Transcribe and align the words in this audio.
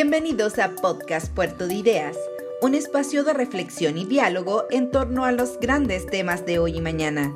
Bienvenidos 0.00 0.60
a 0.60 0.76
Podcast 0.76 1.34
Puerto 1.34 1.66
de 1.66 1.74
Ideas, 1.74 2.16
un 2.62 2.76
espacio 2.76 3.24
de 3.24 3.32
reflexión 3.32 3.98
y 3.98 4.04
diálogo 4.04 4.66
en 4.70 4.92
torno 4.92 5.24
a 5.24 5.32
los 5.32 5.58
grandes 5.58 6.06
temas 6.06 6.46
de 6.46 6.60
hoy 6.60 6.76
y 6.76 6.80
mañana. 6.80 7.34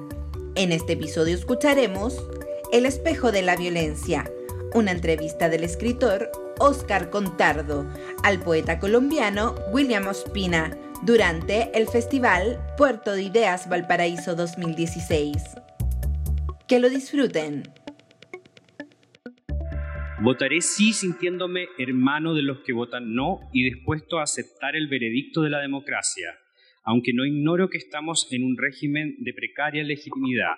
En 0.54 0.70
este 0.70 0.92
episodio 0.92 1.34
escucharemos 1.34 2.24
El 2.70 2.86
espejo 2.86 3.32
de 3.32 3.42
la 3.42 3.56
violencia, 3.56 4.30
una 4.74 4.92
entrevista 4.92 5.48
del 5.48 5.64
escritor 5.64 6.30
Oscar 6.60 7.10
Contardo 7.10 7.84
al 8.22 8.38
poeta 8.38 8.78
colombiano 8.78 9.56
William 9.72 10.06
Ospina 10.06 10.78
durante 11.02 11.76
el 11.76 11.88
Festival 11.88 12.64
Puerto 12.76 13.14
de 13.14 13.24
Ideas 13.24 13.68
Valparaíso 13.68 14.36
2016. 14.36 15.36
Que 16.68 16.78
lo 16.78 16.88
disfruten. 16.88 17.81
Votaré 20.22 20.60
sí 20.60 20.92
sintiéndome 20.92 21.66
hermano 21.78 22.32
de 22.32 22.42
los 22.42 22.60
que 22.60 22.72
votan 22.72 23.12
no 23.12 23.40
y 23.52 23.64
dispuesto 23.64 24.20
a 24.20 24.22
aceptar 24.22 24.76
el 24.76 24.86
veredicto 24.86 25.42
de 25.42 25.50
la 25.50 25.58
democracia, 25.58 26.38
aunque 26.84 27.12
no 27.12 27.26
ignoro 27.26 27.68
que 27.68 27.78
estamos 27.78 28.28
en 28.30 28.44
un 28.44 28.56
régimen 28.56 29.16
de 29.18 29.34
precaria 29.34 29.82
legitimidad. 29.82 30.54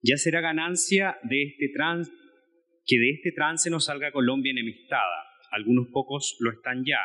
Ya 0.00 0.16
será 0.16 0.40
ganancia 0.40 1.18
de 1.24 1.42
este 1.42 1.70
trans 1.74 2.08
que 2.86 3.00
de 3.00 3.10
este 3.10 3.32
trance 3.32 3.68
no 3.68 3.80
salga 3.80 4.12
Colombia 4.12 4.52
enemistada, 4.52 5.24
algunos 5.50 5.88
pocos 5.88 6.36
lo 6.38 6.52
están 6.52 6.84
ya, 6.84 7.00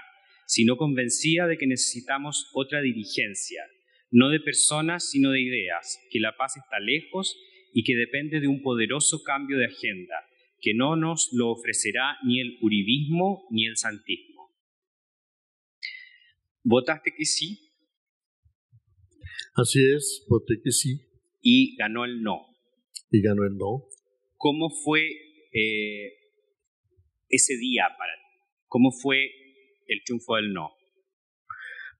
sino 0.46 0.78
convencida 0.78 1.48
de 1.48 1.58
que 1.58 1.66
necesitamos 1.66 2.52
otra 2.54 2.82
dirigencia, 2.82 3.64
no 4.12 4.30
de 4.30 4.42
personas, 4.42 5.10
sino 5.10 5.32
de 5.32 5.42
ideas, 5.42 6.00
que 6.12 6.20
la 6.20 6.38
paz 6.38 6.56
está 6.56 6.80
lejos 6.80 7.36
y 7.74 7.84
que 7.84 7.96
depende 7.96 8.42
de 8.42 8.48
un 8.48 8.62
poderoso 8.62 9.24
cambio 9.24 9.58
de 9.58 9.66
agenda, 9.66 10.18
que 10.64 10.74
no 10.74 10.96
nos 10.96 11.30
lo 11.34 11.52
ofrecerá 11.52 12.18
ni 12.26 12.40
el 12.40 12.58
uribismo 12.62 13.46
ni 13.52 13.68
el 13.68 13.76
santismo. 13.76 14.50
¿Votaste 16.64 17.12
que 17.16 17.26
sí? 17.26 17.60
Así 19.56 19.80
es, 19.94 20.26
voté 20.30 20.62
que 20.64 20.72
sí. 20.72 21.02
Y 21.42 21.76
ganó 21.76 22.06
el 22.06 22.24
no. 22.24 22.48
Y 23.12 23.22
ganó 23.22 23.44
el 23.44 23.58
no. 23.58 23.90
¿Cómo 24.38 24.70
fue 24.70 25.02
eh, 25.52 26.14
ese 27.28 27.58
día 27.58 27.84
para 27.98 28.14
ti? 28.14 28.64
¿Cómo 28.68 28.92
fue 28.92 29.26
el 29.88 30.02
triunfo 30.06 30.38
del 30.38 30.54
no? 30.54 30.72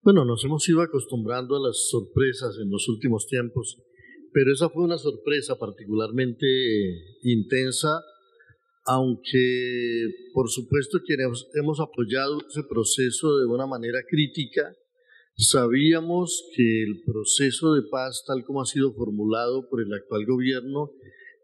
Bueno, 0.02 0.24
nos 0.24 0.44
hemos 0.46 0.68
ido 0.70 0.82
acostumbrando 0.82 1.58
a 1.58 1.68
las 1.68 1.90
sorpresas 1.90 2.58
en 2.62 2.70
los 2.72 2.88
últimos 2.88 3.28
tiempos, 3.28 3.84
pero 4.32 4.54
esa 4.54 4.70
fue 4.70 4.86
una 4.86 4.98
sorpresa 4.98 5.60
particularmente 5.60 6.46
intensa, 7.24 8.02
aunque 8.86 10.08
por 10.34 10.50
supuesto 10.50 11.00
quienes 11.06 11.48
hemos 11.56 11.80
apoyado 11.80 12.40
ese 12.48 12.64
proceso 12.64 13.38
de 13.38 13.46
una 13.46 13.66
manera 13.66 14.00
crítica, 14.08 14.76
sabíamos 15.38 16.44
que 16.56 16.84
el 16.84 17.02
proceso 17.06 17.74
de 17.74 17.84
paz 17.90 18.24
tal 18.28 18.44
como 18.44 18.62
ha 18.62 18.66
sido 18.66 18.94
formulado 18.94 19.70
por 19.70 19.82
el 19.82 19.94
actual 19.94 20.26
gobierno 20.26 20.92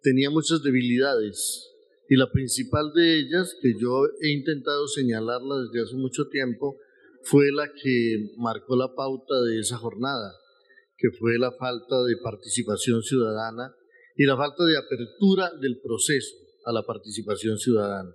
tenía 0.03 0.29
muchas 0.29 0.61
debilidades. 0.63 1.65
Y 2.09 2.15
la 2.15 2.31
principal 2.31 2.91
de 2.93 3.19
ellas, 3.19 3.55
que 3.61 3.73
yo 3.79 4.05
he 4.21 4.31
intentado 4.31 4.87
señalarla 4.87 5.61
desde 5.61 5.83
hace 5.83 5.95
mucho 5.95 6.27
tiempo, 6.27 6.77
fue 7.23 7.51
la 7.51 7.71
que 7.71 8.31
marcó 8.37 8.75
la 8.75 8.95
pauta 8.95 9.39
de 9.41 9.59
esa 9.59 9.77
jornada, 9.77 10.33
que 10.97 11.11
fue 11.11 11.37
la 11.37 11.51
falta 11.51 12.03
de 12.03 12.17
participación 12.17 13.03
ciudadana 13.03 13.75
y 14.15 14.25
la 14.25 14.35
falta 14.35 14.65
de 14.65 14.77
apertura 14.77 15.51
del 15.61 15.79
proceso 15.81 16.38
a 16.65 16.71
la 16.71 16.83
participación 16.83 17.57
ciudadana. 17.57 18.13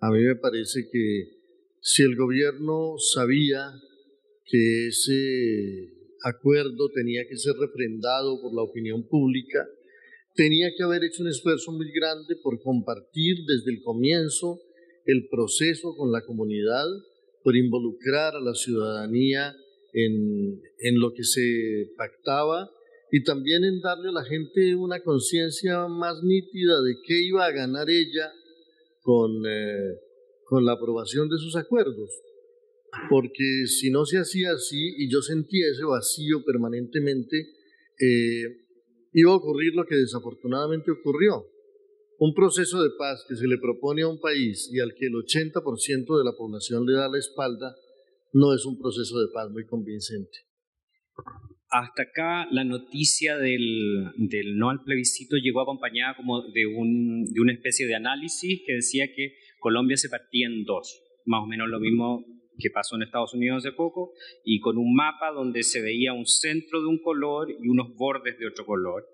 A 0.00 0.10
mí 0.10 0.22
me 0.22 0.36
parece 0.36 0.88
que 0.90 1.40
si 1.80 2.02
el 2.02 2.16
gobierno 2.16 2.94
sabía 2.98 3.72
que 4.44 4.88
ese 4.88 5.92
acuerdo 6.24 6.88
tenía 6.94 7.26
que 7.28 7.36
ser 7.36 7.54
refrendado 7.56 8.40
por 8.40 8.54
la 8.54 8.62
opinión 8.62 9.06
pública, 9.06 9.66
tenía 10.34 10.70
que 10.76 10.82
haber 10.82 11.04
hecho 11.04 11.22
un 11.22 11.28
esfuerzo 11.28 11.72
muy 11.72 11.90
grande 11.92 12.36
por 12.42 12.60
compartir 12.62 13.38
desde 13.46 13.72
el 13.72 13.82
comienzo 13.82 14.60
el 15.06 15.28
proceso 15.28 15.94
con 15.96 16.12
la 16.12 16.24
comunidad, 16.24 16.86
por 17.42 17.56
involucrar 17.56 18.36
a 18.36 18.40
la 18.40 18.54
ciudadanía 18.54 19.54
en, 19.92 20.60
en 20.78 21.00
lo 21.00 21.12
que 21.14 21.24
se 21.24 21.90
pactaba 21.96 22.70
y 23.12 23.24
también 23.24 23.64
en 23.64 23.80
darle 23.80 24.10
a 24.10 24.12
la 24.12 24.24
gente 24.24 24.74
una 24.74 25.02
conciencia 25.02 25.88
más 25.88 26.22
nítida 26.22 26.80
de 26.80 26.96
qué 27.04 27.20
iba 27.22 27.44
a 27.44 27.50
ganar 27.50 27.90
ella 27.90 28.32
con, 29.02 29.44
eh, 29.46 29.98
con 30.44 30.64
la 30.64 30.72
aprobación 30.72 31.28
de 31.28 31.38
sus 31.38 31.56
acuerdos. 31.56 32.10
Porque 33.08 33.66
si 33.66 33.90
no 33.90 34.04
se 34.04 34.18
hacía 34.18 34.52
así, 34.52 34.94
y 34.98 35.10
yo 35.10 35.22
sentía 35.22 35.66
ese 35.70 35.84
vacío 35.84 36.44
permanentemente, 36.44 37.48
eh, 38.00 38.66
iba 39.12 39.32
a 39.32 39.36
ocurrir 39.36 39.74
lo 39.74 39.86
que 39.86 39.96
desafortunadamente 39.96 40.90
ocurrió. 40.90 41.46
Un 42.18 42.34
proceso 42.34 42.82
de 42.82 42.90
paz 42.98 43.24
que 43.28 43.34
se 43.34 43.46
le 43.46 43.58
propone 43.58 44.02
a 44.02 44.08
un 44.08 44.20
país 44.20 44.68
y 44.72 44.80
al 44.80 44.94
que 44.94 45.06
el 45.06 45.14
80% 45.14 46.18
de 46.18 46.24
la 46.24 46.36
población 46.36 46.84
le 46.84 46.94
da 46.94 47.08
la 47.08 47.18
espalda, 47.18 47.74
no 48.32 48.54
es 48.54 48.66
un 48.66 48.78
proceso 48.78 49.18
de 49.18 49.32
paz 49.32 49.50
muy 49.50 49.66
convincente. 49.66 50.38
Hasta 51.70 52.02
acá 52.02 52.48
la 52.50 52.64
noticia 52.64 53.36
del, 53.36 54.10
no 54.56 54.70
al 54.70 54.82
plebiscito 54.82 55.36
llegó 55.36 55.60
acompañada 55.60 56.16
como 56.16 56.42
de, 56.42 56.66
un, 56.66 57.24
de 57.26 57.40
una 57.40 57.52
especie 57.52 57.86
de 57.86 57.94
análisis 57.94 58.62
que 58.66 58.74
decía 58.74 59.12
que 59.14 59.36
Colombia 59.60 59.96
se 59.96 60.08
partía 60.08 60.48
en 60.48 60.64
dos, 60.64 61.00
más 61.26 61.44
o 61.44 61.46
menos 61.46 61.68
lo 61.68 61.78
mismo 61.78 62.24
que 62.58 62.70
pasó 62.70 62.96
en 62.96 63.02
Estados 63.02 63.34
Unidos 63.34 63.64
hace 63.64 63.72
poco, 63.72 64.12
y 64.44 64.58
con 64.58 64.78
un 64.78 64.94
mapa 64.94 65.30
donde 65.30 65.62
se 65.62 65.80
veía 65.80 66.12
un 66.12 66.26
centro 66.26 66.80
de 66.80 66.88
un 66.88 66.98
color 66.98 67.50
y 67.50 67.68
unos 67.68 67.94
bordes 67.94 68.36
de 68.38 68.48
otro 68.48 68.66
color. 68.66 69.06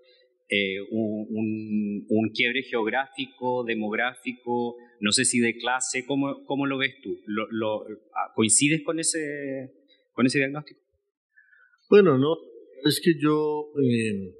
Eh, 0.48 0.80
un, 0.90 2.06
un, 2.08 2.30
quiebre 2.30 2.62
geográfico, 2.62 3.64
demográfico, 3.64 4.76
no 5.00 5.10
sé 5.10 5.24
si 5.24 5.40
de 5.40 5.56
clase, 5.58 6.06
¿cómo, 6.06 6.44
cómo 6.46 6.66
lo 6.66 6.78
ves 6.78 6.94
tú? 7.02 7.20
¿Lo, 7.26 7.48
lo, 7.50 7.82
ah, 8.14 8.32
coincides 8.34 8.82
con 8.82 9.00
ese, 9.00 9.72
con 10.12 10.24
ese 10.24 10.38
diagnóstico? 10.38 10.85
Bueno, 11.88 12.18
no, 12.18 12.36
es 12.84 13.00
que 13.00 13.12
yo 13.20 13.70
eh, 13.80 14.34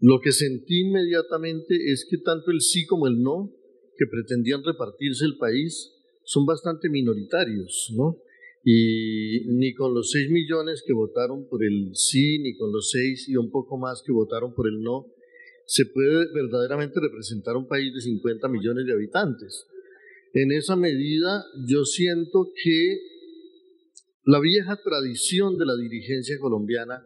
lo 0.00 0.20
que 0.20 0.32
sentí 0.32 0.80
inmediatamente 0.80 1.76
es 1.92 2.06
que 2.10 2.18
tanto 2.18 2.50
el 2.50 2.60
sí 2.60 2.86
como 2.86 3.06
el 3.06 3.20
no, 3.20 3.52
que 3.96 4.06
pretendían 4.10 4.64
repartirse 4.64 5.24
el 5.24 5.36
país, 5.38 5.92
son 6.24 6.44
bastante 6.44 6.88
minoritarios, 6.88 7.92
¿no? 7.96 8.18
Y 8.64 9.44
ni 9.46 9.74
con 9.74 9.92
los 9.94 10.10
6 10.12 10.30
millones 10.30 10.82
que 10.86 10.92
votaron 10.92 11.48
por 11.48 11.64
el 11.64 11.90
sí, 11.94 12.38
ni 12.38 12.56
con 12.56 12.72
los 12.72 12.90
6 12.90 13.28
y 13.28 13.36
un 13.36 13.50
poco 13.50 13.76
más 13.76 14.02
que 14.04 14.12
votaron 14.12 14.54
por 14.54 14.68
el 14.68 14.80
no, 14.80 15.06
se 15.66 15.86
puede 15.86 16.26
verdaderamente 16.32 17.00
representar 17.00 17.56
un 17.56 17.66
país 17.66 17.92
de 17.94 18.00
50 18.00 18.48
millones 18.48 18.86
de 18.86 18.92
habitantes. 18.92 19.66
En 20.32 20.52
esa 20.52 20.76
medida, 20.76 21.44
yo 21.66 21.84
siento 21.84 22.52
que 22.62 23.11
la 24.24 24.40
vieja 24.40 24.76
tradición 24.82 25.58
de 25.58 25.66
la 25.66 25.76
dirigencia 25.76 26.38
colombiana, 26.38 27.04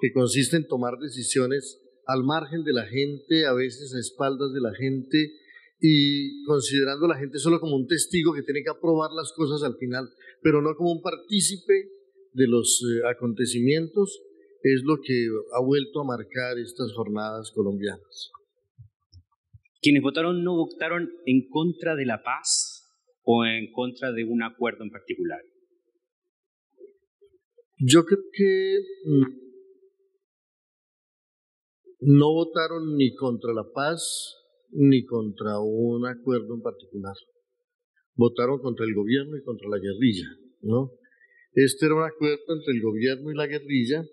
que 0.00 0.12
consiste 0.12 0.56
en 0.56 0.66
tomar 0.66 0.98
decisiones 0.98 1.80
al 2.06 2.24
margen 2.24 2.64
de 2.64 2.72
la 2.72 2.86
gente, 2.86 3.46
a 3.46 3.52
veces 3.52 3.94
a 3.94 4.00
espaldas 4.00 4.52
de 4.52 4.60
la 4.60 4.74
gente, 4.74 5.32
y 5.80 6.42
considerando 6.44 7.06
a 7.06 7.10
la 7.10 7.18
gente 7.18 7.38
solo 7.38 7.60
como 7.60 7.76
un 7.76 7.86
testigo 7.86 8.32
que 8.32 8.42
tiene 8.42 8.62
que 8.62 8.70
aprobar 8.70 9.10
las 9.12 9.32
cosas 9.36 9.62
al 9.62 9.76
final, 9.76 10.08
pero 10.42 10.60
no 10.60 10.74
como 10.74 10.90
un 10.90 11.02
partícipe 11.02 11.90
de 12.32 12.48
los 12.48 12.82
eh, 12.82 13.06
acontecimientos, 13.08 14.20
es 14.62 14.82
lo 14.84 14.96
que 15.00 15.28
ha 15.54 15.62
vuelto 15.62 16.00
a 16.00 16.04
marcar 16.04 16.58
estas 16.58 16.92
jornadas 16.94 17.52
colombianas. 17.54 18.32
¿Quienes 19.80 20.02
votaron 20.02 20.42
no 20.42 20.56
votaron 20.56 21.08
en 21.24 21.48
contra 21.48 21.94
de 21.94 22.04
la 22.04 22.22
paz 22.24 22.84
o 23.22 23.44
en 23.44 23.70
contra 23.72 24.10
de 24.10 24.24
un 24.24 24.42
acuerdo 24.42 24.82
en 24.82 24.90
particular? 24.90 25.40
Yo 27.80 28.04
creo 28.04 28.18
que 28.32 28.78
mm, 29.04 29.48
no 32.00 32.32
votaron 32.32 32.96
ni 32.96 33.14
contra 33.14 33.52
la 33.52 33.64
paz 33.72 34.34
ni 34.70 35.04
contra 35.04 35.60
un 35.60 36.06
acuerdo 36.06 36.54
en 36.54 36.62
particular. 36.62 37.14
Votaron 38.14 38.58
contra 38.60 38.84
el 38.84 38.94
gobierno 38.94 39.36
y 39.36 39.44
contra 39.44 39.68
la 39.68 39.78
guerrilla, 39.78 40.26
¿no? 40.62 40.92
Este 41.52 41.86
era 41.86 41.94
un 41.94 42.02
acuerdo 42.02 42.42
entre 42.48 42.74
el 42.74 42.82
gobierno 42.82 43.30
y 43.30 43.36
la 43.36 43.46
guerrilla, 43.46 44.04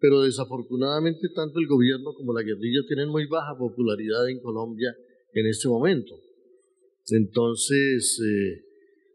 pero 0.00 0.22
desafortunadamente 0.22 1.28
tanto 1.34 1.60
el 1.60 1.66
gobierno 1.66 2.12
como 2.14 2.32
la 2.32 2.42
guerrilla 2.42 2.80
tienen 2.86 3.08
muy 3.08 3.26
baja 3.26 3.56
popularidad 3.56 4.28
en 4.28 4.40
Colombia 4.40 4.94
en 5.34 5.46
este 5.46 5.68
momento. 5.68 6.14
Entonces, 7.10 8.20
eh, 8.20 8.67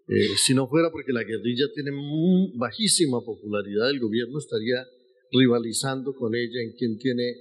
eh, 0.07 0.35
si 0.38 0.53
no 0.53 0.67
fuera 0.67 0.91
porque 0.91 1.13
la 1.13 1.23
guerrilla 1.23 1.65
tiene 1.73 1.91
bajísima 2.55 3.21
popularidad, 3.21 3.89
el 3.89 4.00
gobierno 4.00 4.38
estaría 4.39 4.85
rivalizando 5.31 6.13
con 6.13 6.35
ella 6.35 6.61
en 6.61 6.73
quien 6.73 6.97
tiene 6.97 7.35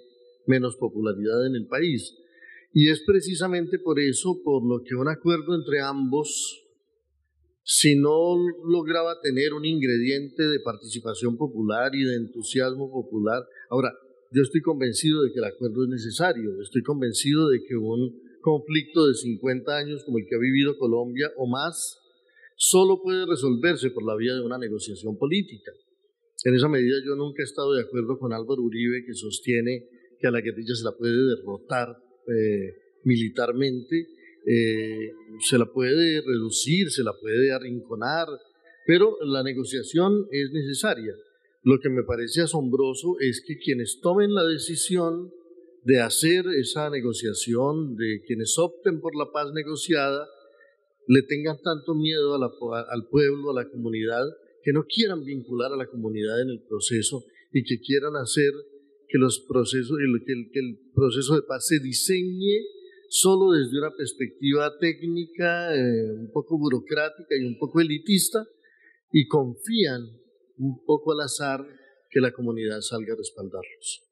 menos 0.47 0.77
popularidad 0.77 1.47
en 1.47 1.57
el 1.57 1.67
país. 1.67 2.17
Y 2.73 2.89
es 2.89 3.03
precisamente 3.05 3.79
por 3.79 4.01
eso 4.01 4.41
por 4.43 4.65
lo 4.65 4.83
que 4.83 4.95
un 4.95 5.09
acuerdo 5.09 5.55
entre 5.55 5.81
ambos 5.81 6.63
si 7.65 7.95
no 7.95 8.37
lograba 8.65 9.21
tener 9.21 9.55
un 9.55 9.65
ingrediente 9.65 10.43
de 10.43 10.61
participación 10.61 11.37
popular 11.37 11.95
y 11.95 12.03
de 12.03 12.17
entusiasmo 12.17 12.91
popular. 12.91 13.45
Ahora, 13.71 13.93
yo 14.33 14.43
estoy 14.43 14.63
convencido 14.63 15.23
de 15.23 15.33
que 15.33 15.39
el 15.39 15.45
acuerdo 15.45 15.85
es 15.85 15.91
necesario, 15.91 16.61
estoy 16.61 16.83
convencido 16.83 17.49
de 17.51 17.63
que 17.63 17.77
un 17.77 18.19
conflicto 18.41 19.07
de 19.07 19.15
50 19.15 19.77
años 19.77 20.03
como 20.05 20.19
el 20.19 20.27
que 20.27 20.35
ha 20.35 20.39
vivido 20.39 20.77
Colombia 20.79 21.31
o 21.37 21.47
más, 21.47 22.02
solo 22.63 23.01
puede 23.03 23.27
resolverse 23.27 23.91
por 23.91 24.05
la 24.05 24.15
vía 24.15 24.35
de 24.35 24.43
una 24.43 24.59
negociación 24.59 25.19
política. 25.19 25.73
En 26.45 26.55
esa 26.55 26.69
medida 26.69 26.97
yo 27.05 27.17
nunca 27.17 27.43
he 27.43 27.45
estado 27.45 27.73
de 27.75 27.83
acuerdo 27.83 28.19
con 28.19 28.33
Álvaro 28.33 28.63
Uribe 28.63 29.05
que 29.05 29.15
sostiene 29.15 29.89
que 30.21 30.29
a 30.29 30.31
la 30.31 30.41
guerrilla 30.41 30.75
se 30.75 30.85
la 30.85 30.93
puede 30.93 31.17
derrotar 31.37 31.89
eh, 32.29 33.01
militarmente 33.05 34.07
eh, 34.45 35.13
se 35.41 35.57
la 35.57 35.67
puede 35.67 36.21
reducir, 36.21 36.91
se 36.91 37.05
la 37.05 37.13
puede 37.13 37.53
arrinconar, 37.53 38.27
pero 38.87 39.17
la 39.23 39.43
negociación 39.43 40.27
es 40.31 40.51
necesaria. 40.53 41.15
Lo 41.63 41.79
que 41.79 41.91
me 41.91 42.03
parece 42.03 42.43
asombroso 42.43 43.17
es 43.21 43.43
que 43.47 43.57
quienes 43.57 44.01
tomen 44.01 44.35
la 44.35 44.45
decisión 44.45 45.31
de 45.85 46.01
hacer 46.01 46.45
esa 46.59 46.91
negociación, 46.91 47.97
de 47.97 48.23
quienes 48.27 48.59
opten 48.59 49.01
por 49.01 49.15
la 49.17 49.31
paz 49.33 49.53
negociada, 49.53 50.27
le 51.07 51.23
tengan 51.23 51.61
tanto 51.63 51.95
miedo 51.95 52.35
al 52.35 53.09
pueblo, 53.11 53.51
a 53.51 53.63
la 53.63 53.69
comunidad, 53.69 54.25
que 54.63 54.73
no 54.73 54.85
quieran 54.85 55.25
vincular 55.25 55.73
a 55.73 55.77
la 55.77 55.87
comunidad 55.87 56.41
en 56.41 56.51
el 56.51 56.63
proceso 56.69 57.25
y 57.53 57.65
que 57.65 57.81
quieran 57.81 58.15
hacer 58.17 58.53
que 59.09 59.19
los 59.19 59.45
procesos, 59.47 59.99
que 60.53 60.61
el 60.61 60.79
proceso 60.95 61.35
de 61.35 61.43
paz 61.43 61.67
se 61.67 61.81
diseñe 61.81 62.65
solo 63.09 63.53
desde 63.53 63.79
una 63.79 63.91
perspectiva 63.95 64.79
técnica, 64.79 65.75
eh, 65.75 66.13
un 66.19 66.31
poco 66.33 66.59
burocrática 66.59 67.37
y 67.39 67.45
un 67.45 67.59
poco 67.59 67.81
elitista, 67.81 68.43
y 69.11 69.27
confían 69.27 70.01
un 70.57 70.83
poco 70.87 71.13
al 71.13 71.21
azar 71.21 71.61
que 72.09 72.21
la 72.21 72.33
comunidad 72.33 72.81
salga 72.81 73.13
a 73.13 73.17
respaldarlos. 73.17 74.03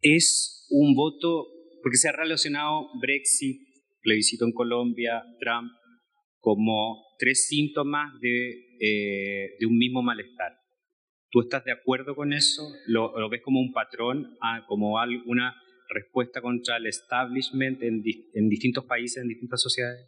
Es 0.00 0.66
un 0.70 0.94
voto, 0.94 1.48
porque 1.82 1.98
se 1.98 2.08
ha 2.08 2.12
relacionado 2.12 2.88
Brexit, 2.98 3.60
plebiscito 4.00 4.46
en 4.46 4.52
Colombia, 4.52 5.22
Trump, 5.38 5.70
como 6.44 7.02
tres 7.18 7.46
síntomas 7.48 8.12
de, 8.20 8.50
eh, 8.78 9.56
de 9.58 9.66
un 9.66 9.78
mismo 9.78 10.02
malestar. 10.02 10.52
¿Tú 11.30 11.40
estás 11.40 11.64
de 11.64 11.72
acuerdo 11.72 12.14
con 12.14 12.34
eso? 12.34 12.62
¿Lo, 12.86 13.18
lo 13.18 13.30
ves 13.30 13.40
como 13.42 13.60
un 13.60 13.72
patrón, 13.72 14.36
ah, 14.42 14.62
como 14.68 14.98
alguna 14.98 15.54
respuesta 15.88 16.42
contra 16.42 16.76
el 16.76 16.86
establishment 16.86 17.82
en, 17.82 18.02
en 18.34 18.48
distintos 18.50 18.84
países, 18.84 19.22
en 19.22 19.28
distintas 19.28 19.62
sociedades? 19.62 20.06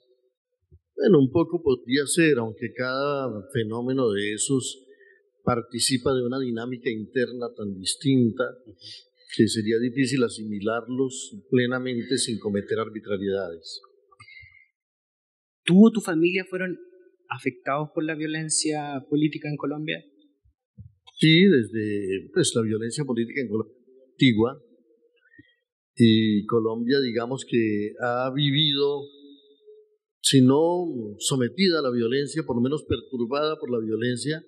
Bueno, 0.95 1.21
un 1.21 1.33
poco 1.33 1.63
podría 1.63 2.05
ser, 2.05 2.37
aunque 2.37 2.75
cada 2.75 3.31
fenómeno 3.55 4.11
de 4.11 4.35
esos 4.35 4.85
participa 5.43 6.13
de 6.13 6.23
una 6.23 6.39
dinámica 6.39 6.91
interna 6.91 7.47
tan 7.57 7.79
distinta 7.79 8.45
que 9.37 9.49
sería 9.49 9.79
difícil 9.79 10.23
asimilarlos 10.23 11.35
plenamente 11.51 12.19
sin 12.19 12.39
cometer 12.39 12.79
arbitrariedades. 12.79 13.81
¿Tú 15.67 15.87
o 15.87 15.91
tu 15.91 16.01
familia 16.01 16.45
fueron 16.49 16.79
afectados 17.29 17.91
por 17.95 18.05
la 18.05 18.15
violencia 18.15 19.05
política 19.11 19.49
en 19.49 19.57
Colombia? 19.57 20.03
Sí, 21.19 21.45
desde 21.45 22.31
pues, 22.33 22.53
la 22.55 22.63
violencia 22.63 23.05
política 23.05 23.41
en 23.41 23.49
Colombia 23.49 23.77
antigua, 24.17 24.63
y 25.95 26.45
Colombia, 26.47 27.01
digamos 27.01 27.45
que 27.49 27.93
ha 28.03 28.31
vivido, 28.35 29.01
si 30.21 30.43
no 30.43 31.17
sometida 31.19 31.79
a 31.79 31.83
la 31.83 31.91
violencia, 31.91 32.43
por 32.47 32.57
lo 32.57 32.63
menos 32.63 32.85
perturbada 32.85 33.57
por 33.59 33.71
la 33.71 33.79
violencia, 33.79 34.45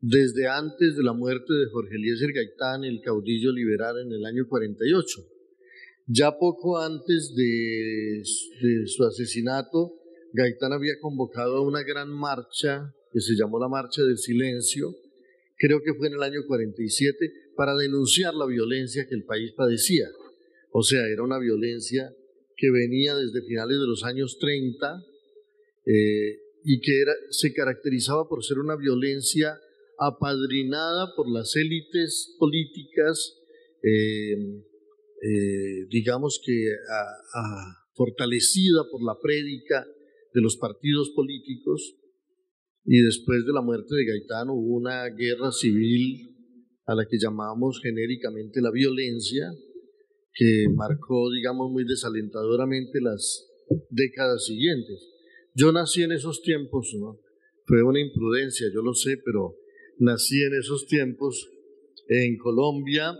desde 0.00 0.46
antes 0.46 0.96
de 0.96 1.02
la 1.02 1.12
muerte 1.12 1.52
de 1.52 1.66
Jorge 1.72 1.96
Eliezer 1.96 2.32
Gaitán, 2.32 2.84
el 2.84 3.00
caudillo 3.00 3.50
liberal 3.52 3.96
en 4.06 4.12
el 4.12 4.24
año 4.24 4.46
48. 4.48 5.04
Ya 6.06 6.38
poco 6.38 6.78
antes 6.78 7.34
de, 7.34 8.22
de 8.62 8.86
su 8.86 9.04
asesinato, 9.04 9.94
Gaitán 10.38 10.72
había 10.72 11.00
convocado 11.00 11.62
una 11.62 11.82
gran 11.82 12.10
marcha 12.10 12.94
que 13.12 13.20
se 13.20 13.34
llamó 13.34 13.58
la 13.58 13.66
Marcha 13.66 14.04
del 14.04 14.18
Silencio, 14.18 14.94
creo 15.56 15.82
que 15.82 15.94
fue 15.94 16.06
en 16.06 16.14
el 16.14 16.22
año 16.22 16.46
47, 16.46 17.32
para 17.56 17.74
denunciar 17.74 18.34
la 18.34 18.46
violencia 18.46 19.08
que 19.08 19.16
el 19.16 19.24
país 19.24 19.50
padecía. 19.56 20.06
O 20.70 20.84
sea, 20.84 21.08
era 21.08 21.24
una 21.24 21.40
violencia 21.40 22.14
que 22.56 22.70
venía 22.70 23.16
desde 23.16 23.42
finales 23.48 23.80
de 23.80 23.86
los 23.88 24.04
años 24.04 24.38
30 24.38 25.02
eh, 25.86 26.38
y 26.62 26.80
que 26.82 27.04
se 27.30 27.52
caracterizaba 27.52 28.28
por 28.28 28.44
ser 28.44 28.60
una 28.60 28.76
violencia 28.76 29.58
apadrinada 29.98 31.16
por 31.16 31.28
las 31.28 31.56
élites 31.56 32.36
políticas, 32.38 33.40
eh, 33.82 34.36
eh, 35.20 35.86
digamos 35.90 36.40
que 36.46 36.74
fortalecida 37.96 38.84
por 38.88 39.02
la 39.02 39.18
prédica 39.20 39.84
de 40.34 40.40
los 40.40 40.56
partidos 40.56 41.10
políticos. 41.10 41.96
Y 42.84 43.00
después 43.02 43.44
de 43.44 43.52
la 43.52 43.62
muerte 43.62 43.94
de 43.94 44.04
Gaetano 44.04 44.54
hubo 44.54 44.76
una 44.76 45.06
guerra 45.08 45.52
civil 45.52 46.34
a 46.86 46.94
la 46.94 47.06
que 47.06 47.18
llamamos 47.18 47.80
genéricamente 47.82 48.62
la 48.62 48.70
violencia, 48.70 49.50
que 50.32 50.66
marcó, 50.74 51.30
digamos, 51.30 51.70
muy 51.70 51.84
desalentadoramente 51.84 53.00
las 53.02 53.46
décadas 53.90 54.46
siguientes. 54.46 55.06
Yo 55.54 55.72
nací 55.72 56.02
en 56.02 56.12
esos 56.12 56.40
tiempos. 56.42 56.94
Fue 57.66 57.82
una 57.82 58.00
imprudencia, 58.00 58.68
yo 58.72 58.80
lo 58.80 58.94
sé, 58.94 59.20
pero 59.22 59.56
nací 59.98 60.42
en 60.42 60.54
esos 60.54 60.86
tiempos 60.86 61.50
en 62.08 62.38
Colombia 62.38 63.14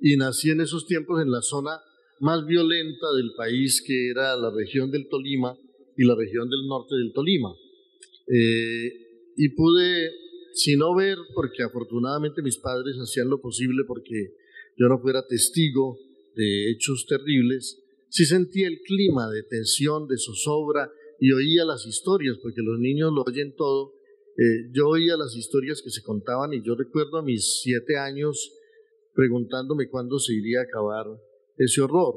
y 0.00 0.16
nací 0.16 0.50
en 0.50 0.60
esos 0.60 0.86
tiempos 0.86 1.22
en 1.22 1.30
la 1.30 1.40
zona 1.40 1.80
más 2.20 2.44
violenta 2.44 3.06
del 3.16 3.32
país, 3.36 3.82
que 3.86 4.10
era 4.10 4.36
la 4.36 4.50
región 4.50 4.90
del 4.90 5.08
Tolima 5.08 5.56
y 5.96 6.04
la 6.04 6.14
región 6.14 6.48
del 6.48 6.66
norte 6.66 6.94
del 6.96 7.12
Tolima. 7.12 7.54
Eh, 8.26 8.92
y 9.36 9.48
pude, 9.50 10.10
si 10.54 10.76
no 10.76 10.94
ver, 10.94 11.18
porque 11.34 11.62
afortunadamente 11.62 12.42
mis 12.42 12.58
padres 12.58 12.96
hacían 12.96 13.28
lo 13.28 13.40
posible 13.40 13.84
porque 13.86 14.34
yo 14.76 14.88
no 14.88 14.98
fuera 14.98 15.26
testigo 15.26 15.98
de 16.34 16.70
hechos 16.70 17.06
terribles, 17.08 17.82
sí 18.08 18.24
sentía 18.24 18.66
el 18.66 18.80
clima 18.80 19.30
de 19.30 19.42
tensión, 19.42 20.08
de 20.08 20.16
zozobra 20.18 20.90
y 21.20 21.32
oía 21.32 21.64
las 21.64 21.86
historias, 21.86 22.38
porque 22.42 22.60
los 22.62 22.78
niños 22.78 23.12
lo 23.12 23.22
oyen 23.22 23.54
todo. 23.54 23.94
Eh, 24.36 24.70
yo 24.72 24.88
oía 24.88 25.16
las 25.16 25.36
historias 25.36 25.80
que 25.82 25.90
se 25.90 26.02
contaban 26.02 26.52
y 26.52 26.62
yo 26.64 26.74
recuerdo 26.74 27.18
a 27.18 27.22
mis 27.22 27.60
siete 27.62 27.96
años 27.96 28.52
preguntándome 29.14 29.88
cuándo 29.88 30.18
se 30.18 30.34
iría 30.34 30.60
a 30.60 30.64
acabar 30.64 31.06
ese 31.56 31.80
horror. 31.80 32.16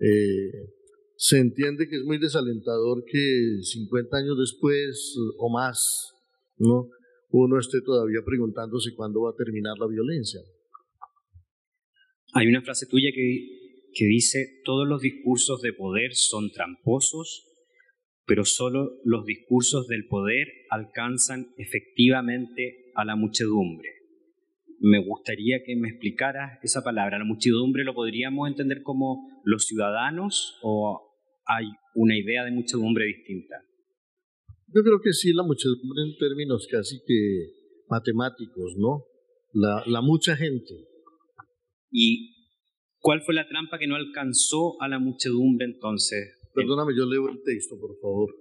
Eh, 0.00 0.72
se 1.16 1.38
entiende 1.38 1.88
que 1.88 1.96
es 1.96 2.04
muy 2.04 2.18
desalentador 2.18 3.04
que 3.04 3.58
50 3.62 4.16
años 4.16 4.38
después 4.38 5.16
o 5.38 5.50
más, 5.50 6.12
¿no? 6.58 6.88
uno 7.32 7.58
esté 7.58 7.80
todavía 7.80 8.20
preguntándose 8.24 8.94
cuándo 8.94 9.22
va 9.22 9.30
a 9.30 9.36
terminar 9.36 9.78
la 9.78 9.86
violencia. 9.86 10.40
Hay 12.34 12.46
una 12.46 12.62
frase 12.62 12.86
tuya 12.86 13.08
que, 13.14 13.88
que 13.94 14.04
dice, 14.04 14.60
todos 14.64 14.86
los 14.86 15.00
discursos 15.00 15.62
de 15.62 15.72
poder 15.72 16.14
son 16.14 16.50
tramposos, 16.50 17.48
pero 18.26 18.44
solo 18.44 19.00
los 19.04 19.24
discursos 19.24 19.88
del 19.88 20.06
poder 20.06 20.46
alcanzan 20.70 21.54
efectivamente 21.56 22.92
a 22.94 23.04
la 23.04 23.16
muchedumbre. 23.16 24.01
Me 24.84 24.98
gustaría 24.98 25.62
que 25.64 25.76
me 25.76 25.90
explicaras 25.90 26.58
esa 26.60 26.82
palabra. 26.82 27.18
¿La 27.18 27.24
muchedumbre 27.24 27.84
lo 27.84 27.94
podríamos 27.94 28.48
entender 28.48 28.82
como 28.82 29.28
los 29.44 29.64
ciudadanos 29.64 30.58
o 30.60 31.14
hay 31.46 31.66
una 31.94 32.18
idea 32.18 32.44
de 32.44 32.50
muchedumbre 32.50 33.04
distinta? 33.06 33.54
Yo 34.74 34.82
creo 34.82 35.00
que 35.00 35.12
sí, 35.12 35.32
la 35.32 35.44
muchedumbre 35.44 36.02
en 36.02 36.18
términos 36.18 36.66
casi 36.68 36.98
que 37.06 37.46
matemáticos, 37.88 38.74
¿no? 38.76 39.04
La, 39.52 39.84
la 39.86 40.00
mucha 40.00 40.34
gente. 40.34 40.74
¿Y 41.92 42.34
cuál 42.98 43.20
fue 43.20 43.34
la 43.34 43.46
trampa 43.46 43.78
que 43.78 43.86
no 43.86 43.94
alcanzó 43.94 44.82
a 44.82 44.88
la 44.88 44.98
muchedumbre 44.98 45.66
entonces? 45.66 46.40
Perdóname, 46.54 46.92
yo 46.96 47.06
leo 47.06 47.28
el 47.28 47.40
texto, 47.44 47.76
por 47.78 47.96
favor. 48.00 48.34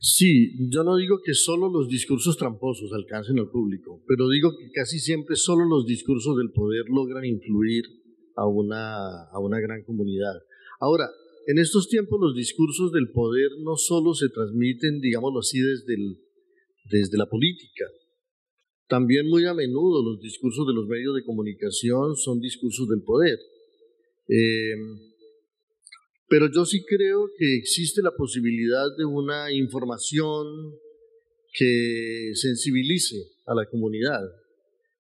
Sí, 0.00 0.54
yo 0.70 0.84
no 0.84 0.96
digo 0.96 1.20
que 1.24 1.34
solo 1.34 1.68
los 1.68 1.88
discursos 1.88 2.36
tramposos 2.36 2.92
alcancen 2.92 3.40
al 3.40 3.50
público, 3.50 4.00
pero 4.06 4.28
digo 4.28 4.56
que 4.56 4.70
casi 4.70 5.00
siempre 5.00 5.34
solo 5.34 5.64
los 5.64 5.86
discursos 5.86 6.36
del 6.36 6.52
poder 6.52 6.84
logran 6.88 7.24
influir 7.24 7.84
a 8.36 8.46
una, 8.46 9.24
a 9.24 9.40
una 9.40 9.58
gran 9.58 9.82
comunidad. 9.82 10.34
Ahora, 10.78 11.10
en 11.48 11.58
estos 11.58 11.88
tiempos 11.88 12.20
los 12.20 12.36
discursos 12.36 12.92
del 12.92 13.10
poder 13.10 13.50
no 13.64 13.76
solo 13.76 14.14
se 14.14 14.28
transmiten, 14.28 15.00
digámoslo 15.00 15.40
así, 15.40 15.58
desde, 15.58 15.96
desde 16.90 17.18
la 17.18 17.26
política, 17.26 17.86
También 18.86 19.28
muy 19.28 19.46
a 19.46 19.52
menudo 19.52 20.02
los 20.02 20.20
discursos 20.20 20.66
de 20.66 20.74
los 20.74 20.86
medios 20.86 21.14
de 21.16 21.24
comunicación 21.24 22.14
son 22.16 22.38
discursos 22.40 22.88
del 22.88 23.02
poder. 23.02 23.38
Eh, 24.28 24.74
pero 26.28 26.48
yo 26.52 26.64
sí 26.66 26.84
creo 26.84 27.30
que 27.36 27.56
existe 27.56 28.02
la 28.02 28.14
posibilidad 28.14 28.84
de 28.96 29.06
una 29.06 29.50
información 29.50 30.74
que 31.52 32.32
sensibilice 32.34 33.16
a 33.46 33.54
la 33.54 33.66
comunidad. 33.66 34.22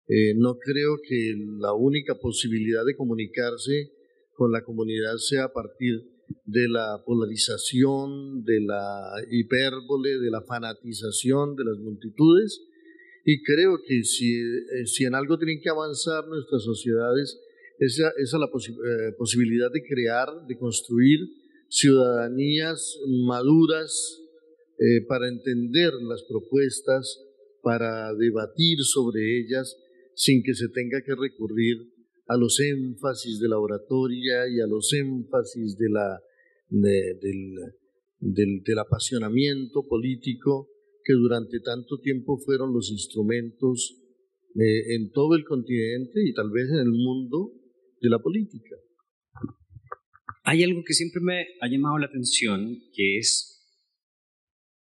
Eh, 0.07 0.33
no 0.35 0.57
creo 0.57 0.97
que 1.07 1.35
la 1.59 1.73
única 1.73 2.15
posibilidad 2.15 2.85
de 2.85 2.95
comunicarse 2.95 3.91
con 4.33 4.51
la 4.51 4.63
comunidad 4.63 5.17
sea 5.17 5.45
a 5.45 5.53
partir 5.53 6.01
de 6.45 6.67
la 6.69 7.03
polarización, 7.05 8.43
de 8.43 8.61
la 8.61 9.11
hipérbole, 9.29 10.19
de 10.19 10.31
la 10.31 10.41
fanatización 10.41 11.55
de 11.55 11.65
las 11.65 11.77
multitudes. 11.79 12.61
Y 13.25 13.43
creo 13.43 13.79
que 13.85 14.03
si, 14.03 14.39
eh, 14.39 14.85
si 14.85 15.03
en 15.03 15.15
algo 15.15 15.37
tienen 15.37 15.59
que 15.61 15.69
avanzar 15.69 16.27
nuestras 16.27 16.63
sociedades 16.63 17.37
esa, 17.79 18.11
es 18.17 18.33
la 18.33 18.45
eh, 18.47 19.13
posibilidad 19.17 19.71
de 19.71 19.83
crear, 19.83 20.27
de 20.47 20.57
construir 20.57 21.19
ciudadanías 21.69 22.99
maduras 23.25 24.21
eh, 24.77 25.01
para 25.07 25.27
entender 25.27 25.93
las 26.07 26.23
propuestas, 26.23 27.25
para 27.61 28.13
debatir 28.15 28.79
sobre 28.83 29.39
ellas 29.39 29.77
sin 30.15 30.43
que 30.43 30.53
se 30.53 30.67
tenga 30.69 31.01
que 31.01 31.15
recurrir 31.15 31.77
a 32.27 32.37
los 32.37 32.59
énfasis 32.59 33.39
de 33.39 33.47
la 33.47 33.57
oratoria 33.57 34.47
y 34.49 34.59
a 34.59 34.67
los 34.67 34.93
énfasis 34.93 35.77
del 35.77 35.97
apasionamiento 38.77 39.87
político 39.87 40.69
que 41.03 41.13
durante 41.13 41.59
tanto 41.59 41.99
tiempo 41.99 42.37
fueron 42.37 42.73
los 42.73 42.91
instrumentos 42.91 43.95
eh, 44.55 44.95
en 44.95 45.11
todo 45.11 45.35
el 45.35 45.43
continente 45.43 46.21
y 46.23 46.33
tal 46.33 46.51
vez 46.51 46.69
en 46.69 46.79
el 46.79 46.91
mundo 46.91 47.53
de 48.01 48.09
la 48.09 48.19
política. 48.19 48.75
Hay 50.43 50.63
algo 50.63 50.83
que 50.85 50.93
siempre 50.93 51.21
me 51.21 51.47
ha 51.61 51.67
llamado 51.67 51.97
la 51.97 52.07
atención, 52.07 52.79
que 52.95 53.17
es 53.17 53.59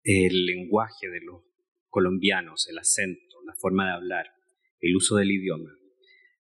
el 0.03 0.45
lenguaje 0.45 1.09
de 1.09 1.21
los 1.21 1.43
colombianos, 1.89 2.67
el 2.69 2.77
acento, 2.77 3.37
la 3.45 3.53
forma 3.55 3.85
de 3.85 3.93
hablar, 3.93 4.25
el 4.79 4.95
uso 4.95 5.15
del 5.15 5.31
idioma, 5.31 5.69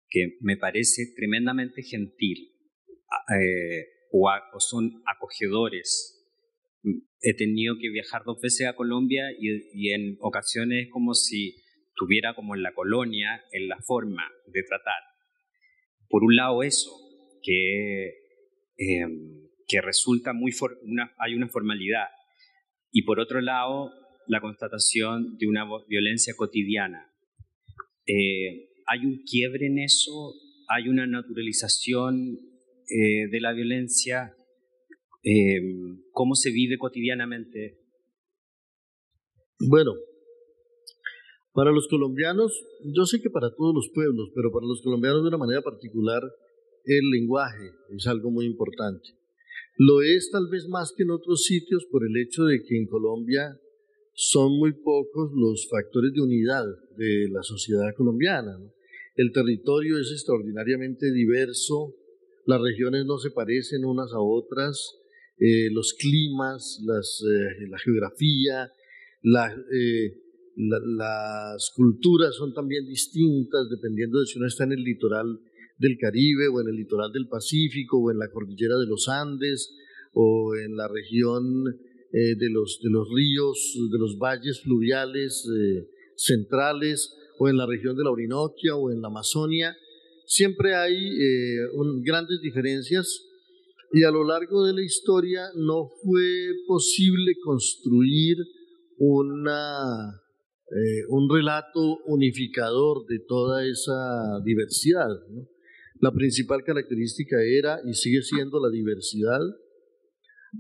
que 0.09 0.37
me 0.41 0.57
parece 0.57 1.15
tremendamente 1.15 1.83
gentil 1.83 2.53
eh, 3.35 3.87
o, 4.13 4.29
son 4.59 5.03
acogedores. 5.07 6.13
He 7.23 7.35
tenido 7.35 7.77
que 7.81 7.91
viajar 7.91 8.23
dos 8.25 8.41
veces 8.41 8.67
a 8.67 8.77
Colombia 8.77 9.31
y, 9.39 9.49
y 9.73 9.93
en 9.93 10.19
ocasiones 10.21 10.89
como 10.91 11.15
si 11.15 11.57
estuviera 11.89 12.35
como 12.35 12.55
en 12.55 12.63
la 12.63 12.75
colonia, 12.75 13.43
en 13.53 13.69
la 13.69 13.79
forma 13.79 14.31
de 14.47 14.63
tratar 14.63 15.16
por 16.09 16.25
un 16.25 16.37
lado 16.37 16.63
eso, 16.63 16.91
que, 17.43 18.15
em, 18.77 19.49
que 19.67 19.81
resulta 19.81 20.33
muy, 20.33 20.53
hay 21.19 21.35
una 21.35 21.49
formalidad, 21.49 22.07
y 22.93 23.03
por 23.03 23.21
otro 23.21 23.41
lado, 23.41 23.93
la 24.27 24.41
constatación 24.41 25.37
de 25.39 25.47
una 25.47 25.65
violencia 25.89 26.35
cotidiana. 26.37 27.13
Eh, 28.07 28.71
¿Hay 28.87 29.05
un 29.05 29.23
quiebre 29.25 29.67
en 29.67 29.79
eso? 29.79 30.33
¿Hay 30.69 30.89
una 30.89 31.07
naturalización 31.07 32.39
eh, 32.89 33.29
de 33.31 33.41
la 33.41 33.53
violencia? 33.53 34.35
Em, 35.23 36.03
¿Cómo 36.13 36.35
se 36.35 36.51
vive 36.51 36.79
cotidianamente? 36.79 37.81
Bueno, 39.59 39.93
para 41.57 41.73
los 41.73 41.89
colombianos, 41.89 42.53
yo 42.85 43.07
sé 43.07 43.23
que 43.23 43.31
para 43.31 43.49
todos 43.49 43.75
los 43.75 43.89
pueblos, 43.89 44.29
pero 44.35 44.53
para 44.53 44.67
los 44.67 44.83
colombianos 44.83 45.23
de 45.23 45.29
una 45.29 45.39
manera 45.39 45.63
particular, 45.63 46.21
el 46.85 47.09
lenguaje 47.09 47.73
es 47.97 48.07
algo 48.07 48.31
muy 48.31 48.45
importante. 48.45 49.09
Lo 49.79 50.03
es 50.03 50.31
tal 50.31 50.49
vez 50.51 50.69
más 50.69 50.93
que 50.95 51.05
en 51.05 51.13
otros 51.13 51.45
sitios 51.45 51.87
por 51.91 52.05
el 52.07 52.15
hecho 52.19 52.45
de 52.45 52.63
que 52.63 52.77
en 52.77 52.87
Colombia 52.87 53.59
son 54.13 54.59
muy 54.59 54.75
pocos 54.75 55.33
los 55.35 55.67
factores 55.71 56.13
de 56.13 56.21
unidad 56.21 56.67
de 56.99 57.31
la 57.31 57.43
sociedad 57.43 57.95
colombiana. 57.97 58.59
El 59.15 59.33
territorio 59.33 59.99
es 59.99 60.13
extraordinariamente 60.13 61.11
diverso, 61.11 61.95
las 62.45 62.61
regiones 62.61 63.07
no 63.07 63.17
se 63.17 63.31
parecen 63.31 63.87
unas 63.87 64.13
a 64.13 64.21
otras, 64.21 64.99
eh, 65.39 65.71
los 65.73 65.95
climas, 65.95 66.83
eh, 66.83 67.67
la 67.67 67.79
geografía, 67.79 68.71
la, 69.23 69.57
eh, 69.73 70.26
las 70.57 71.71
culturas 71.75 72.35
son 72.35 72.55
también 72.55 72.87
distintas 72.87 73.69
dependiendo 73.71 74.21
de 74.21 74.27
si 74.27 74.39
uno 74.39 74.49
está 74.49 74.65
en 74.65 74.73
el 74.73 74.83
litoral 74.83 75.39
del 75.79 75.99
Caribe 75.99 76.49
o 76.49 76.61
en 76.61 76.69
el 76.69 76.77
litoral 76.77 77.13
del 77.13 77.29
Pacífico 77.29 77.99
o 77.99 78.11
en 78.11 78.19
la 78.19 78.31
cordillera 78.31 78.77
de 78.79 78.87
los 78.87 79.07
Andes 79.09 79.75
o 80.15 80.55
en 80.57 80.77
la 80.77 80.89
región 80.89 81.45
eh, 82.13 82.35
de, 82.37 82.49
los, 82.51 82.81
de 82.83 82.91
los 82.91 83.07
ríos, 83.15 83.79
de 83.93 83.99
los 83.99 84.17
valles 84.19 84.63
fluviales 84.63 85.47
eh, 85.47 85.87
centrales 86.17 87.15
o 87.39 87.51
en 87.51 87.59
la 87.59 87.67
región 87.67 87.95
de 87.95 88.05
la 88.05 88.11
Orinoquia 88.11 88.77
o 88.77 88.91
en 88.91 89.03
la 89.03 89.09
Amazonia. 89.09 89.77
Siempre 90.25 90.75
hay 90.75 90.95
eh, 90.95 91.69
grandes 92.03 92.41
diferencias 92.41 93.23
y 93.93 94.05
a 94.05 94.11
lo 94.11 94.25
largo 94.25 94.65
de 94.65 94.73
la 94.73 94.83
historia 94.83 95.43
no 95.55 95.91
fue 96.03 96.49
posible 96.67 97.35
construir 97.45 98.39
una 98.99 100.23
eh, 100.69 101.07
un 101.11 101.29
relato 101.33 101.99
unificador 102.07 103.07
de 103.07 103.21
toda 103.21 103.65
esa 103.65 104.41
diversidad. 104.45 105.09
La 106.01 106.11
principal 106.13 106.65
característica 106.65 107.37
era 107.43 107.79
y 107.87 107.95
sigue 107.95 108.23
siendo 108.23 108.59
la 108.61 108.71
diversidad, 108.71 109.41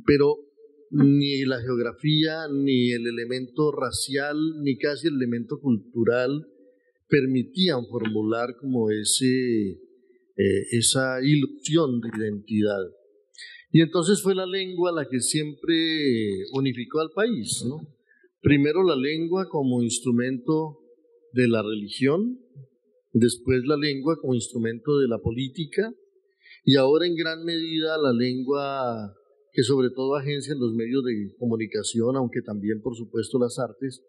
pero 0.06 0.36
ni 0.90 1.44
la 1.44 1.60
geografía, 1.60 2.46
ni 2.48 2.92
el 2.92 3.06
elemento 3.06 3.72
racial, 3.72 4.36
ni 4.62 4.78
casi 4.78 5.08
el 5.08 5.14
elemento 5.16 5.58
cultural 5.60 6.46
permitían 7.08 7.86
formular 7.86 8.56
como 8.60 8.90
ese, 8.90 9.70
eh, 9.72 10.62
esa 10.70 11.20
ilusión 11.20 12.00
de 12.00 12.10
identidad. 12.16 12.92
Y 13.72 13.82
entonces 13.82 14.22
fue 14.22 14.34
la 14.34 14.46
lengua 14.46 14.92
la 14.92 15.08
que 15.08 15.20
siempre 15.20 15.74
unificó 16.52 17.00
al 17.00 17.10
país, 17.10 17.64
¿no? 17.66 17.95
Primero 18.46 18.84
la 18.84 18.94
lengua 18.94 19.48
como 19.48 19.82
instrumento 19.82 20.78
de 21.32 21.48
la 21.48 21.62
religión, 21.62 22.38
después 23.12 23.64
la 23.66 23.76
lengua 23.76 24.16
como 24.20 24.36
instrumento 24.36 25.00
de 25.00 25.08
la 25.08 25.18
política 25.18 25.92
y 26.64 26.76
ahora 26.76 27.08
en 27.08 27.16
gran 27.16 27.42
medida 27.44 27.98
la 27.98 28.12
lengua 28.12 29.16
que 29.50 29.64
sobre 29.64 29.90
todo 29.90 30.14
agencian 30.14 30.60
los 30.60 30.74
medios 30.74 31.02
de 31.02 31.34
comunicación, 31.40 32.14
aunque 32.14 32.40
también 32.40 32.80
por 32.82 32.94
supuesto 32.94 33.40
las 33.40 33.58
artes, 33.58 34.04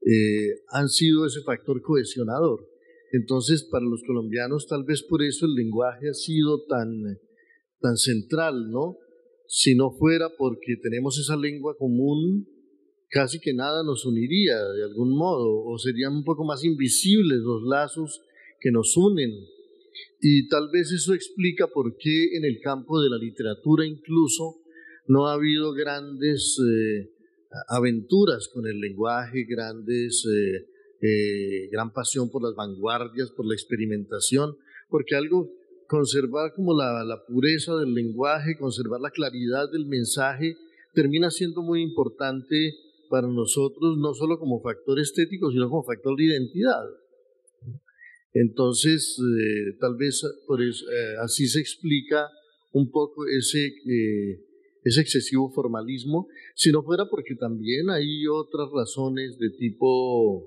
eh, 0.00 0.62
han 0.68 0.88
sido 0.88 1.26
ese 1.26 1.42
factor 1.42 1.82
cohesionador. 1.82 2.68
Entonces, 3.10 3.64
para 3.64 3.84
los 3.84 4.04
colombianos, 4.06 4.68
tal 4.68 4.84
vez 4.84 5.02
por 5.02 5.24
eso 5.24 5.44
el 5.44 5.54
lenguaje 5.54 6.10
ha 6.10 6.14
sido 6.14 6.62
tan, 6.66 7.02
tan 7.80 7.96
central, 7.96 8.70
¿no? 8.70 8.96
Si 9.48 9.74
no 9.74 9.90
fuera 9.90 10.28
porque 10.38 10.76
tenemos 10.80 11.18
esa 11.18 11.36
lengua 11.36 11.74
común, 11.76 12.46
casi 13.10 13.38
que 13.40 13.54
nada 13.54 13.82
nos 13.84 14.04
uniría 14.04 14.56
de 14.56 14.84
algún 14.84 15.16
modo, 15.16 15.64
o 15.64 15.78
serían 15.78 16.14
un 16.14 16.24
poco 16.24 16.44
más 16.44 16.64
invisibles 16.64 17.38
los 17.38 17.62
lazos 17.62 18.22
que 18.60 18.70
nos 18.70 18.96
unen. 18.96 19.30
Y 20.20 20.48
tal 20.48 20.70
vez 20.72 20.92
eso 20.92 21.14
explica 21.14 21.68
por 21.68 21.96
qué 21.96 22.36
en 22.36 22.44
el 22.44 22.60
campo 22.60 23.00
de 23.00 23.10
la 23.10 23.16
literatura 23.16 23.86
incluso 23.86 24.56
no 25.06 25.28
ha 25.28 25.34
habido 25.34 25.72
grandes 25.72 26.58
eh, 26.58 27.10
aventuras 27.68 28.48
con 28.52 28.66
el 28.66 28.80
lenguaje, 28.80 29.44
grandes, 29.44 30.26
eh, 30.26 30.66
eh, 31.00 31.68
gran 31.70 31.92
pasión 31.92 32.30
por 32.30 32.42
las 32.42 32.54
vanguardias, 32.54 33.30
por 33.30 33.46
la 33.46 33.54
experimentación, 33.54 34.56
porque 34.88 35.14
algo, 35.14 35.50
conservar 35.86 36.52
como 36.54 36.76
la, 36.76 37.04
la 37.04 37.24
pureza 37.24 37.76
del 37.76 37.94
lenguaje, 37.94 38.58
conservar 38.58 39.00
la 39.00 39.10
claridad 39.10 39.70
del 39.70 39.86
mensaje, 39.86 40.56
termina 40.94 41.30
siendo 41.30 41.62
muy 41.62 41.82
importante 41.82 42.74
para 43.16 43.28
nosotros 43.28 43.96
no 43.96 44.12
solo 44.12 44.38
como 44.38 44.60
factor 44.60 45.00
estético, 45.00 45.50
sino 45.50 45.70
como 45.70 45.84
factor 45.84 46.14
de 46.18 46.24
identidad. 46.24 46.84
Entonces, 48.34 49.18
eh, 49.18 49.78
tal 49.80 49.96
vez 49.96 50.22
eh, 50.22 51.14
así 51.22 51.46
se 51.48 51.60
explica 51.60 52.28
un 52.72 52.90
poco 52.90 53.24
ese, 53.26 53.68
eh, 53.68 54.44
ese 54.84 55.00
excesivo 55.00 55.50
formalismo, 55.50 56.28
si 56.54 56.70
no 56.70 56.82
fuera 56.82 57.06
porque 57.08 57.36
también 57.36 57.88
hay 57.88 58.26
otras 58.26 58.68
razones 58.70 59.38
de 59.38 59.48
tipo 59.58 60.46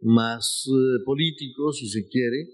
más 0.00 0.64
político, 1.04 1.74
si 1.74 1.88
se 1.88 2.08
quiere. 2.08 2.48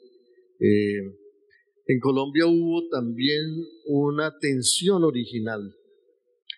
en 1.86 2.00
Colombia 2.00 2.46
hubo 2.48 2.88
también 2.88 3.44
una 3.86 4.36
tensión 4.40 5.04
original 5.04 5.76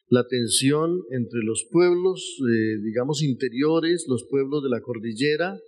la 0.09 0.27
tensión 0.27 1.03
entre 1.11 1.41
los 1.43 1.67
pueblos, 1.71 2.39
eh, 2.41 2.79
digamos, 2.83 3.23
interiores, 3.23 4.07
los 4.09 4.25
pueblos 4.25 4.63
de 4.63 4.71
la 4.71 4.81
cordillera 4.81 5.61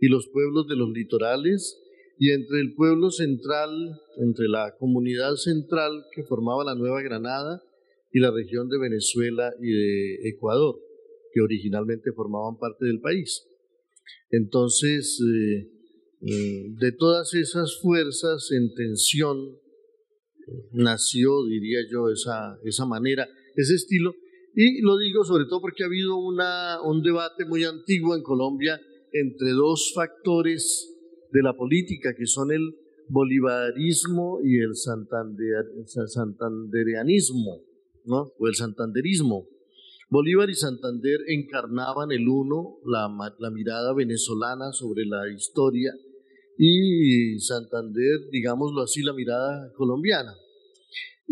y 0.00 0.08
los 0.08 0.28
pueblos 0.28 0.66
de 0.68 0.76
los 0.76 0.90
litorales, 0.90 1.78
y 2.18 2.30
entre 2.32 2.60
el 2.60 2.74
pueblo 2.74 3.10
central, 3.10 3.70
entre 4.18 4.46
la 4.48 4.76
comunidad 4.78 5.34
central 5.36 6.04
que 6.14 6.22
formaba 6.22 6.64
la 6.64 6.74
Nueva 6.74 7.02
Granada 7.02 7.62
y 8.12 8.20
la 8.20 8.30
región 8.30 8.68
de 8.68 8.78
Venezuela 8.78 9.52
y 9.60 9.72
de 9.72 10.28
Ecuador, 10.28 10.78
que 11.32 11.40
originalmente 11.40 12.12
formaban 12.12 12.58
parte 12.58 12.84
del 12.84 13.00
país. 13.00 13.46
Entonces, 14.30 15.20
eh, 15.20 15.70
eh, 16.22 16.66
de 16.78 16.92
todas 16.92 17.34
esas 17.34 17.80
fuerzas 17.80 18.50
en 18.52 18.74
tensión, 18.74 19.58
nació, 20.72 21.44
diría 21.46 21.80
yo, 21.90 22.10
esa, 22.10 22.58
esa 22.64 22.84
manera, 22.84 23.28
ese 23.56 23.74
estilo. 23.74 24.14
Y 24.54 24.82
lo 24.82 24.98
digo 24.98 25.24
sobre 25.24 25.44
todo 25.44 25.60
porque 25.60 25.84
ha 25.84 25.86
habido 25.86 26.16
una, 26.16 26.82
un 26.82 27.02
debate 27.02 27.44
muy 27.44 27.62
antiguo 27.64 28.16
en 28.16 28.22
Colombia 28.22 28.80
entre 29.12 29.50
dos 29.50 29.92
factores 29.94 30.90
de 31.32 31.42
la 31.42 31.54
política, 31.54 32.14
que 32.16 32.26
son 32.26 32.52
el 32.52 32.76
bolivarismo 33.08 34.38
y 34.42 34.58
el 34.58 34.74
santandereanismo, 34.74 37.62
¿no? 38.04 38.32
o 38.38 38.48
el 38.48 38.54
santanderismo. 38.54 39.46
Bolívar 40.08 40.48
y 40.50 40.54
Santander 40.54 41.20
encarnaban 41.28 42.10
el 42.10 42.26
uno 42.26 42.78
la, 42.84 43.08
la 43.38 43.50
mirada 43.50 43.92
venezolana 43.94 44.72
sobre 44.72 45.04
la 45.06 45.28
historia 45.32 45.94
y 46.58 47.38
Santander, 47.38 48.28
digámoslo 48.32 48.82
así, 48.82 49.02
la 49.02 49.12
mirada 49.12 49.72
colombiana. 49.76 50.34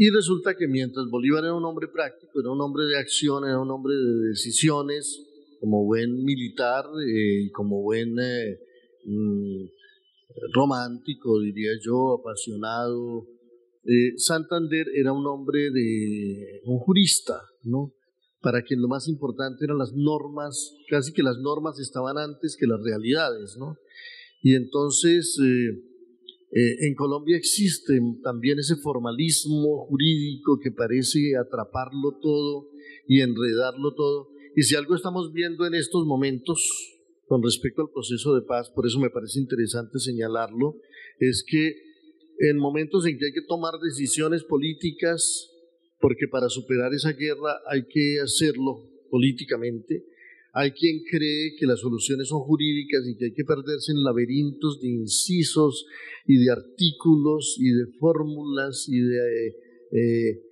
Y 0.01 0.11
resulta 0.11 0.55
que 0.55 0.69
mientras 0.69 1.11
Bolívar 1.11 1.43
era 1.43 1.55
un 1.55 1.65
hombre 1.65 1.89
práctico, 1.89 2.39
era 2.39 2.53
un 2.53 2.61
hombre 2.61 2.85
de 2.85 2.97
acción, 2.97 3.45
era 3.45 3.59
un 3.59 3.69
hombre 3.69 3.97
de 3.97 4.29
decisiones, 4.29 5.27
como 5.59 5.85
buen 5.85 6.23
militar 6.23 6.85
eh, 7.05 7.47
y 7.47 7.51
como 7.51 7.83
buen 7.83 8.17
eh, 8.17 8.61
mm, 9.07 9.65
romántico, 10.55 11.41
diría 11.41 11.73
yo, 11.85 12.21
apasionado, 12.21 13.27
eh, 13.83 14.13
Santander 14.19 14.87
era 14.95 15.13
un 15.13 15.27
hombre 15.27 15.69
de 15.73 16.61
un 16.67 16.79
jurista, 16.79 17.43
¿no? 17.65 17.93
Para 18.41 18.63
quien 18.63 18.81
lo 18.81 18.87
más 18.87 19.09
importante 19.09 19.65
eran 19.65 19.79
las 19.79 19.95
normas, 19.95 20.77
casi 20.89 21.13
que 21.13 21.25
las 21.25 21.39
normas 21.39 21.81
estaban 21.81 22.19
antes 22.19 22.57
que 22.57 22.69
las 22.69 22.81
realidades, 22.85 23.57
¿no? 23.59 23.77
Y 24.43 24.55
entonces 24.55 25.37
eh, 26.59 26.89
en 26.89 26.95
Colombia 26.97 27.37
existe 27.37 28.01
también 28.25 28.59
ese 28.59 28.75
formalismo 28.75 29.87
jurídico 29.87 30.59
que 30.61 30.73
parece 30.73 31.37
atraparlo 31.37 32.19
todo 32.21 32.71
y 33.07 33.21
enredarlo 33.21 33.95
todo. 33.95 34.31
Y 34.57 34.63
si 34.63 34.75
algo 34.75 34.97
estamos 34.97 35.33
viendo 35.33 35.67
en 35.67 35.75
estos 35.77 36.05
momentos 36.05 36.59
con 37.29 37.45
respecto 37.45 37.83
al 37.83 37.91
proceso 37.95 38.35
de 38.35 38.43
paz, 38.43 38.71
por 38.71 38.89
eso 38.89 38.99
me 38.99 39.11
parece 39.11 39.39
interesante 39.39 40.01
señalarlo, 40.01 40.81
es 41.21 41.45
que 41.47 41.77
en 42.41 42.57
momentos 42.57 43.07
en 43.07 43.19
que 43.19 43.27
hay 43.27 43.33
que 43.33 43.47
tomar 43.47 43.75
decisiones 43.81 44.43
políticas, 44.43 45.53
porque 46.01 46.27
para 46.29 46.49
superar 46.49 46.93
esa 46.93 47.13
guerra 47.13 47.61
hay 47.71 47.87
que 47.87 48.19
hacerlo 48.21 48.83
políticamente, 49.11 50.05
hay 50.59 50.73
quien 50.73 51.05
cree 51.09 51.55
que 51.57 51.67
las 51.67 51.79
soluciones 51.79 52.27
son 52.27 52.41
jurídicas 52.41 53.07
y 53.07 53.17
que 53.17 53.27
hay 53.27 53.33
que 53.33 53.45
perderse 53.45 53.93
en 53.93 54.03
laberintos 54.03 54.81
de 54.81 54.89
incisos 54.89 55.87
y 56.27 56.37
de 56.45 56.51
artículos 56.51 57.57
y 57.61 57.71
de 57.71 57.87
fórmulas 58.01 58.87
y 58.89 58.99
de 58.99 59.47
eh, 59.93 60.43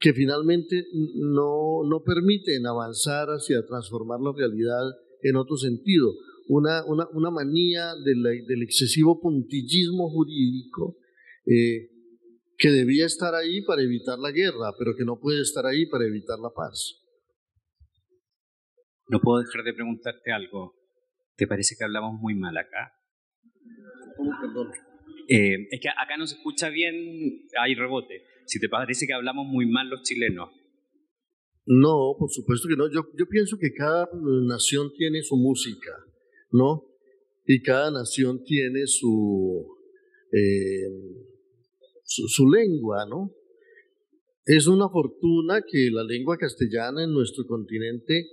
que 0.00 0.12
finalmente 0.14 0.84
no, 1.14 1.84
no 1.88 2.02
permiten 2.02 2.66
avanzar 2.66 3.28
hacia 3.28 3.64
transformar 3.66 4.18
la 4.20 4.32
realidad 4.36 4.82
en 5.22 5.36
otro 5.36 5.56
sentido. 5.56 6.12
Una, 6.48 6.84
una, 6.86 7.06
una 7.12 7.30
manía 7.30 7.92
del 8.04 8.62
excesivo 8.62 9.20
puntillismo 9.20 10.10
jurídico 10.10 10.96
eh, 11.46 11.88
que 12.58 12.70
debía 12.70 13.06
estar 13.06 13.32
ahí 13.36 13.62
para 13.62 13.82
evitar 13.82 14.18
la 14.18 14.32
guerra, 14.32 14.72
pero 14.76 14.96
que 14.96 15.04
no 15.04 15.20
puede 15.20 15.42
estar 15.42 15.66
ahí 15.66 15.86
para 15.86 16.04
evitar 16.04 16.40
la 16.40 16.50
paz. 16.50 16.96
No 19.10 19.20
puedo 19.20 19.42
dejar 19.42 19.64
de 19.64 19.74
preguntarte 19.74 20.30
algo. 20.30 20.76
¿Te 21.36 21.48
parece 21.48 21.74
que 21.76 21.82
hablamos 21.82 22.20
muy 22.20 22.36
mal 22.36 22.56
acá? 22.56 22.94
perdón? 24.40 24.70
Eh, 25.28 25.66
es 25.68 25.80
que 25.80 25.88
acá 25.88 26.16
no 26.16 26.28
se 26.28 26.36
escucha 26.36 26.68
bien, 26.68 27.42
hay 27.60 27.74
rebote. 27.74 28.22
Si 28.46 28.60
te 28.60 28.68
parece 28.68 29.08
que 29.08 29.12
hablamos 29.12 29.46
muy 29.48 29.66
mal 29.66 29.88
los 29.88 30.02
chilenos. 30.02 30.50
No, 31.66 32.14
por 32.18 32.30
supuesto 32.30 32.68
que 32.68 32.76
no. 32.76 32.88
Yo, 32.88 33.02
yo 33.18 33.26
pienso 33.26 33.58
que 33.58 33.72
cada 33.72 34.08
nación 34.46 34.92
tiene 34.96 35.22
su 35.22 35.36
música, 35.36 35.92
¿no? 36.52 36.84
Y 37.46 37.62
cada 37.62 37.90
nación 37.90 38.44
tiene 38.44 38.86
su, 38.86 39.76
eh, 40.32 40.86
su, 42.04 42.28
su 42.28 42.48
lengua, 42.48 43.06
¿no? 43.08 43.32
Es 44.44 44.68
una 44.68 44.88
fortuna 44.88 45.62
que 45.62 45.90
la 45.90 46.04
lengua 46.04 46.36
castellana 46.38 47.02
en 47.02 47.12
nuestro 47.12 47.44
continente 47.44 48.28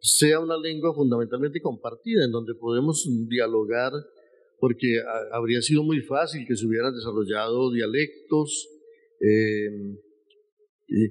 sea 0.00 0.40
una 0.40 0.56
lengua 0.56 0.94
fundamentalmente 0.94 1.60
compartida, 1.60 2.24
en 2.24 2.30
donde 2.30 2.54
podemos 2.54 3.08
dialogar, 3.28 3.92
porque 4.58 5.00
habría 5.32 5.60
sido 5.62 5.82
muy 5.82 6.00
fácil 6.00 6.46
que 6.46 6.56
se 6.56 6.66
hubieran 6.66 6.94
desarrollado 6.94 7.72
dialectos 7.72 8.68
eh, 9.20 9.70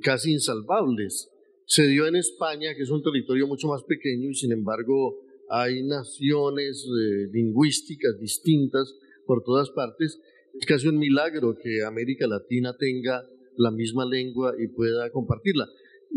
casi 0.01 0.33
insalvables. 0.33 1.29
Se 1.65 1.87
dio 1.87 2.07
en 2.07 2.15
España, 2.15 2.75
que 2.75 2.83
es 2.83 2.89
un 2.89 3.03
territorio 3.03 3.47
mucho 3.47 3.67
más 3.67 3.83
pequeño, 3.83 4.29
y 4.29 4.35
sin 4.35 4.51
embargo 4.51 5.19
hay 5.49 5.83
naciones 5.83 6.85
eh, 6.85 7.27
lingüísticas 7.31 8.19
distintas 8.19 8.93
por 9.25 9.43
todas 9.43 9.69
partes. 9.71 10.19
Es 10.59 10.65
casi 10.65 10.87
un 10.87 10.97
milagro 10.97 11.55
que 11.61 11.83
América 11.83 12.27
Latina 12.27 12.75
tenga 12.77 13.23
la 13.57 13.71
misma 13.71 14.05
lengua 14.05 14.53
y 14.57 14.67
pueda 14.67 15.09
compartirla. 15.11 15.67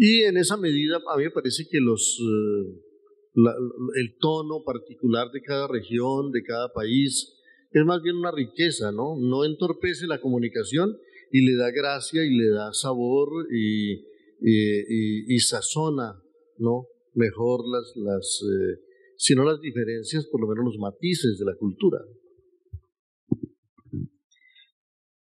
Y 0.01 0.23
en 0.23 0.37
esa 0.37 0.57
medida 0.57 1.01
a 1.13 1.17
mí 1.17 1.25
me 1.25 1.33
parece 1.33 1.67
que 1.69 1.81
los, 1.81 2.21
eh, 2.23 3.43
el 3.97 4.17
tono 4.21 4.63
particular 4.65 5.33
de 5.33 5.43
cada 5.43 5.67
región, 5.67 6.31
de 6.31 6.45
cada 6.45 6.73
país, 6.73 7.35
es 7.73 7.85
más 7.85 8.01
bien 8.01 8.15
una 8.15 8.31
riqueza, 8.31 8.93
¿no? 8.93 9.17
No 9.19 9.45
entorpece 9.45 10.07
la 10.07 10.21
comunicación 10.21 10.97
y 11.33 11.45
le 11.45 11.57
da 11.57 11.73
gracia 11.73 12.25
y 12.25 12.31
le 12.31 12.49
da 12.49 12.73
sabor 12.73 13.29
y, 13.53 14.05
y, 14.41 15.39
sazona, 15.41 16.23
¿no? 16.59 16.87
Mejor 17.15 17.65
las, 17.67 17.93
las 17.97 18.41
eh, 18.45 18.79
si 19.17 19.35
no 19.35 19.43
las 19.43 19.61
diferencias, 19.61 20.27
por 20.27 20.41
lo 20.41 20.47
menos 20.47 20.65
los 20.65 20.79
matices 20.79 21.41
de 21.41 21.45
la 21.45 21.57
cultura. 21.57 21.99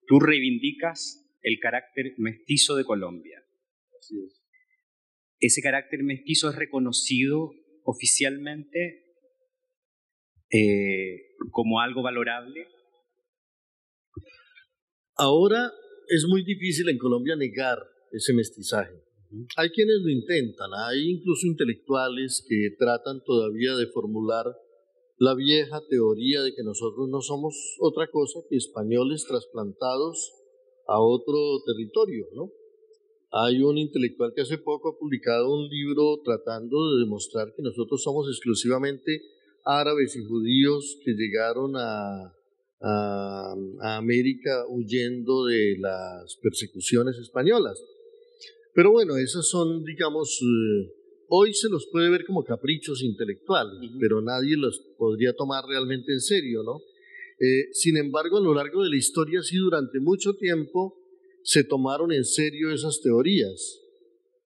Tú 0.09 0.19
reivindicas 0.19 1.25
el 1.43 1.61
carácter 1.61 2.15
mestizo 2.19 2.75
de 2.75 2.85
Colombia. 2.85 3.39
Así 4.01 4.19
es 4.19 4.44
ese 5.47 5.61
carácter 5.63 6.03
mestizo 6.03 6.51
es 6.51 6.57
reconocido 6.57 7.51
oficialmente 7.85 9.05
eh, 10.51 11.35
como 11.51 11.81
algo 11.81 12.03
valorable? 12.03 12.67
Ahora 15.17 15.71
es 16.09 16.27
muy 16.29 16.45
difícil 16.45 16.89
en 16.89 16.99
Colombia 16.99 17.37
negar 17.37 17.79
ese 18.13 18.33
mestizaje. 18.33 18.95
Hay 19.57 19.71
quienes 19.71 19.97
lo 20.03 20.11
intentan, 20.11 20.71
hay 20.87 21.11
incluso 21.11 21.47
intelectuales 21.47 22.45
que 22.49 22.77
tratan 22.79 23.23
todavía 23.25 23.75
de 23.75 23.87
formular 23.87 24.47
la 25.19 25.35
vieja 25.35 25.81
teoría 25.89 26.43
de 26.43 26.55
que 26.55 26.63
nosotros 26.63 27.09
no 27.09 27.21
somos 27.21 27.55
otra 27.81 28.09
cosa 28.11 28.41
que 28.49 28.57
españoles 28.57 29.25
trasplantados 29.29 30.33
a 30.87 31.01
otro 31.01 31.37
territorio, 31.67 32.27
¿no? 32.35 32.51
Hay 33.37 33.61
un 33.63 33.77
intelectual 33.79 34.33
que 34.33 34.43
hace 34.43 34.59
poco 34.59 34.91
ha 34.91 34.99
publicado 34.99 35.53
un 35.53 35.69
libro 35.69 36.21
tratando 36.25 36.77
de 36.93 37.01
demostrar 37.01 37.53
que 37.57 37.63
nosotros 37.63 38.01
somos 38.01 38.29
exclusivamente 38.29 39.23
árabes 39.65 40.15
y 40.15 40.25
judíos 40.25 40.99
que 41.05 41.15
llegaron 41.15 41.73
a, 41.75 42.33
a, 42.81 43.55
América 43.97 44.65
huyendo 44.69 45.47
de 45.47 45.77
las 45.81 46.37
persecuciones 46.43 47.17
españolas. 47.19 47.83
Pero 48.73 48.93
bueno, 48.93 49.17
esas 49.17 49.49
son, 49.49 49.83
digamos, 49.83 50.41
eh, 50.41 50.93
hoy 51.29 51.55
se 51.55 51.69
los 51.69 51.89
puede 51.91 52.11
ver 52.11 52.25
como 52.25 52.45
caprichos 52.45 53.03
intelectuales, 53.03 53.91
pero 53.99 54.23
nadie 54.23 54.57
los 54.57 54.79
podría 54.97 55.33
tomar 55.33 55.65
realmente 55.67 56.13
en 56.13 56.21
serio, 56.21 56.63
¿no? 56.63 56.79
Eh, 57.41 57.73
sin 57.73 57.97
embargo, 57.97 58.39
a 58.39 58.43
lo 58.43 58.55
largo 58.55 58.85
de 58.85 58.91
la 58.91 58.97
historia, 58.97 59.43
sí, 59.43 59.57
durante 59.57 59.99
mucho 59.99 60.35
tiempo, 60.35 61.04
se 61.45 61.63
tomaron 61.63 62.11
en 62.11 62.25
serio 62.25 62.73
esas 62.73 63.01
teorías. 63.03 63.81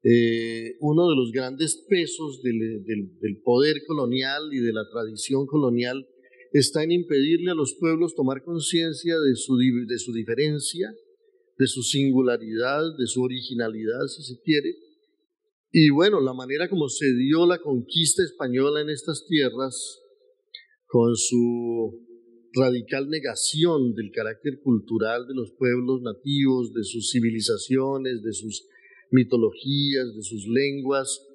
Eh, 0.02 0.76
uno 0.80 1.08
de 1.08 1.16
los 1.16 1.32
grandes 1.32 1.84
pesos 1.88 2.42
del, 2.42 3.40
poder 3.44 3.84
colonial 3.86 4.42
y 4.52 4.58
de 4.58 4.72
la 4.72 4.88
tradición 4.90 5.46
colonial 5.46 6.06
está 6.52 6.82
en 6.82 6.92
impedirle 6.92 7.52
a 7.52 7.54
los 7.54 7.74
pueblos 7.74 8.14
tomar 8.14 8.42
conciencia 8.42 9.18
de 9.18 9.36
su, 9.36 9.56
de 9.56 9.98
su 9.98 10.12
diferencia, 10.12 10.92
de 11.56 11.66
su 11.66 11.82
singularidad, 11.82 12.82
de 12.98 13.06
su 13.06 13.22
originalidad, 13.22 14.06
si 14.08 14.22
se 14.22 14.40
quiere. 14.42 14.74
Y 15.70 15.90
bueno, 15.90 16.20
la 16.20 16.32
manera 16.32 16.68
como 16.68 16.88
se 16.88 17.12
dio 17.14 17.46
la 17.46 17.58
conquista 17.58 18.24
española 18.24 18.80
en 18.80 18.90
estas 18.90 19.24
tierras 19.26 20.00
con 20.86 21.14
su 21.16 22.07
radical 22.58 23.08
negación 23.08 23.94
del 23.94 24.10
carácter 24.10 24.60
cultural 24.60 25.26
de 25.26 25.34
los 25.34 25.52
pueblos 25.52 26.02
nativos, 26.02 26.72
de 26.74 26.84
sus 26.84 27.10
civilizaciones, 27.10 28.22
de 28.22 28.32
sus 28.32 28.66
mitologías, 29.10 30.14
de 30.14 30.22
sus 30.22 30.46
lenguas, 30.46 31.26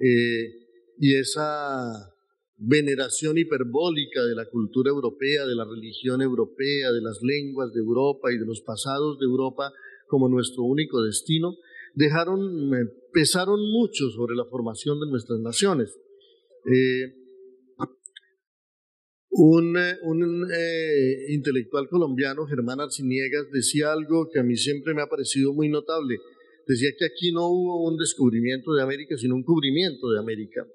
eh, 0.00 0.68
y 0.98 1.14
esa 1.16 2.14
veneración 2.56 3.38
hiperbólica 3.38 4.24
de 4.24 4.34
la 4.34 4.46
cultura 4.46 4.90
europea, 4.90 5.46
de 5.46 5.54
la 5.54 5.64
religión 5.64 6.22
europea, 6.22 6.90
de 6.92 7.00
las 7.00 7.20
lenguas 7.22 7.72
de 7.72 7.80
Europa 7.80 8.32
y 8.32 8.38
de 8.38 8.46
los 8.46 8.60
pasados 8.62 9.18
de 9.18 9.26
Europa 9.26 9.72
como 10.08 10.28
nuestro 10.28 10.64
único 10.64 11.02
destino, 11.02 11.56
dejaron, 11.94 12.74
eh, 12.74 12.88
pesaron 13.12 13.60
mucho 13.70 14.10
sobre 14.10 14.34
la 14.34 14.44
formación 14.44 14.98
de 15.00 15.06
nuestras 15.06 15.38
naciones. 15.40 15.96
Eh, 16.64 17.14
un, 19.30 19.76
un 20.02 20.48
eh, 20.52 21.26
intelectual 21.32 21.88
colombiano, 21.88 22.46
Germán 22.46 22.80
Arciniegas, 22.80 23.50
decía 23.52 23.92
algo 23.92 24.28
que 24.32 24.40
a 24.40 24.42
mí 24.42 24.56
siempre 24.56 24.94
me 24.94 25.02
ha 25.02 25.06
parecido 25.06 25.52
muy 25.52 25.68
notable. 25.68 26.16
Decía 26.66 26.90
que 26.98 27.06
aquí 27.06 27.32
no 27.32 27.48
hubo 27.48 27.88
un 27.88 27.96
descubrimiento 27.96 28.74
de 28.74 28.82
América, 28.82 29.16
sino 29.16 29.34
un 29.34 29.42
cubrimiento 29.42 30.10
de 30.10 30.18
América. 30.18 30.66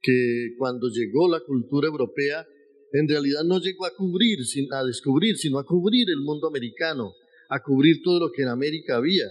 Que 0.00 0.54
cuando 0.58 0.88
llegó 0.88 1.28
la 1.28 1.40
cultura 1.40 1.88
europea, 1.88 2.46
en 2.92 3.08
realidad 3.08 3.44
no 3.44 3.58
llegó 3.58 3.86
a 3.86 3.94
cubrir, 3.96 4.38
a 4.72 4.84
descubrir, 4.84 5.36
sino 5.36 5.58
a 5.58 5.64
cubrir 5.64 6.10
el 6.10 6.20
mundo 6.20 6.46
americano, 6.46 7.14
a 7.48 7.62
cubrir 7.62 8.02
todo 8.02 8.20
lo 8.20 8.32
que 8.32 8.42
en 8.42 8.48
América 8.48 8.96
había. 8.96 9.26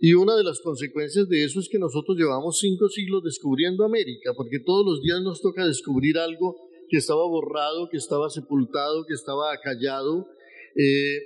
Y 0.00 0.14
una 0.14 0.36
de 0.36 0.44
las 0.44 0.60
consecuencias 0.60 1.28
de 1.28 1.44
eso 1.44 1.60
es 1.60 1.68
que 1.68 1.78
nosotros 1.78 2.16
llevamos 2.16 2.58
cinco 2.58 2.88
siglos 2.88 3.22
descubriendo 3.22 3.84
América, 3.84 4.32
porque 4.36 4.58
todos 4.58 4.84
los 4.84 5.02
días 5.02 5.22
nos 5.22 5.40
toca 5.40 5.66
descubrir 5.66 6.18
algo 6.18 6.56
que 6.92 6.98
estaba 6.98 7.26
borrado, 7.26 7.88
que 7.88 7.96
estaba 7.96 8.28
sepultado, 8.28 9.06
que 9.06 9.14
estaba 9.14 9.50
acallado. 9.50 10.28
Eh, 10.76 11.20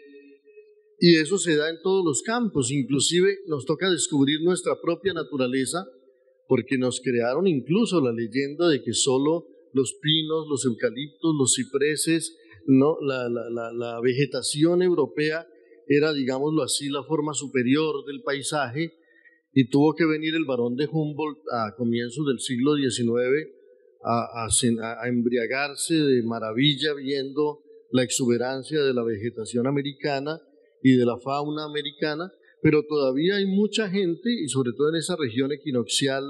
y 1.01 1.17
eso 1.17 1.39
se 1.39 1.57
da 1.57 1.69
en 1.69 1.83
todos 1.83 2.05
los 2.05 2.23
campos, 2.23 2.71
inclusive 2.71 3.39
nos 3.49 3.67
toca 3.67 3.91
descubrir 3.91 4.43
nuestra 4.43 4.81
propia 4.81 5.13
naturaleza, 5.13 5.85
porque 6.47 6.79
nos 6.79 7.01
crearon 7.01 7.49
incluso 7.49 8.01
la 8.01 8.13
leyenda 8.13 8.69
de 8.69 8.81
que 8.81 8.93
solo 8.93 9.49
los 9.73 9.95
pinos, 10.01 10.47
los 10.49 10.65
eucaliptos, 10.65 11.35
los 11.37 11.55
cipreses, 11.57 12.39
no, 12.67 12.99
la, 13.01 13.29
la, 13.29 13.73
la 13.73 14.01
vegetación 14.01 14.83
europea 14.83 15.49
era, 15.89 16.13
digámoslo 16.13 16.63
así, 16.63 16.89
la 16.89 17.03
forma 17.03 17.35
superior 17.35 18.05
del 18.07 18.23
paisaje 18.23 18.95
y 19.53 19.69
tuvo 19.69 19.95
que 19.95 20.07
venir 20.07 20.37
el 20.37 20.45
barón 20.45 20.77
de 20.77 20.87
Humboldt 20.87 21.41
a 21.53 21.75
comienzos 21.77 22.25
del 22.25 22.39
siglo 22.39 22.77
XIX 22.77 23.56
a, 24.07 25.09
embriagarse 25.09 25.95
de 25.95 26.23
maravilla 26.23 26.95
viendo 26.95 27.63
la 27.91 28.03
exuberancia 28.03 28.83
de 28.83 28.95
la 28.95 29.03
vegetación 29.03 29.67
americana 29.67 30.41
y 30.83 30.97
de 30.97 31.05
la 31.05 31.19
fauna 31.19 31.65
americana, 31.65 32.33
pero 32.63 32.85
todavía 32.89 33.37
hay 33.37 33.47
mucha 33.47 33.89
gente, 33.91 34.31
y 34.31 34.49
sobre 34.49 34.73
todo 34.73 34.91
en 34.91 34.97
esa 34.97 35.17
región 35.17 35.53
equinoccial 35.53 36.25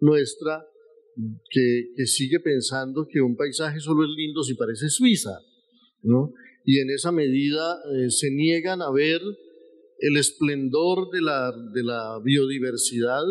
nuestra, 0.00 0.66
que, 1.50 1.92
que 1.96 2.06
sigue 2.06 2.40
pensando 2.40 3.08
que 3.08 3.22
un 3.22 3.36
paisaje 3.36 3.80
solo 3.80 4.04
es 4.04 4.10
lindo 4.10 4.42
si 4.42 4.54
parece 4.54 4.88
Suiza, 4.88 5.40
¿no? 6.02 6.32
y 6.66 6.80
en 6.80 6.90
esa 6.90 7.12
medida 7.12 7.78
eh, 7.94 8.10
se 8.10 8.30
niegan 8.30 8.82
a 8.82 8.90
ver 8.90 9.20
el 10.00 10.16
esplendor 10.16 11.10
de 11.10 11.22
la, 11.22 11.52
de 11.72 11.82
la 11.84 12.20
biodiversidad 12.22 13.22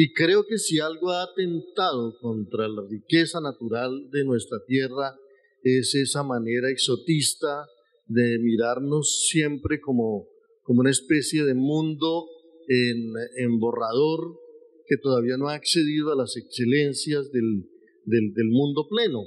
y 0.00 0.12
creo 0.12 0.46
que 0.46 0.58
si 0.58 0.78
algo 0.78 1.10
ha 1.10 1.24
atentado 1.24 2.16
contra 2.20 2.68
la 2.68 2.82
riqueza 2.88 3.40
natural 3.40 4.08
de 4.12 4.22
nuestra 4.22 4.58
tierra 4.64 5.18
es 5.64 5.92
esa 5.96 6.22
manera 6.22 6.70
exotista 6.70 7.66
de 8.06 8.38
mirarnos 8.38 9.26
siempre 9.28 9.80
como, 9.80 10.28
como 10.62 10.82
una 10.82 10.90
especie 10.90 11.42
de 11.42 11.54
mundo 11.54 12.28
en, 12.68 13.58
borrador 13.58 14.38
que 14.86 14.98
todavía 14.98 15.36
no 15.36 15.48
ha 15.48 15.54
accedido 15.54 16.12
a 16.12 16.16
las 16.16 16.36
excelencias 16.36 17.32
del, 17.32 17.64
del, 18.04 18.32
del 18.34 18.50
mundo 18.50 18.86
pleno. 18.88 19.24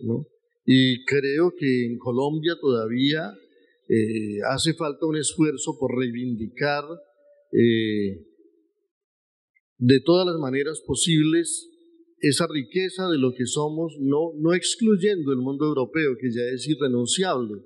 ¿no? 0.00 0.26
Y 0.66 1.04
creo 1.04 1.54
que 1.56 1.86
en 1.86 1.96
Colombia 1.96 2.56
todavía 2.60 3.38
eh, 3.88 4.40
hace 4.50 4.74
falta 4.74 5.06
un 5.06 5.16
esfuerzo 5.16 5.78
por 5.78 5.96
reivindicar 5.96 6.82
eh, 7.52 8.24
de 9.78 10.00
todas 10.00 10.26
las 10.26 10.36
maneras 10.36 10.82
posibles 10.86 11.70
esa 12.20 12.46
riqueza 12.48 13.08
de 13.08 13.18
lo 13.18 13.32
que 13.32 13.46
somos, 13.46 13.94
no, 14.00 14.32
no 14.36 14.52
excluyendo 14.52 15.32
el 15.32 15.38
mundo 15.38 15.66
europeo, 15.66 16.16
que 16.20 16.30
ya 16.30 16.42
es 16.52 16.68
irrenunciable. 16.68 17.62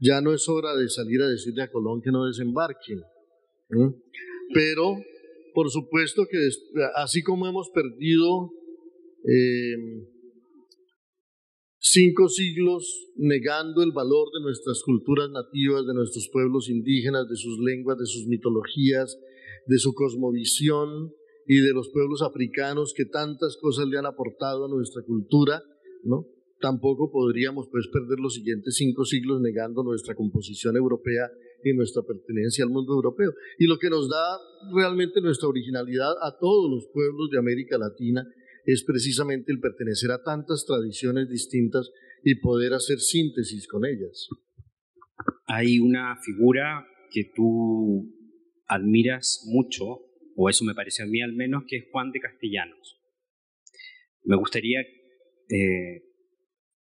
Ya 0.00 0.20
no 0.20 0.34
es 0.34 0.48
hora 0.48 0.76
de 0.76 0.88
salir 0.88 1.20
a 1.22 1.28
decirle 1.28 1.62
a 1.62 1.70
Colón 1.70 2.00
que 2.02 2.10
no 2.10 2.26
desembarque. 2.26 2.96
Pero, 4.52 4.96
por 5.54 5.70
supuesto 5.70 6.26
que 6.30 6.38
así 6.96 7.22
como 7.22 7.46
hemos 7.46 7.70
perdido 7.70 8.50
eh, 9.24 9.76
cinco 11.78 12.28
siglos 12.28 13.08
negando 13.16 13.82
el 13.82 13.92
valor 13.92 14.28
de 14.34 14.42
nuestras 14.42 14.82
culturas 14.82 15.30
nativas, 15.30 15.86
de 15.86 15.94
nuestros 15.94 16.28
pueblos 16.30 16.68
indígenas, 16.68 17.28
de 17.28 17.36
sus 17.36 17.58
lenguas, 17.60 17.98
de 17.98 18.06
sus 18.06 18.26
mitologías, 18.26 19.18
de 19.66 19.78
su 19.78 19.92
cosmovisión 19.94 21.12
y 21.46 21.60
de 21.60 21.72
los 21.72 21.88
pueblos 21.90 22.22
africanos 22.22 22.92
que 22.96 23.04
tantas 23.04 23.56
cosas 23.60 23.86
le 23.86 23.98
han 23.98 24.06
aportado 24.06 24.66
a 24.66 24.68
nuestra 24.68 25.02
cultura, 25.02 25.62
¿no? 26.04 26.26
Tampoco 26.60 27.10
podríamos 27.10 27.68
pues 27.70 27.88
perder 27.88 28.18
los 28.20 28.34
siguientes 28.34 28.74
cinco 28.76 29.04
siglos 29.04 29.40
negando 29.40 29.82
nuestra 29.82 30.14
composición 30.14 30.76
europea 30.76 31.30
y 31.64 31.72
nuestra 31.72 32.02
pertenencia 32.02 32.64
al 32.64 32.70
mundo 32.70 32.92
europeo. 32.92 33.32
Y 33.58 33.66
lo 33.66 33.78
que 33.78 33.88
nos 33.88 34.08
da 34.08 34.38
realmente 34.74 35.20
nuestra 35.22 35.48
originalidad 35.48 36.12
a 36.22 36.36
todos 36.38 36.70
los 36.70 36.86
pueblos 36.92 37.30
de 37.30 37.38
América 37.38 37.78
Latina 37.78 38.26
es 38.64 38.84
precisamente 38.84 39.52
el 39.52 39.60
pertenecer 39.60 40.10
a 40.10 40.22
tantas 40.22 40.66
tradiciones 40.66 41.28
distintas 41.28 41.90
y 42.22 42.36
poder 42.36 42.74
hacer 42.74 42.98
síntesis 42.98 43.66
con 43.66 43.86
ellas. 43.86 44.28
Hay 45.46 45.78
una 45.78 46.16
figura 46.22 46.86
que 47.10 47.30
tú 47.34 48.06
admiras 48.66 49.44
mucho, 49.46 50.00
o 50.36 50.48
eso 50.48 50.64
me 50.64 50.74
parece 50.74 51.02
a 51.02 51.06
mí 51.06 51.20
al 51.22 51.32
menos, 51.32 51.64
que 51.66 51.76
es 51.76 51.84
Juan 51.90 52.12
de 52.12 52.20
Castellanos. 52.20 52.98
Me 54.24 54.36
gustaría 54.36 54.80
eh, 54.80 56.02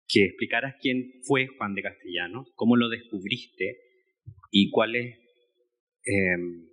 que 0.08 0.24
explicaras 0.24 0.76
quién 0.80 1.20
fue 1.22 1.46
Juan 1.58 1.74
de 1.74 1.82
Castellanos, 1.82 2.48
cómo 2.54 2.76
lo 2.76 2.88
descubriste 2.88 3.78
y 4.50 4.70
cuál 4.70 4.96
es, 4.96 5.18
em, 6.04 6.68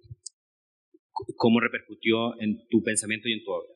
cómo 1.36 1.60
repercutió 1.60 2.40
en 2.42 2.68
tu 2.70 2.82
pensamiento 2.84 3.28
y 3.28 3.34
en 3.34 3.44
tu 3.44 3.52
obra. 3.52 3.70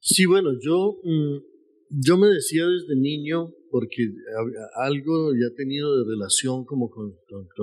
Sí, 0.00 0.26
bueno, 0.26 0.50
yo, 0.60 0.98
mm, 1.04 1.38
yo 2.04 2.18
me 2.18 2.26
decía 2.26 2.66
desde 2.66 2.96
niño, 2.96 3.52
porque 3.70 4.10
algo 4.84 5.32
ya 5.32 5.46
he 5.46 5.56
tenido 5.56 5.96
de 5.96 6.10
relación 6.10 6.64
como 6.64 6.90
con, 6.90 7.14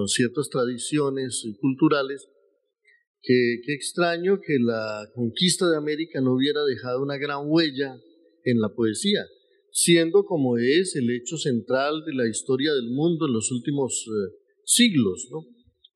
ciertas 0.08 0.50
tradiciones 0.50 1.46
culturales, 1.60 2.28
que, 3.22 3.62
extraño 3.68 4.40
que 4.40 4.58
la 4.60 5.10
conquista 5.14 5.70
de 5.70 5.78
América 5.78 6.22
no 6.22 6.34
hubiera 6.34 6.64
dejado 6.64 7.02
una 7.02 7.18
gran 7.18 7.42
huella 7.46 8.00
en 8.44 8.60
la 8.60 8.70
poesía, 8.70 9.26
siendo 9.72 10.24
como 10.24 10.58
es 10.58 10.96
el 10.96 11.10
hecho 11.12 11.38
central 11.38 12.04
de 12.06 12.14
la 12.14 12.28
historia 12.28 12.74
del 12.74 12.90
mundo 12.90 13.28
en 13.28 13.34
los 13.34 13.52
últimos 13.52 14.06
eh, 14.08 14.36
siglos, 14.66 15.28
¿no? 15.32 15.46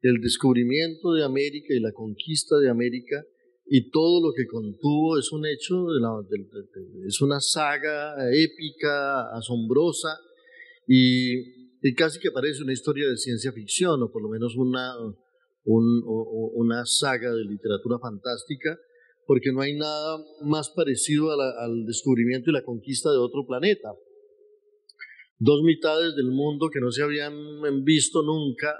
El 0.01 0.19
descubrimiento 0.21 1.13
de 1.13 1.23
América 1.23 1.73
y 1.73 1.79
la 1.79 1.93
conquista 1.93 2.57
de 2.57 2.69
América 2.69 3.23
y 3.65 3.89
todo 3.89 4.27
lo 4.27 4.33
que 4.33 4.45
contuvo 4.45 5.17
es 5.17 5.31
un 5.31 5.45
hecho, 5.45 5.87
es 7.07 7.21
una 7.21 7.39
saga 7.39 8.13
épica, 8.33 9.33
asombrosa 9.33 10.17
y, 10.87 11.93
casi 11.95 12.19
que 12.19 12.31
parece 12.31 12.63
una 12.63 12.73
historia 12.73 13.07
de 13.07 13.17
ciencia 13.17 13.51
ficción 13.53 14.01
o 14.03 14.11
por 14.11 14.21
lo 14.21 14.29
menos 14.29 14.55
una, 14.57 14.93
una 15.65 16.85
saga 16.85 17.31
de 17.31 17.45
literatura 17.45 17.99
fantástica, 17.99 18.77
porque 19.25 19.51
no 19.53 19.61
hay 19.61 19.73
nada 19.75 20.17
más 20.41 20.69
parecido 20.69 21.31
al 21.31 21.85
descubrimiento 21.85 22.49
y 22.49 22.53
la 22.53 22.63
conquista 22.63 23.11
de 23.11 23.17
otro 23.17 23.45
planeta. 23.47 23.93
Dos 25.39 25.61
mitades 25.63 26.15
del 26.15 26.31
mundo 26.31 26.69
que 26.71 26.79
no 26.79 26.91
se 26.91 27.03
habían 27.03 27.33
visto 27.83 28.21
nunca 28.23 28.75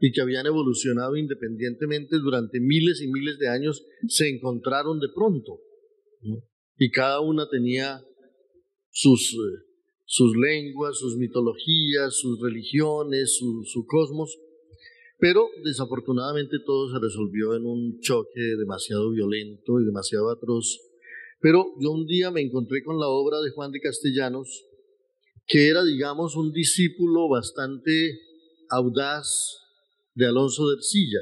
y 0.00 0.12
que 0.12 0.20
habían 0.20 0.46
evolucionado 0.46 1.16
independientemente 1.16 2.18
durante 2.18 2.60
miles 2.60 3.00
y 3.00 3.08
miles 3.08 3.38
de 3.38 3.48
años, 3.48 3.86
se 4.08 4.28
encontraron 4.28 5.00
de 5.00 5.08
pronto. 5.14 5.60
Y 6.78 6.90
cada 6.90 7.20
una 7.20 7.48
tenía 7.48 8.04
sus, 8.90 9.32
eh, 9.32 9.64
sus 10.04 10.36
lenguas, 10.36 10.98
sus 10.98 11.16
mitologías, 11.16 12.18
sus 12.18 12.40
religiones, 12.40 13.36
su 13.36 13.86
cosmos, 13.86 14.38
pero 15.18 15.48
desafortunadamente 15.64 16.58
todo 16.64 16.92
se 16.92 17.00
resolvió 17.00 17.54
en 17.54 17.64
un 17.64 18.00
choque 18.00 18.40
demasiado 18.58 19.10
violento 19.10 19.80
y 19.80 19.84
demasiado 19.84 20.30
atroz. 20.30 20.78
Pero 21.40 21.66
yo 21.80 21.90
un 21.90 22.06
día 22.06 22.30
me 22.30 22.40
encontré 22.40 22.82
con 22.82 22.98
la 22.98 23.08
obra 23.08 23.40
de 23.40 23.50
Juan 23.50 23.72
de 23.72 23.80
Castellanos 23.80 24.66
que 25.46 25.68
era, 25.68 25.84
digamos, 25.84 26.36
un 26.36 26.52
discípulo 26.52 27.28
bastante 27.28 28.18
audaz 28.68 29.60
de 30.14 30.26
Alonso 30.26 30.68
de 30.68 30.76
Ercilla. 30.76 31.20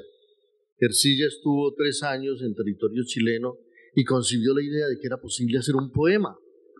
Ercilla 0.79 1.27
estuvo 1.27 1.75
tres 1.75 2.03
años 2.03 2.41
en 2.43 2.55
territorio 2.55 3.03
chileno 3.05 3.59
y 3.95 4.05
concibió 4.05 4.55
la 4.55 4.63
idea 4.63 4.87
de 4.87 4.99
que 4.99 5.07
era 5.07 5.21
posible 5.21 5.59
hacer 5.59 5.77
un 5.77 5.93
poema 5.93 6.37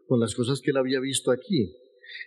con 0.07 0.21
las 0.21 0.35
cosas 0.35 0.61
que 0.61 0.71
él 0.71 0.79
había 0.79 1.01
visto 1.01 1.31
aquí. 1.31 1.77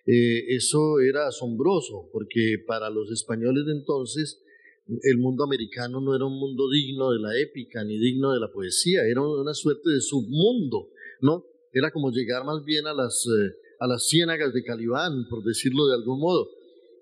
Eh, 0.06 0.56
eso 0.56 1.00
era 1.00 1.28
asombroso, 1.28 2.10
porque 2.12 2.58
para 2.66 2.90
los 2.90 3.12
españoles 3.12 3.66
de 3.66 3.74
entonces 3.74 4.44
el 4.88 5.18
mundo 5.18 5.44
americano 5.44 6.00
no 6.00 6.16
era 6.16 6.26
un 6.26 6.40
mundo 6.40 6.70
digno 6.70 7.12
de 7.12 7.20
la 7.20 7.38
épica 7.38 7.84
ni 7.84 7.98
digno 7.98 8.32
de 8.32 8.40
la 8.40 8.52
poesía, 8.52 9.06
era 9.06 9.22
una 9.22 9.54
suerte 9.54 9.90
de 9.90 10.02
submundo, 10.02 10.90
¿no? 11.22 11.46
Era 11.74 11.92
como 11.92 12.12
llegar 12.12 12.46
más 12.46 12.64
bien 12.64 12.88
a 12.88 12.94
las, 12.94 13.26
eh, 13.26 13.56
a 13.80 13.88
las 13.88 14.08
ciénagas 14.08 14.54
de 14.54 14.64
Calibán, 14.64 15.28
por 15.30 15.44
decirlo 15.44 15.88
de 15.88 15.96
algún 15.96 16.20
modo, 16.20 16.50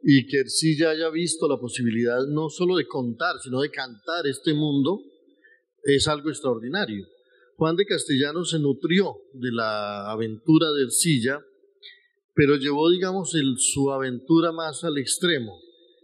y 0.03 0.27
que 0.27 0.45
sí 0.49 0.77
ya 0.77 0.91
haya 0.91 1.09
visto 1.09 1.47
la 1.47 1.57
posibilidad 1.57 2.25
no 2.27 2.49
solo 2.49 2.75
de 2.75 2.87
contar, 2.87 3.35
sino 3.43 3.61
de 3.61 3.69
cantar 3.69 4.27
este 4.27 4.53
mundo, 4.53 5.01
es 5.83 6.07
algo 6.07 6.29
extraordinario. 6.29 7.07
Juan 7.57 7.75
de 7.75 7.85
Castellanos 7.85 8.49
se 8.49 8.59
nutrió 8.59 9.15
de 9.33 9.51
la 9.51 10.11
aventura 10.11 10.71
de 10.71 10.83
Ercilla, 10.83 11.39
pero 12.33 12.57
llevó, 12.57 12.89
digamos, 12.89 13.33
su 13.57 13.91
aventura 13.91 14.51
más 14.51 14.83
al 14.83 14.97
extremo. 14.97 15.57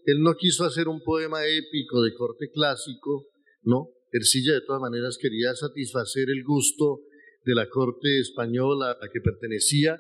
Él 0.06 0.22
no 0.22 0.36
quiso 0.36 0.66
hacer 0.66 0.88
un 0.88 1.02
poema 1.02 1.46
épico 1.46 2.02
de 2.02 2.14
corte 2.14 2.50
clásico, 2.52 3.28
¿no? 3.64 3.90
Ercilla 4.12 4.54
de 4.54 4.62
todas 4.62 4.82
maneras 4.82 5.18
quería 5.22 5.54
satisfacer 5.56 6.30
el 6.30 6.44
gusto 6.44 7.02
de 7.46 7.56
la 7.56 7.70
corte 7.70 8.20
española 8.20 8.92
a 8.92 9.06
la 9.06 9.12
que 9.12 9.22
pertenecía, 9.22 10.00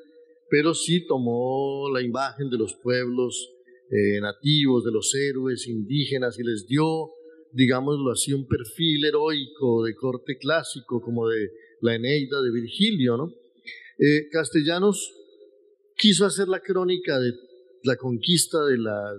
pero 0.49 0.73
sí 0.73 1.05
tomó 1.07 1.89
la 1.93 2.01
imagen 2.01 2.49
de 2.49 2.57
los 2.57 2.75
pueblos 2.75 3.49
eh, 3.89 4.19
nativos, 4.19 4.83
de 4.83 4.91
los 4.91 5.13
héroes 5.15 5.67
indígenas 5.67 6.37
y 6.39 6.43
les 6.43 6.67
dio 6.67 7.11
digámoslo 7.53 8.11
así, 8.11 8.33
un 8.33 8.47
perfil 8.47 9.05
heroico 9.05 9.83
de 9.83 9.95
corte 9.95 10.37
clásico, 10.37 11.01
como 11.01 11.27
de 11.27 11.51
la 11.81 11.95
Eneida 11.95 12.41
de 12.41 12.51
Virgilio, 12.51 13.17
¿no? 13.17 13.33
Eh, 13.97 14.27
Castellanos 14.31 15.13
quiso 15.95 16.25
hacer 16.25 16.47
la 16.47 16.61
crónica 16.61 17.19
de 17.19 17.33
la 17.83 17.95
conquista 17.95 18.63
de 18.65 18.77
la, 18.77 19.13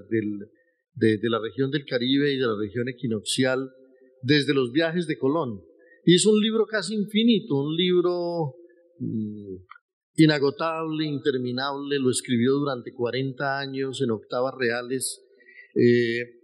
de, 0.95 1.19
la 1.23 1.39
región 1.41 1.71
del 1.71 1.85
Caribe 1.85 2.33
y 2.33 2.39
de 2.39 2.47
la 2.47 2.57
región 2.59 2.89
equinoccial 2.89 3.71
desde 4.23 4.55
los 4.55 4.73
viajes 4.73 5.07
de 5.07 5.19
Colón. 5.19 5.63
Hizo 6.05 6.31
un 6.31 6.41
libro 6.41 6.67
casi 6.67 6.95
infinito, 6.95 7.57
un 7.57 7.77
libro 7.77 8.55
mm, 8.99 9.57
inagotable, 10.17 11.07
interminable, 11.07 11.99
lo 11.99 12.11
escribió 12.11 12.53
durante 12.55 12.93
40 12.93 13.59
años 13.59 14.01
en 14.03 14.11
octavas 14.11 14.55
reales. 14.57 15.25
Eh, 15.75 16.43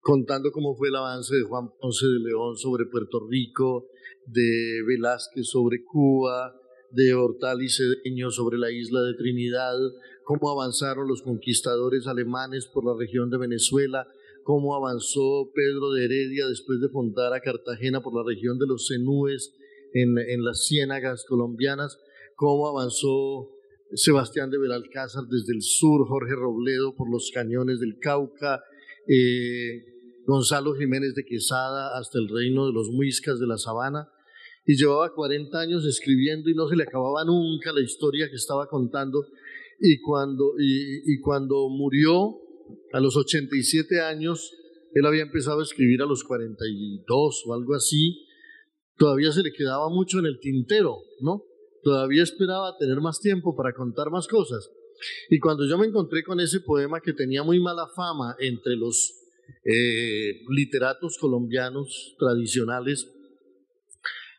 contando 0.00 0.52
cómo 0.52 0.76
fue 0.76 0.88
el 0.88 0.96
avance 0.96 1.34
de 1.34 1.42
Juan 1.42 1.68
Ponce 1.80 2.06
de 2.06 2.20
León 2.20 2.56
sobre 2.56 2.86
Puerto 2.86 3.26
Rico, 3.28 3.88
de 4.26 4.82
Velázquez 4.86 5.48
sobre 5.48 5.82
Cuba, 5.84 6.54
de 6.92 7.14
Hortal 7.14 7.62
y 7.62 7.68
Cedeño 7.68 8.30
sobre 8.30 8.58
la 8.58 8.70
isla 8.70 9.02
de 9.02 9.14
Trinidad, 9.14 9.76
cómo 10.26 10.50
avanzaron 10.50 11.06
los 11.06 11.22
conquistadores 11.22 12.08
alemanes 12.08 12.66
por 12.66 12.84
la 12.84 12.98
región 12.98 13.30
de 13.30 13.38
Venezuela, 13.38 14.08
cómo 14.42 14.74
avanzó 14.74 15.52
Pedro 15.54 15.92
de 15.92 16.04
Heredia 16.04 16.48
después 16.48 16.80
de 16.80 16.88
fundar 16.88 17.32
a 17.32 17.40
Cartagena 17.40 18.02
por 18.02 18.12
la 18.12 18.24
región 18.26 18.58
de 18.58 18.66
los 18.66 18.88
Cenúes 18.88 19.54
en, 19.94 20.18
en 20.18 20.44
las 20.44 20.66
ciénagas 20.66 21.24
colombianas, 21.28 22.00
cómo 22.34 22.66
avanzó 22.66 23.52
Sebastián 23.94 24.50
de 24.50 24.58
Belalcázar 24.58 25.26
desde 25.30 25.54
el 25.54 25.62
sur, 25.62 26.08
Jorge 26.08 26.34
Robledo 26.34 26.96
por 26.96 27.08
los 27.08 27.30
cañones 27.32 27.78
del 27.78 28.00
Cauca, 28.00 28.64
eh, 29.06 29.84
Gonzalo 30.26 30.74
Jiménez 30.74 31.14
de 31.14 31.24
Quesada 31.24 31.96
hasta 31.96 32.18
el 32.18 32.28
reino 32.28 32.66
de 32.66 32.72
los 32.72 32.88
Muiscas 32.90 33.38
de 33.38 33.46
la 33.46 33.58
Sabana, 33.58 34.10
y 34.64 34.76
llevaba 34.76 35.14
40 35.14 35.56
años 35.56 35.86
escribiendo 35.86 36.50
y 36.50 36.54
no 36.56 36.68
se 36.68 36.74
le 36.74 36.82
acababa 36.82 37.24
nunca 37.24 37.72
la 37.72 37.80
historia 37.80 38.28
que 38.28 38.34
estaba 38.34 38.66
contando. 38.66 39.24
Y 39.80 40.00
cuando, 40.00 40.54
y, 40.58 41.20
cuando 41.20 41.68
murió 41.68 42.38
a 42.92 43.00
los 43.00 43.16
87 43.16 44.00
años, 44.00 44.54
él 44.94 45.04
había 45.04 45.22
empezado 45.22 45.60
a 45.60 45.64
escribir 45.64 46.02
a 46.02 46.06
los 46.06 46.24
42 46.24 47.42
o 47.46 47.54
algo 47.54 47.74
así, 47.74 48.24
todavía 48.96 49.32
se 49.32 49.42
le 49.42 49.52
quedaba 49.52 49.88
mucho 49.90 50.18
en 50.18 50.26
el 50.26 50.40
tintero, 50.40 50.98
¿no? 51.20 51.44
Todavía 51.82 52.22
esperaba 52.22 52.76
tener 52.78 53.00
más 53.00 53.20
tiempo 53.20 53.54
para 53.54 53.74
contar 53.74 54.10
más 54.10 54.26
cosas. 54.26 54.70
Y 55.28 55.38
cuando 55.38 55.66
yo 55.68 55.76
me 55.76 55.86
encontré 55.86 56.24
con 56.24 56.40
ese 56.40 56.60
poema 56.60 57.00
que 57.00 57.12
tenía 57.12 57.42
muy 57.42 57.60
mala 57.60 57.86
fama 57.94 58.34
entre 58.38 58.76
los 58.76 59.14
eh, 59.64 60.40
literatos 60.48 61.18
colombianos 61.18 62.16
tradicionales 62.18 63.12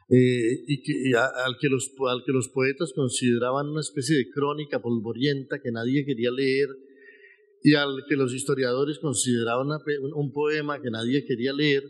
eh, 0.09 0.63
y, 0.67 0.81
que, 0.81 1.17
al, 1.17 1.57
que 1.59 1.67
los, 1.67 1.91
al 2.09 2.23
que 2.25 2.31
los 2.31 2.49
poetas 2.49 2.93
consideraban 2.93 3.69
una 3.69 3.81
especie 3.81 4.17
de 4.17 4.29
crónica 4.29 4.81
polvorienta 4.81 5.59
que 5.61 5.71
nadie 5.71 6.05
quería 6.05 6.31
leer 6.31 6.69
y 7.63 7.73
al 7.75 8.03
que 8.07 8.15
los 8.15 8.33
historiadores 8.33 8.99
consideraban 8.99 9.67
un 10.15 10.31
poema 10.31 10.81
que 10.81 10.89
nadie 10.89 11.25
quería 11.25 11.51
leer, 11.53 11.83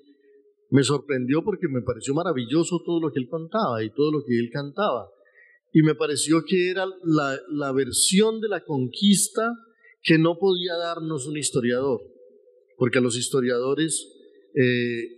me 0.72 0.84
sorprendió 0.84 1.44
porque 1.44 1.68
me 1.68 1.82
pareció 1.82 2.14
maravilloso 2.14 2.82
todo 2.86 3.00
lo 3.00 3.12
que 3.12 3.20
él 3.20 3.28
contaba 3.30 3.84
y 3.84 3.92
todo 3.92 4.12
lo 4.12 4.24
que 4.26 4.38
él 4.38 4.50
cantaba. 4.52 5.10
Y 5.74 5.84
me 5.84 5.94
pareció 5.94 6.44
que 6.44 6.70
era 6.72 6.86
la, 7.04 7.40
la 7.50 7.72
versión 7.72 8.42
de 8.42 8.50
la 8.50 8.64
conquista 8.64 9.52
que 10.02 10.18
no 10.18 10.40
podía 10.40 10.76
darnos 10.76 11.28
un 11.28 11.38
historiador 11.38 12.02
porque 12.78 13.02
los 13.02 13.18
historiadores 13.18 14.08
eh, 14.54 15.10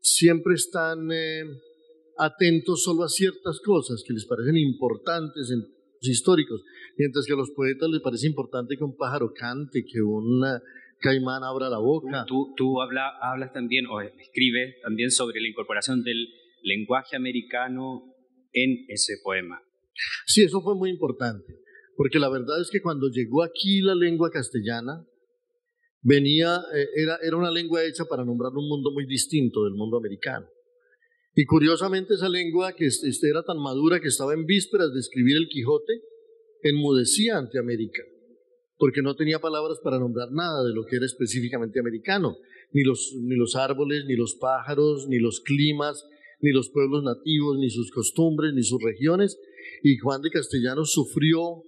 siempre 0.00 0.54
están 0.54 1.10
eh, 1.12 1.44
atentos 2.18 2.82
solo 2.82 3.04
a 3.04 3.08
ciertas 3.08 3.60
cosas 3.60 4.02
que 4.06 4.14
les 4.14 4.26
parecen 4.26 4.56
importantes 4.56 5.50
en 5.50 5.60
los 5.60 6.08
históricos, 6.08 6.62
mientras 6.96 7.26
que 7.26 7.32
a 7.32 7.36
los 7.36 7.50
poetas 7.50 7.88
les 7.90 8.00
parece 8.00 8.26
importante 8.26 8.76
que 8.76 8.84
un 8.84 8.96
pájaro 8.96 9.32
cante, 9.34 9.84
que 9.84 10.00
un 10.00 10.42
caimán 11.00 11.44
abra 11.44 11.68
la 11.68 11.78
boca. 11.78 12.24
Tú, 12.26 12.54
tú 12.56 12.80
habla, 12.80 13.10
hablas 13.20 13.52
también, 13.52 13.86
o 13.86 14.00
escribes 14.00 14.76
también 14.82 15.10
sobre 15.10 15.40
la 15.40 15.48
incorporación 15.48 16.02
del 16.02 16.28
lenguaje 16.62 17.16
americano 17.16 18.14
en 18.52 18.84
ese 18.88 19.14
poema. 19.22 19.60
Sí, 20.26 20.42
eso 20.42 20.60
fue 20.60 20.74
muy 20.74 20.90
importante, 20.90 21.60
porque 21.96 22.18
la 22.18 22.28
verdad 22.28 22.60
es 22.60 22.70
que 22.70 22.80
cuando 22.80 23.08
llegó 23.08 23.42
aquí 23.42 23.80
la 23.80 23.94
lengua 23.94 24.30
castellana, 24.30 25.04
venía, 26.02 26.56
eh, 26.74 26.86
era, 26.96 27.18
era 27.22 27.36
una 27.36 27.50
lengua 27.50 27.84
hecha 27.84 28.04
para 28.04 28.24
nombrar 28.24 28.52
un 28.52 28.68
mundo 28.68 28.90
muy 28.92 29.06
distinto 29.06 29.64
del 29.64 29.74
mundo 29.74 29.96
americano. 29.96 30.46
Y 31.38 31.44
curiosamente 31.44 32.14
esa 32.14 32.30
lengua 32.30 32.72
que 32.72 32.86
este, 32.86 33.28
era 33.28 33.42
tan 33.42 33.58
madura 33.58 34.00
que 34.00 34.08
estaba 34.08 34.32
en 34.32 34.46
vísperas 34.46 34.94
de 34.94 35.00
escribir 35.00 35.36
el 35.36 35.48
Quijote, 35.48 36.00
enmudecía 36.62 37.36
ante 37.36 37.58
América, 37.58 38.02
porque 38.78 39.02
no 39.02 39.14
tenía 39.16 39.38
palabras 39.38 39.78
para 39.84 39.98
nombrar 39.98 40.32
nada 40.32 40.64
de 40.64 40.72
lo 40.74 40.86
que 40.86 40.96
era 40.96 41.04
específicamente 41.04 41.78
americano, 41.78 42.38
ni 42.72 42.84
los, 42.84 43.12
ni 43.20 43.36
los 43.36 43.54
árboles, 43.54 44.06
ni 44.06 44.16
los 44.16 44.36
pájaros, 44.36 45.08
ni 45.08 45.18
los 45.18 45.40
climas, 45.42 46.08
ni 46.40 46.52
los 46.52 46.70
pueblos 46.70 47.04
nativos, 47.04 47.58
ni 47.58 47.68
sus 47.68 47.90
costumbres, 47.90 48.54
ni 48.54 48.62
sus 48.62 48.82
regiones. 48.82 49.38
Y 49.82 49.98
Juan 49.98 50.22
de 50.22 50.30
Castellanos 50.30 50.90
sufrió, 50.92 51.62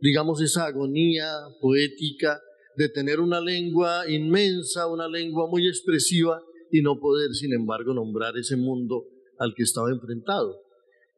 digamos, 0.00 0.42
esa 0.42 0.66
agonía 0.66 1.30
poética 1.60 2.40
de 2.76 2.88
tener 2.88 3.20
una 3.20 3.40
lengua 3.40 4.10
inmensa, 4.10 4.88
una 4.88 5.06
lengua 5.06 5.48
muy 5.48 5.68
expresiva 5.68 6.42
y 6.70 6.82
no 6.82 6.98
poder, 6.98 7.34
sin 7.34 7.52
embargo, 7.52 7.94
nombrar 7.94 8.36
ese 8.36 8.56
mundo 8.56 9.06
al 9.38 9.54
que 9.54 9.62
estaba 9.62 9.90
enfrentado. 9.90 10.60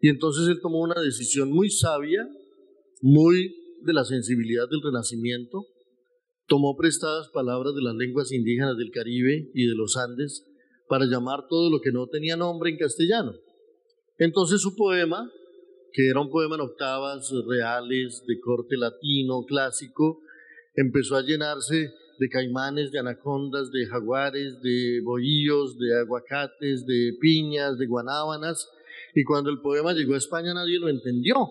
Y 0.00 0.08
entonces 0.08 0.48
él 0.48 0.60
tomó 0.60 0.80
una 0.80 1.00
decisión 1.00 1.50
muy 1.50 1.70
sabia, 1.70 2.28
muy 3.02 3.54
de 3.82 3.92
la 3.92 4.04
sensibilidad 4.04 4.68
del 4.68 4.82
Renacimiento, 4.82 5.66
tomó 6.46 6.76
prestadas 6.76 7.28
palabras 7.28 7.74
de 7.74 7.82
las 7.82 7.94
lenguas 7.94 8.32
indígenas 8.32 8.76
del 8.76 8.90
Caribe 8.90 9.50
y 9.54 9.66
de 9.66 9.74
los 9.74 9.96
Andes 9.96 10.46
para 10.88 11.06
llamar 11.06 11.46
todo 11.48 11.70
lo 11.70 11.80
que 11.80 11.92
no 11.92 12.08
tenía 12.08 12.36
nombre 12.36 12.70
en 12.70 12.78
castellano. 12.78 13.32
Entonces 14.18 14.60
su 14.60 14.74
poema, 14.74 15.30
que 15.92 16.08
era 16.08 16.20
un 16.20 16.30
poema 16.30 16.56
en 16.56 16.62
octavas 16.62 17.30
reales, 17.46 18.24
de 18.26 18.40
corte 18.40 18.76
latino, 18.76 19.44
clásico, 19.46 20.20
empezó 20.74 21.16
a 21.16 21.22
llenarse 21.22 21.92
de 22.20 22.28
caimanes, 22.28 22.92
de 22.92 22.98
anacondas, 22.98 23.70
de 23.70 23.86
jaguares, 23.86 24.60
de 24.60 25.00
bohíos, 25.02 25.78
de 25.78 26.00
aguacates, 26.00 26.84
de 26.84 27.14
piñas, 27.18 27.78
de 27.78 27.86
guanábanas. 27.86 28.68
Y 29.14 29.24
cuando 29.24 29.48
el 29.48 29.62
poema 29.62 29.94
llegó 29.94 30.12
a 30.12 30.18
España 30.18 30.52
nadie 30.52 30.78
lo 30.78 30.90
entendió. 30.90 31.48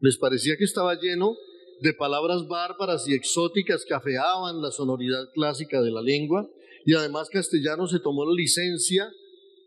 Les 0.00 0.16
parecía 0.16 0.56
que 0.56 0.64
estaba 0.64 0.98
lleno 0.98 1.36
de 1.82 1.92
palabras 1.92 2.48
bárbaras 2.48 3.06
y 3.06 3.12
exóticas 3.12 3.84
que 3.86 3.92
afeaban 3.92 4.62
la 4.62 4.70
sonoridad 4.70 5.28
clásica 5.34 5.82
de 5.82 5.90
la 5.90 6.00
lengua. 6.00 6.48
Y 6.86 6.94
además 6.94 7.28
castellano 7.28 7.86
se 7.86 8.00
tomó 8.00 8.24
la 8.24 8.34
licencia, 8.34 9.12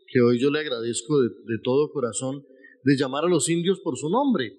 que 0.08 0.20
hoy 0.22 0.40
yo 0.40 0.50
le 0.50 0.58
agradezco 0.58 1.20
de, 1.20 1.28
de 1.28 1.58
todo 1.62 1.92
corazón, 1.92 2.44
de 2.82 2.96
llamar 2.96 3.26
a 3.26 3.28
los 3.28 3.48
indios 3.48 3.78
por 3.78 3.96
su 3.96 4.10
nombre. 4.10 4.58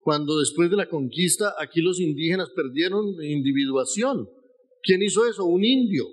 cuando 0.00 0.38
después 0.38 0.70
de 0.70 0.76
la 0.76 0.90
conquista 0.90 1.54
aquí 1.58 1.80
los 1.80 2.00
indígenas 2.00 2.50
perdieron 2.54 3.06
individuación. 3.24 4.28
¿Quién 4.86 5.02
hizo 5.02 5.26
eso? 5.26 5.44
Un 5.44 5.64
indio. 5.64 6.06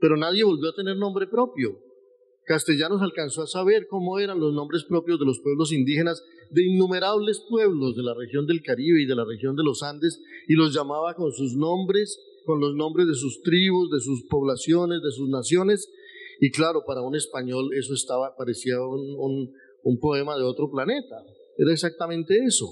Pero 0.00 0.16
nadie 0.16 0.42
volvió 0.42 0.70
a 0.70 0.74
tener 0.74 0.96
nombre 0.96 1.28
propio. 1.28 1.78
Castellanos 2.44 3.00
alcanzó 3.00 3.42
a 3.42 3.46
saber 3.46 3.86
cómo 3.86 4.18
eran 4.18 4.40
los 4.40 4.52
nombres 4.52 4.82
propios 4.82 5.20
de 5.20 5.24
los 5.24 5.38
pueblos 5.38 5.72
indígenas 5.72 6.24
de 6.50 6.66
innumerables 6.66 7.40
pueblos 7.48 7.94
de 7.94 8.02
la 8.02 8.12
región 8.14 8.46
del 8.46 8.62
Caribe 8.62 9.00
y 9.00 9.06
de 9.06 9.14
la 9.14 9.24
región 9.24 9.54
de 9.54 9.62
los 9.62 9.84
Andes 9.84 10.20
y 10.48 10.54
los 10.54 10.74
llamaba 10.74 11.14
con 11.14 11.32
sus 11.32 11.54
nombres, 11.54 12.18
con 12.44 12.58
los 12.58 12.74
nombres 12.74 13.06
de 13.06 13.14
sus 13.14 13.40
tribus, 13.42 13.90
de 13.90 14.00
sus 14.00 14.24
poblaciones, 14.24 15.00
de 15.02 15.12
sus 15.12 15.28
naciones. 15.28 15.88
Y 16.40 16.50
claro, 16.50 16.82
para 16.84 17.02
un 17.02 17.14
español 17.14 17.70
eso 17.78 17.94
estaba, 17.94 18.34
parecía 18.36 18.80
un, 18.80 19.54
un 19.84 20.00
poema 20.00 20.36
de 20.36 20.42
otro 20.42 20.68
planeta. 20.68 21.24
Era 21.56 21.72
exactamente 21.72 22.44
eso. 22.44 22.66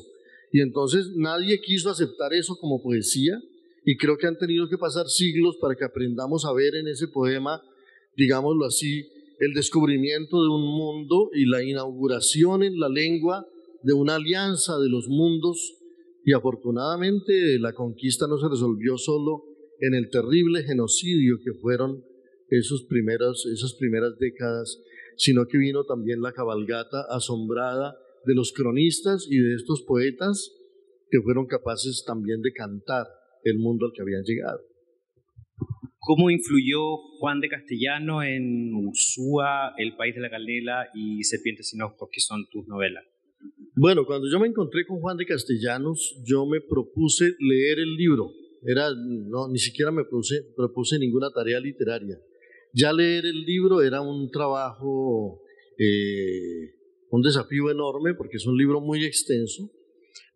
Y 0.52 0.62
entonces 0.62 1.12
nadie 1.14 1.60
quiso 1.60 1.90
aceptar 1.90 2.34
eso 2.34 2.56
como 2.56 2.82
poesía 2.82 3.40
y 3.84 3.96
creo 3.96 4.16
que 4.18 4.26
han 4.26 4.38
tenido 4.38 4.68
que 4.68 4.78
pasar 4.78 5.08
siglos 5.08 5.56
para 5.60 5.74
que 5.74 5.84
aprendamos 5.84 6.44
a 6.44 6.52
ver 6.52 6.74
en 6.74 6.88
ese 6.88 7.08
poema, 7.08 7.62
digámoslo 8.16 8.66
así, 8.66 9.08
el 9.38 9.54
descubrimiento 9.54 10.42
de 10.42 10.48
un 10.48 10.62
mundo 10.62 11.30
y 11.32 11.46
la 11.46 11.62
inauguración 11.62 12.62
en 12.62 12.78
la 12.78 12.88
lengua 12.88 13.46
de 13.82 13.94
una 13.94 14.16
alianza 14.16 14.78
de 14.78 14.90
los 14.90 15.08
mundos. 15.08 15.78
Y 16.24 16.34
afortunadamente 16.34 17.58
la 17.58 17.72
conquista 17.72 18.26
no 18.26 18.38
se 18.38 18.48
resolvió 18.48 18.98
solo 18.98 19.44
en 19.80 19.94
el 19.94 20.10
terrible 20.10 20.62
genocidio 20.62 21.38
que 21.42 21.54
fueron 21.54 22.04
esos 22.50 22.84
primeros, 22.84 23.46
esas 23.46 23.72
primeras 23.74 24.18
décadas, 24.18 24.78
sino 25.16 25.46
que 25.46 25.56
vino 25.56 25.84
también 25.84 26.20
la 26.20 26.32
cabalgata 26.32 27.06
asombrada 27.08 27.96
de 28.26 28.34
los 28.34 28.52
cronistas 28.52 29.26
y 29.30 29.38
de 29.38 29.54
estos 29.54 29.80
poetas 29.82 30.52
que 31.10 31.22
fueron 31.22 31.46
capaces 31.46 32.04
también 32.06 32.42
de 32.42 32.52
cantar 32.52 33.06
el 33.44 33.58
mundo 33.58 33.86
al 33.86 33.92
que 33.94 34.02
habían 34.02 34.22
llegado. 34.24 34.60
¿Cómo 35.98 36.30
influyó 36.30 36.96
Juan 37.18 37.40
de 37.40 37.48
Castellano 37.48 38.22
en 38.22 38.74
Ursúa, 38.74 39.74
El 39.76 39.96
País 39.96 40.14
de 40.14 40.22
la 40.22 40.30
Canela 40.30 40.88
y 40.94 41.22
Serpientes 41.24 41.68
sin 41.68 41.82
Ojos, 41.82 42.08
que 42.10 42.20
son 42.20 42.46
tus 42.50 42.66
novelas? 42.66 43.04
Bueno, 43.76 44.04
cuando 44.06 44.28
yo 44.30 44.40
me 44.40 44.48
encontré 44.48 44.86
con 44.86 45.00
Juan 45.00 45.16
de 45.16 45.26
Castellanos, 45.26 46.20
yo 46.24 46.46
me 46.46 46.60
propuse 46.60 47.34
leer 47.38 47.78
el 47.80 47.94
libro. 47.94 48.32
Era, 48.62 48.88
no, 48.94 49.48
ni 49.48 49.58
siquiera 49.58 49.90
me 49.90 50.04
propuse, 50.04 50.42
propuse 50.56 50.98
ninguna 50.98 51.30
tarea 51.30 51.60
literaria. 51.60 52.18
Ya 52.72 52.92
leer 52.92 53.26
el 53.26 53.42
libro 53.44 53.82
era 53.82 54.00
un 54.00 54.30
trabajo 54.30 55.42
eh, 55.78 56.74
un 57.10 57.22
desafío 57.22 57.70
enorme 57.70 58.14
porque 58.14 58.36
es 58.36 58.46
un 58.46 58.56
libro 58.56 58.80
muy 58.80 59.04
extenso. 59.04 59.70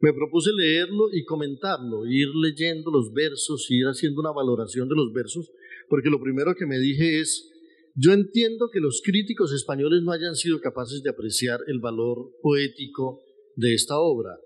Me 0.00 0.12
propuse 0.12 0.50
leerlo 0.52 1.08
y 1.12 1.24
comentarlo, 1.24 2.06
ir 2.06 2.28
leyendo 2.34 2.90
los 2.90 3.12
versos, 3.12 3.66
ir 3.70 3.86
haciendo 3.86 4.20
una 4.20 4.32
valoración 4.32 4.88
de 4.88 4.96
los 4.96 5.12
versos, 5.12 5.50
porque 5.88 6.10
lo 6.10 6.20
primero 6.20 6.54
que 6.54 6.66
me 6.66 6.78
dije 6.78 7.20
es, 7.20 7.50
yo 7.94 8.12
entiendo 8.12 8.70
que 8.72 8.80
los 8.80 9.02
críticos 9.04 9.52
españoles 9.52 10.02
no 10.02 10.12
hayan 10.12 10.34
sido 10.34 10.60
capaces 10.60 11.02
de 11.02 11.10
apreciar 11.10 11.60
el 11.68 11.78
valor 11.78 12.32
poético 12.42 13.20
de 13.56 13.74
esta 13.74 13.98
obra, 13.98 14.38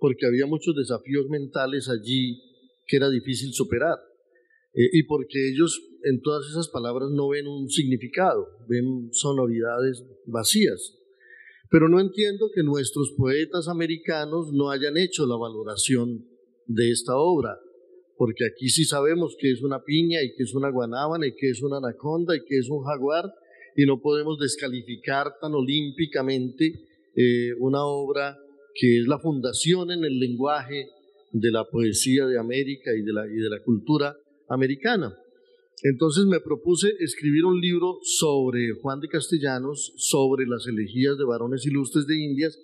porque 0.00 0.26
había 0.26 0.46
muchos 0.46 0.74
desafíos 0.74 1.28
mentales 1.28 1.88
allí 1.88 2.42
que 2.86 2.96
era 2.96 3.08
difícil 3.08 3.52
superar, 3.52 3.98
eh, 4.74 4.88
y 4.92 5.04
porque 5.04 5.48
ellos 5.48 5.80
en 6.04 6.20
todas 6.20 6.48
esas 6.50 6.68
palabras 6.68 7.10
no 7.12 7.28
ven 7.28 7.46
un 7.46 7.68
significado, 7.68 8.48
ven 8.68 9.10
sonoridades 9.12 10.04
vacías. 10.26 10.98
Pero 11.70 11.88
no 11.88 12.00
entiendo 12.00 12.50
que 12.54 12.62
nuestros 12.62 13.12
poetas 13.16 13.68
americanos 13.68 14.52
no 14.52 14.70
hayan 14.70 14.96
hecho 14.96 15.26
la 15.26 15.36
valoración 15.36 16.26
de 16.66 16.90
esta 16.90 17.16
obra, 17.16 17.58
porque 18.16 18.46
aquí 18.46 18.68
sí 18.68 18.84
sabemos 18.84 19.36
que 19.38 19.52
es 19.52 19.62
una 19.62 19.82
piña 19.84 20.22
y 20.22 20.34
que 20.34 20.44
es 20.44 20.54
una 20.54 20.70
guanábana 20.70 21.26
y 21.26 21.34
que 21.34 21.50
es 21.50 21.62
una 21.62 21.78
anaconda 21.78 22.36
y 22.36 22.44
que 22.44 22.58
es 22.58 22.68
un 22.70 22.82
jaguar, 22.84 23.24
y 23.76 23.86
no 23.86 24.00
podemos 24.00 24.38
descalificar 24.38 25.38
tan 25.40 25.54
olímpicamente 25.54 26.72
eh, 27.14 27.52
una 27.58 27.84
obra 27.84 28.36
que 28.74 29.00
es 29.00 29.06
la 29.06 29.18
fundación 29.18 29.90
en 29.90 30.04
el 30.04 30.18
lenguaje 30.18 30.88
de 31.32 31.50
la 31.50 31.64
poesía 31.64 32.26
de 32.26 32.38
América 32.38 32.90
y 32.96 33.02
de 33.02 33.12
la, 33.12 33.26
y 33.26 33.36
de 33.36 33.50
la 33.50 33.62
cultura 33.62 34.16
americana. 34.48 35.14
Entonces 35.82 36.24
me 36.26 36.40
propuse 36.40 36.88
escribir 36.98 37.44
un 37.44 37.60
libro 37.60 37.98
sobre 38.02 38.72
Juan 38.80 39.00
de 39.00 39.08
Castellanos, 39.08 39.92
sobre 39.96 40.46
las 40.46 40.66
elegías 40.66 41.16
de 41.16 41.24
varones 41.24 41.64
ilustres 41.66 42.06
de 42.06 42.18
Indias, 42.18 42.58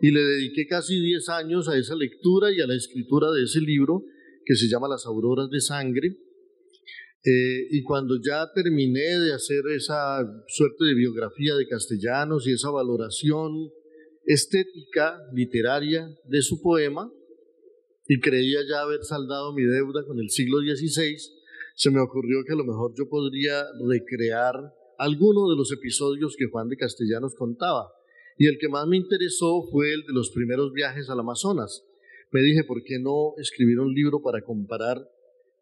y 0.00 0.12
le 0.12 0.22
dediqué 0.22 0.66
casi 0.66 1.00
10 1.00 1.28
años 1.30 1.68
a 1.68 1.76
esa 1.76 1.94
lectura 1.94 2.52
y 2.52 2.60
a 2.60 2.66
la 2.66 2.74
escritura 2.74 3.30
de 3.32 3.42
ese 3.42 3.60
libro 3.60 4.04
que 4.44 4.54
se 4.54 4.68
llama 4.68 4.88
Las 4.88 5.04
Auroras 5.06 5.50
de 5.50 5.60
Sangre. 5.60 6.16
Eh, 7.22 7.66
y 7.70 7.82
cuando 7.82 8.18
ya 8.24 8.50
terminé 8.54 9.18
de 9.20 9.34
hacer 9.34 9.62
esa 9.76 10.22
suerte 10.48 10.84
de 10.86 10.94
biografía 10.94 11.54
de 11.54 11.68
Castellanos 11.68 12.46
y 12.46 12.52
esa 12.52 12.70
valoración 12.70 13.70
estética, 14.24 15.18
literaria 15.34 16.08
de 16.24 16.40
su 16.40 16.62
poema, 16.62 17.12
y 18.06 18.20
creía 18.20 18.60
ya 18.68 18.80
haber 18.80 19.02
saldado 19.02 19.52
mi 19.54 19.64
deuda 19.64 20.04
con 20.06 20.18
el 20.18 20.30
siglo 20.30 20.58
XVI, 20.60 21.16
se 21.80 21.90
me 21.90 21.98
ocurrió 21.98 22.44
que 22.44 22.52
a 22.52 22.56
lo 22.56 22.64
mejor 22.64 22.92
yo 22.94 23.08
podría 23.08 23.64
recrear 23.88 24.54
alguno 24.98 25.48
de 25.48 25.56
los 25.56 25.72
episodios 25.72 26.36
que 26.36 26.44
Juan 26.44 26.68
de 26.68 26.76
Castellanos 26.76 27.34
contaba. 27.34 27.88
Y 28.36 28.48
el 28.48 28.58
que 28.58 28.68
más 28.68 28.86
me 28.86 28.98
interesó 28.98 29.62
fue 29.72 29.94
el 29.94 30.02
de 30.02 30.12
los 30.12 30.30
primeros 30.30 30.74
viajes 30.74 31.08
al 31.08 31.20
Amazonas. 31.20 31.86
Me 32.32 32.42
dije, 32.42 32.64
¿por 32.64 32.82
qué 32.84 32.98
no 32.98 33.32
escribir 33.38 33.80
un 33.80 33.94
libro 33.94 34.20
para 34.20 34.42
comparar 34.42 34.98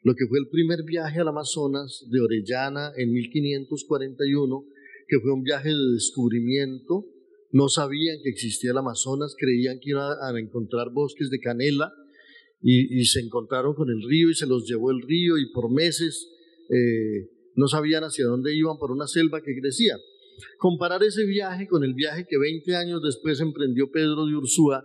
lo 0.02 0.16
que 0.16 0.26
fue 0.26 0.40
el 0.40 0.48
primer 0.48 0.82
viaje 0.82 1.20
al 1.20 1.28
Amazonas 1.28 2.04
de 2.10 2.20
Orellana 2.20 2.90
en 2.96 3.12
1541, 3.12 4.64
que 5.06 5.20
fue 5.20 5.32
un 5.32 5.44
viaje 5.44 5.68
de 5.68 5.92
descubrimiento? 5.92 7.06
No 7.52 7.68
sabían 7.68 8.18
que 8.24 8.30
existía 8.30 8.72
el 8.72 8.78
Amazonas, 8.78 9.36
creían 9.38 9.78
que 9.78 9.90
iban 9.90 10.16
a 10.20 10.36
encontrar 10.36 10.90
bosques 10.90 11.30
de 11.30 11.38
canela 11.38 11.92
y, 12.60 13.04
se 13.04 13.20
encontraron 13.20 13.74
con 13.74 13.88
el 13.88 14.02
río 14.02 14.30
y 14.30 14.34
se 14.34 14.46
los 14.46 14.66
llevó 14.68 14.90
el 14.90 15.00
río 15.02 15.38
y 15.38 15.50
por 15.52 15.70
meses 15.70 16.28
eh, 16.68 17.30
no 17.54 17.68
sabían 17.68 18.04
hacia 18.04 18.26
dónde 18.26 18.54
iban 18.54 18.78
por 18.78 18.90
una 18.90 19.06
selva 19.06 19.40
que 19.42 19.54
crecía. 19.60 19.96
Comparar 20.58 21.02
ese 21.02 21.24
viaje 21.24 21.66
con 21.66 21.84
el 21.84 21.94
viaje 21.94 22.26
que 22.28 22.38
20 22.38 22.76
años 22.76 23.00
después 23.02 23.40
emprendió 23.40 23.90
Pedro 23.90 24.26
de 24.26 24.36
Ursúa, 24.36 24.84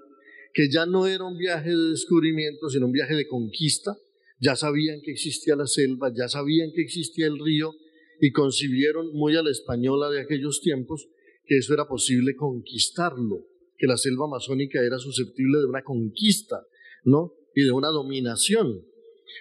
que 0.54 0.70
ya 0.70 0.86
no 0.86 1.08
era 1.08 1.24
un 1.24 1.38
viaje 1.38 1.70
de 1.70 1.90
descubrimiento, 1.90 2.70
sino 2.70 2.86
un 2.86 2.92
viaje 2.92 3.16
de 3.16 3.28
conquista, 3.28 3.96
ya 4.40 4.56
sabían 4.56 5.02
que 5.02 5.12
existía 5.12 5.56
la 5.56 5.68
selva, 5.68 6.12
ya 6.16 6.28
sabían 6.28 6.72
que 6.74 6.82
existía 6.82 7.28
el 7.28 7.40
río 7.40 7.74
y 8.20 8.32
concibieron 8.32 9.12
muy 9.14 9.36
a 9.36 9.44
la 9.44 9.52
española 9.52 10.10
de 10.10 10.22
aquellos 10.22 10.62
tiempos 10.62 11.08
que 11.46 11.58
eso 11.58 11.74
era 11.74 11.88
posible 11.88 12.36
conquistarlo, 12.36 13.46
que 13.78 13.88
la 13.88 13.98
selva 13.98 14.26
amazónica 14.26 14.84
era 14.84 14.98
susceptible 14.98 15.60
de 15.60 15.66
una 15.66 15.84
conquista, 15.84 16.66
¿no? 17.04 17.34
Y 17.56 17.64
de 17.64 17.72
una 17.72 17.90
dominación. 17.90 18.84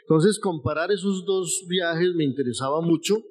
Entonces, 0.03 0.39
comparar 0.39 0.91
esos 0.91 1.25
dos 1.25 1.65
viajes 1.69 2.15
me 2.15 2.25
interesaba 2.25 2.81
mucho 2.81 3.23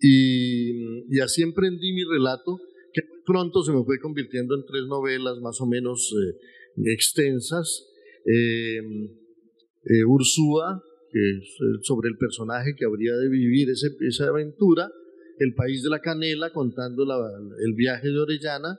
y, 0.00 1.20
así 1.20 1.42
emprendí 1.42 1.92
mi 1.92 2.04
relato, 2.04 2.60
que 2.92 3.02
pronto 3.24 3.62
se 3.62 3.72
me 3.72 3.84
fue 3.84 3.98
convirtiendo 3.98 4.54
en 4.54 4.64
tres 4.66 4.84
novelas 4.86 5.38
más 5.40 5.60
o 5.60 5.66
menos 5.66 6.12
eh, 6.12 6.92
extensas. 6.92 7.88
Em, 8.24 9.10
eh, 9.84 10.04
Ursúa, 10.06 10.82
que 11.10 11.18
es 11.18 11.86
sobre 11.86 12.08
el 12.08 12.16
personaje 12.16 12.74
que 12.76 12.84
habría 12.84 13.14
de 13.16 13.28
vivir 13.28 13.68
esa 13.70 14.28
aventura, 14.28 14.90
El 15.38 15.54
País 15.54 15.82
de 15.82 15.90
la 15.90 16.00
Canela, 16.00 16.52
contando 16.52 17.04
el 17.04 17.74
viaje 17.74 18.08
de 18.08 18.18
Orellana, 18.18 18.78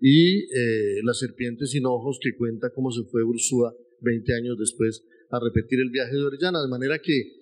y 0.00 0.44
eh, 0.54 1.00
La 1.02 1.14
Serpiente 1.14 1.66
sin 1.66 1.86
Ojos, 1.86 2.18
que 2.20 2.36
cuenta 2.36 2.70
cómo 2.70 2.90
se 2.90 3.04
fue 3.04 3.24
Ursúa 3.24 3.74
20 4.06 4.34
años 4.34 4.56
después 4.58 5.04
a 5.30 5.40
repetir 5.40 5.80
el 5.80 5.90
viaje 5.90 6.14
de 6.14 6.24
Orellana, 6.24 6.62
de 6.62 6.68
manera 6.68 6.98
que 7.00 7.32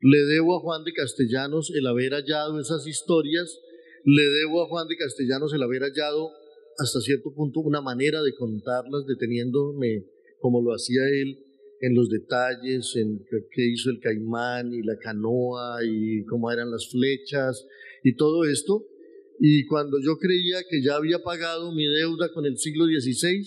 le 0.00 0.18
debo 0.26 0.56
a 0.56 0.60
Juan 0.60 0.84
de 0.84 0.92
Castellanos 0.92 1.72
el 1.74 1.86
haber 1.86 2.12
hallado 2.12 2.60
esas 2.60 2.86
historias, 2.86 3.58
le 4.04 4.22
debo 4.22 4.62
a 4.62 4.68
Juan 4.68 4.86
de 4.88 4.96
Castellanos 4.96 5.52
el 5.54 5.62
haber 5.62 5.82
hallado 5.82 6.30
hasta 6.78 7.00
cierto 7.00 7.32
punto 7.34 7.60
una 7.60 7.80
manera 7.80 8.22
de 8.22 8.34
contarlas, 8.34 9.06
deteniéndome 9.06 10.04
como 10.38 10.60
lo 10.62 10.74
hacía 10.74 11.00
él 11.08 11.38
en 11.80 11.94
los 11.94 12.08
detalles, 12.08 12.94
en 12.96 13.24
qué 13.50 13.66
hizo 13.66 13.90
el 13.90 14.00
caimán 14.00 14.72
y 14.72 14.82
la 14.82 14.96
canoa 14.98 15.78
y 15.84 16.24
cómo 16.24 16.50
eran 16.50 16.70
las 16.70 16.88
flechas 16.90 17.66
y 18.04 18.14
todo 18.14 18.44
esto. 18.44 18.86
Y 19.40 19.66
cuando 19.66 19.98
yo 20.00 20.18
creía 20.18 20.58
que 20.68 20.82
ya 20.82 20.96
había 20.96 21.22
pagado 21.22 21.72
mi 21.74 21.86
deuda 21.86 22.32
con 22.32 22.46
el 22.46 22.58
siglo 22.58 22.86
XVI, 22.86 23.44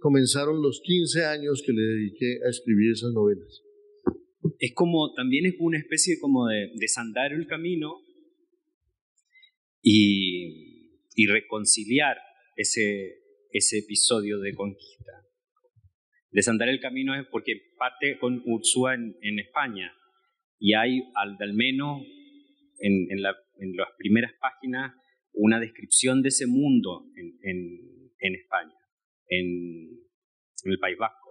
comenzaron 0.00 0.62
los 0.62 0.80
15 0.82 1.24
años 1.24 1.62
que 1.64 1.72
le 1.72 1.82
dediqué 1.82 2.38
a 2.46 2.50
escribir 2.50 2.92
esas 2.92 3.12
novelas. 3.12 3.62
Es 4.58 4.72
como, 4.74 5.12
también 5.14 5.46
es 5.46 5.54
una 5.58 5.78
especie 5.78 6.18
como 6.20 6.46
de 6.46 6.70
desandar 6.76 7.32
el 7.32 7.46
camino 7.46 8.00
y, 9.82 10.64
reconciliar 11.28 12.18
ese, 12.56 13.14
ese 13.50 13.78
episodio 13.78 14.38
de 14.38 14.54
conquista. 14.54 15.12
Desandar 16.30 16.68
el 16.68 16.80
camino 16.80 17.18
es 17.18 17.26
porque 17.30 17.52
parte 17.78 18.18
con 18.18 18.42
Ursúa 18.44 18.94
en, 18.94 19.38
España 19.38 19.92
y 20.58 20.74
hay 20.74 21.02
al, 21.14 21.54
menos 21.54 22.02
en, 22.78 23.10
en, 23.10 23.22
las 23.22 23.88
primeras 23.96 24.32
páginas 24.40 24.92
una 25.32 25.60
descripción 25.60 26.22
de 26.22 26.28
ese 26.28 26.46
mundo 26.46 27.06
en, 27.14 28.34
España, 28.34 28.74
en, 29.28 30.06
el 30.64 30.78
País 30.78 30.96
Vasco. 30.98 31.30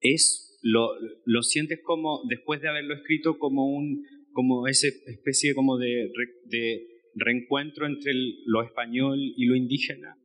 Es, 0.00 0.58
lo, 0.62 0.90
lo 1.24 1.42
sientes 1.42 1.80
como, 1.82 2.22
después 2.28 2.60
de 2.60 2.68
haberlo 2.68 2.94
escrito, 2.94 3.38
como, 3.38 3.66
un, 3.66 4.04
como 4.32 4.66
esa 4.66 4.88
especie 5.06 5.54
como 5.54 5.78
de, 5.78 6.10
de 6.44 6.86
reencuentro 7.14 7.86
entre 7.86 8.12
lo 8.44 8.62
español 8.62 9.18
y 9.18 9.46
lo 9.46 9.56
indígena. 9.56 10.16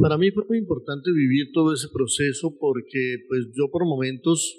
Para 0.00 0.18
mí 0.18 0.30
fue 0.30 0.44
muy 0.48 0.58
importante 0.58 1.10
vivir 1.12 1.50
todo 1.52 1.72
ese 1.72 1.88
proceso 1.92 2.56
porque 2.58 3.16
pues 3.26 3.46
yo 3.56 3.70
por 3.70 3.86
momentos 3.86 4.54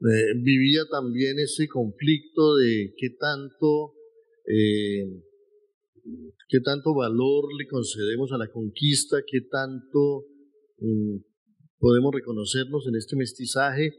eh, 0.00 0.34
vivía 0.42 0.82
también 0.90 1.38
ese 1.38 1.66
conflicto 1.68 2.56
de 2.56 2.94
qué 2.96 3.10
tanto, 3.18 3.94
eh, 4.46 5.04
qué 6.48 6.60
tanto 6.60 6.94
valor 6.94 7.44
le 7.58 7.66
concedemos 7.66 8.32
a 8.32 8.38
la 8.38 8.50
conquista, 8.50 9.18
qué 9.26 9.40
tanto 9.42 10.26
mm, 10.78 11.16
podemos 11.78 12.14
reconocernos 12.14 12.86
en 12.86 12.96
este 12.96 13.16
mestizaje, 13.16 13.92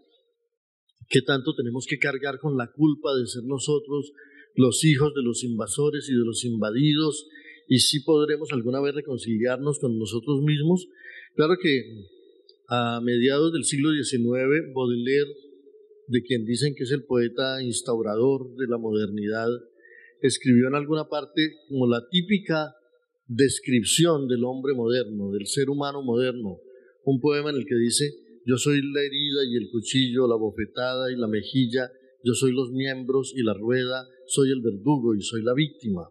qué 1.10 1.22
tanto 1.22 1.54
tenemos 1.56 1.86
que 1.88 2.00
cargar 2.00 2.40
con 2.40 2.58
la 2.58 2.72
culpa 2.72 3.16
de 3.16 3.28
ser 3.28 3.44
nosotros 3.44 4.12
los 4.56 4.84
hijos 4.84 5.14
de 5.14 5.24
los 5.24 5.44
invasores 5.44 6.10
y 6.10 6.14
de 6.14 6.26
los 6.26 6.44
invadidos, 6.44 7.28
y 7.68 7.80
si 7.80 8.02
podremos 8.02 8.52
alguna 8.52 8.82
vez 8.82 8.94
reconciliarnos 8.96 9.80
con 9.80 9.98
nosotros 9.98 10.42
mismos. 10.42 10.88
Claro 11.36 11.56
que 11.62 11.84
a 12.68 13.00
mediados 13.02 13.54
del 13.54 13.64
siglo 13.64 13.92
XIX, 13.92 14.74
Baudelaire, 14.74 15.32
de 16.08 16.22
quien 16.24 16.46
dicen 16.46 16.74
que 16.76 16.84
es 16.84 16.92
el 16.92 17.06
poeta 17.06 17.62
instaurador 17.62 18.56
de 18.56 18.68
la 18.68 18.78
modernidad, 18.78 19.48
escribió 20.28 20.68
en 20.68 20.76
alguna 20.76 21.08
parte 21.08 21.56
como 21.68 21.88
la 21.88 22.08
típica 22.10 22.74
descripción 23.28 24.28
del 24.28 24.44
hombre 24.44 24.74
moderno, 24.74 25.32
del 25.32 25.48
ser 25.48 25.70
humano 25.70 26.02
moderno, 26.02 26.60
un 27.06 27.20
poema 27.20 27.50
en 27.50 27.58
el 27.58 27.66
que 27.66 27.76
dice, 27.76 28.14
yo 28.46 28.58
soy 28.58 28.82
la 28.82 29.02
herida 29.02 29.44
y 29.48 29.56
el 29.56 29.70
cuchillo, 29.72 30.28
la 30.28 30.36
bofetada 30.36 31.12
y 31.12 31.16
la 31.16 31.28
mejilla, 31.28 31.90
yo 32.24 32.34
soy 32.34 32.52
los 32.52 32.72
miembros 32.72 33.34
y 33.36 33.44
la 33.44 33.54
rueda, 33.54 34.08
soy 34.28 34.52
el 34.52 34.62
verdugo 34.62 35.16
y 35.16 35.22
soy 35.22 35.44
la 35.44 35.54
víctima. 35.54 36.08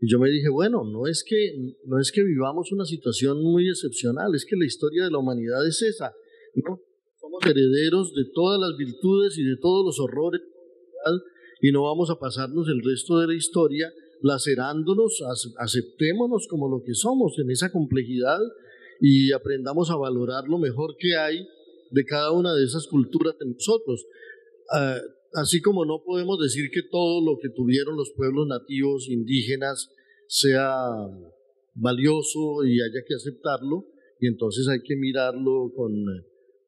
Y 0.00 0.10
yo 0.10 0.18
me 0.18 0.30
dije, 0.30 0.48
bueno, 0.48 0.84
no 0.84 1.06
es 1.06 1.24
que, 1.26 1.74
no 1.84 1.98
es 1.98 2.12
que 2.12 2.22
vivamos 2.22 2.72
una 2.72 2.84
situación 2.84 3.42
muy 3.42 3.68
excepcional, 3.68 4.34
es 4.34 4.44
que 4.44 4.56
la 4.56 4.66
historia 4.66 5.04
de 5.04 5.10
la 5.10 5.18
humanidad 5.18 5.66
es 5.66 5.82
esa. 5.82 6.12
¿no? 6.54 6.80
Somos 7.20 7.44
herederos 7.46 8.12
de 8.14 8.24
todas 8.34 8.60
las 8.60 8.76
virtudes 8.76 9.38
y 9.38 9.44
de 9.44 9.56
todos 9.56 9.84
los 9.86 10.00
horrores 10.00 10.42
y 11.66 11.72
no 11.72 11.82
vamos 11.82 12.10
a 12.10 12.18
pasarnos 12.18 12.68
el 12.68 12.82
resto 12.82 13.18
de 13.18 13.26
la 13.26 13.34
historia 13.34 13.92
lacerándonos, 14.22 15.22
aceptémonos 15.58 16.46
como 16.48 16.68
lo 16.68 16.82
que 16.82 16.94
somos 16.94 17.38
en 17.38 17.50
esa 17.50 17.72
complejidad 17.72 18.38
y 19.00 19.32
aprendamos 19.32 19.90
a 19.90 19.96
valorar 19.96 20.44
lo 20.48 20.58
mejor 20.58 20.96
que 20.98 21.16
hay 21.16 21.46
de 21.90 22.04
cada 22.04 22.30
una 22.30 22.54
de 22.54 22.64
esas 22.64 22.86
culturas 22.86 23.36
de 23.38 23.46
nosotros. 23.46 24.06
Ah, 24.72 25.00
Así 25.36 25.60
como 25.60 25.84
no 25.84 26.02
podemos 26.02 26.38
decir 26.38 26.70
que 26.70 26.82
todo 26.82 27.20
lo 27.22 27.38
que 27.38 27.50
tuvieron 27.50 27.94
los 27.94 28.10
pueblos 28.16 28.46
nativos 28.46 29.06
indígenas 29.06 29.90
sea 30.28 30.72
valioso 31.74 32.64
y 32.64 32.80
haya 32.80 33.04
que 33.06 33.14
aceptarlo, 33.14 33.84
y 34.18 34.28
entonces 34.28 34.66
hay 34.66 34.80
que 34.80 34.96
mirarlo 34.96 35.70
con, 35.76 35.92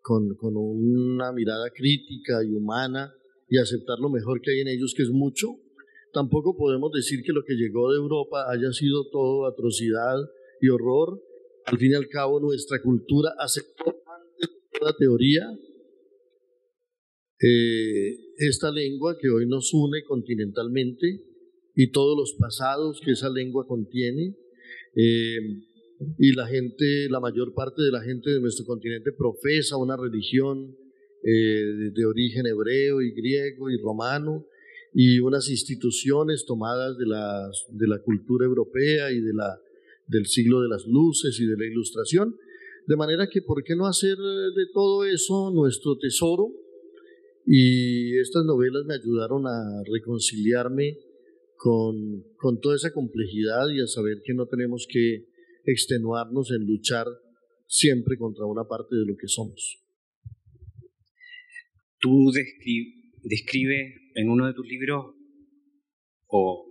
con, 0.03 0.35
con 0.35 0.55
una 0.57 1.33
mirada 1.33 1.71
crítica 1.71 2.45
y 2.45 2.53
humana 2.53 3.15
y 3.49 3.59
aceptar 3.59 3.99
lo 4.01 4.11
mejor 4.11 4.41
que 4.41 4.53
hay 4.53 4.61
en 4.61 4.69
ellos, 4.69 4.95
que 4.97 5.03
es 5.03 5.11
mucho. 5.11 5.57
Tampoco 6.13 6.57
podemos 6.57 6.91
decir 6.93 7.23
que 7.23 7.33
lo 7.33 7.43
que 7.45 7.55
llegó 7.55 7.91
de 7.93 7.99
Europa 7.99 8.51
haya 8.51 8.73
sido 8.73 9.09
todo 9.11 9.47
atrocidad 9.47 10.17
y 10.61 10.69
horror. 10.69 11.23
Al 11.67 11.79
fin 11.79 11.93
y 11.93 11.95
al 11.95 12.09
cabo, 12.09 12.41
nuestra 12.41 12.81
cultura 12.83 13.31
aceptó 13.39 13.85
antes 13.87 14.51
toda 14.79 14.97
teoría 14.97 15.47
eh, 17.41 18.19
esta 18.39 18.73
lengua 18.73 19.17
que 19.21 19.29
hoy 19.29 19.47
nos 19.47 19.73
une 19.73 20.03
continentalmente 20.03 21.23
y 21.75 21.93
todos 21.93 22.19
los 22.19 22.35
pasados 22.39 23.01
que 23.05 23.13
esa 23.13 23.31
lengua 23.31 23.67
contiene. 23.67 24.35
Eh, 24.97 25.39
y 26.19 26.33
la 26.33 26.47
gente, 26.47 27.09
la 27.11 27.21
mayor 27.21 27.55
parte 27.55 27.83
de 27.83 27.91
la 27.91 28.03
gente 28.03 28.31
de 28.31 28.41
nuestro 28.41 28.65
continente 28.65 29.11
profesa 29.13 29.77
una 29.77 29.97
religión 29.97 30.77
eh, 31.23 31.91
de 31.93 32.07
origen 32.07 32.47
hebreo 32.47 33.01
y 33.03 33.13
griego 33.13 33.71
y 33.71 33.77
romano 33.79 34.47
y 34.95 35.21
unas 35.21 35.49
instituciones 35.51 36.45
tomadas 36.47 36.97
de, 36.97 37.07
las, 37.07 37.67
de 37.71 37.87
la 37.87 38.01
cultura 38.03 38.47
europea 38.47 39.11
y 39.13 39.21
de 39.21 39.35
la, 39.35 39.61
del 40.07 40.27
siglo 40.27 40.61
de 40.61 40.69
las 40.69 40.87
luces 40.87 41.39
y 41.41 41.47
de 41.47 41.57
la 41.57 41.67
ilustración. 41.67 42.37
De 42.87 42.97
manera 42.97 43.29
que, 43.29 43.43
¿por 43.43 43.63
qué 43.63 43.77
no 43.77 43.87
hacer 43.87 44.17
de 44.17 44.67
todo 44.73 45.05
eso 45.05 45.51
nuestro 45.51 45.99
tesoro? 45.99 46.51
Y 47.47 48.19
estas 48.19 48.45
novelas 48.45 48.85
me 48.87 48.95
ayudaron 48.95 49.47
a 49.47 49.83
reconciliarme 49.91 50.99
con, 51.57 52.25
con 52.37 52.61
toda 52.61 52.77
esa 52.77 52.93
complejidad 52.93 53.69
y 53.71 53.81
a 53.81 53.87
saber 53.87 54.23
que 54.25 54.35
no 54.35 54.47
tenemos 54.47 54.87
que 54.89 55.27
extenuarnos 55.65 56.51
en 56.51 56.67
luchar 56.67 57.07
siempre 57.67 58.17
contra 58.17 58.47
una 58.47 58.65
parte 58.65 58.97
de 58.97 59.05
lo 59.05 59.17
que 59.17 59.29
somos. 59.29 59.83
Tú 62.01 62.31
describes 63.23 63.95
en 64.15 64.31
uno 64.31 64.47
de 64.47 64.55
tus 64.55 64.67
libros 64.67 65.15
o 66.27 66.69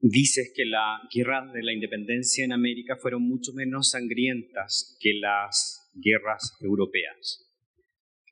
dices 0.00 0.52
que 0.54 0.64
las 0.64 1.00
guerras 1.14 1.52
de 1.52 1.62
la 1.62 1.72
independencia 1.72 2.44
en 2.44 2.52
América 2.52 2.96
fueron 3.00 3.22
mucho 3.22 3.52
menos 3.54 3.90
sangrientas 3.90 4.96
que 5.00 5.14
las 5.14 5.90
guerras 5.94 6.56
europeas. 6.60 7.50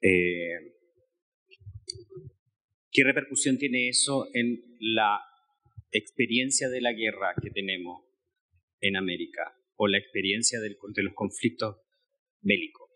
Eh, 0.02 0.76
¿Qué 2.92 3.04
repercusión 3.04 3.58
tiene 3.58 3.88
eso 3.88 4.28
en 4.34 4.60
la 4.80 5.20
experiencia 5.92 6.68
de 6.68 6.80
la 6.80 6.92
guerra 6.92 7.34
que 7.40 7.50
tenemos 7.50 8.04
en 8.80 8.96
América 8.96 9.54
o 9.76 9.86
la 9.86 9.98
experiencia 9.98 10.60
de 10.60 10.76
los 11.02 11.14
conflictos 11.14 11.76
bélicos? 12.40 12.89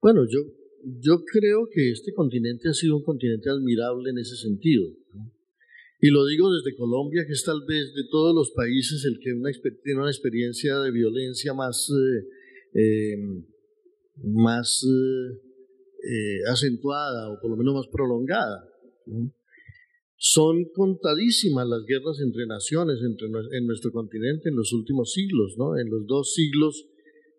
Bueno, 0.00 0.24
yo, 0.28 0.40
yo 1.00 1.24
creo 1.24 1.68
que 1.70 1.90
este 1.90 2.12
continente 2.12 2.68
ha 2.68 2.74
sido 2.74 2.96
un 2.96 3.04
continente 3.04 3.50
admirable 3.50 4.10
en 4.10 4.18
ese 4.18 4.36
sentido. 4.36 4.86
Y 6.00 6.10
lo 6.10 6.24
digo 6.26 6.52
desde 6.52 6.76
Colombia, 6.76 7.24
que 7.26 7.32
es 7.32 7.44
tal 7.44 7.64
vez 7.66 7.92
de 7.94 8.04
todos 8.10 8.34
los 8.34 8.52
países 8.52 9.04
el 9.04 9.18
que 9.18 9.32
tiene 9.82 10.00
una 10.00 10.10
experiencia 10.10 10.78
de 10.78 10.92
violencia 10.92 11.52
más 11.54 11.90
eh, 11.90 12.28
eh, 12.74 13.16
más 14.22 14.84
eh, 14.84 15.40
eh, 16.04 16.40
acentuada 16.50 17.30
o 17.30 17.40
por 17.40 17.50
lo 17.50 17.56
menos 17.56 17.74
más 17.74 17.86
prolongada. 17.88 18.68
Son 20.16 20.64
contadísimas 20.74 21.66
las 21.68 21.84
guerras 21.86 22.20
entre 22.20 22.46
naciones 22.46 22.98
entre, 23.02 23.28
en 23.56 23.66
nuestro 23.66 23.92
continente 23.92 24.48
en 24.48 24.56
los 24.56 24.72
últimos 24.72 25.12
siglos, 25.12 25.54
¿no? 25.56 25.78
en 25.78 25.88
los 25.90 26.06
dos 26.06 26.34
siglos 26.34 26.86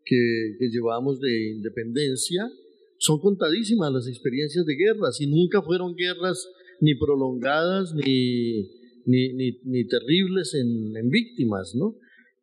que, 0.09 0.69
llevamos 0.71 1.19
de 1.19 1.51
independencia, 1.51 2.49
son 2.97 3.19
contadísimas 3.19 3.93
las 3.93 4.07
experiencias 4.07 4.65
de 4.65 4.75
guerras 4.75 5.21
y 5.21 5.27
nunca 5.27 5.61
fueron 5.61 5.95
guerras 5.95 6.49
ni 6.81 6.95
prolongadas 6.95 7.93
ni, 7.93 8.63
ni, 9.05 9.59
ni, 9.63 9.87
terribles 9.87 10.55
en, 10.55 10.97
en, 10.97 11.09
víctimas. 11.09 11.75
¿no? 11.75 11.95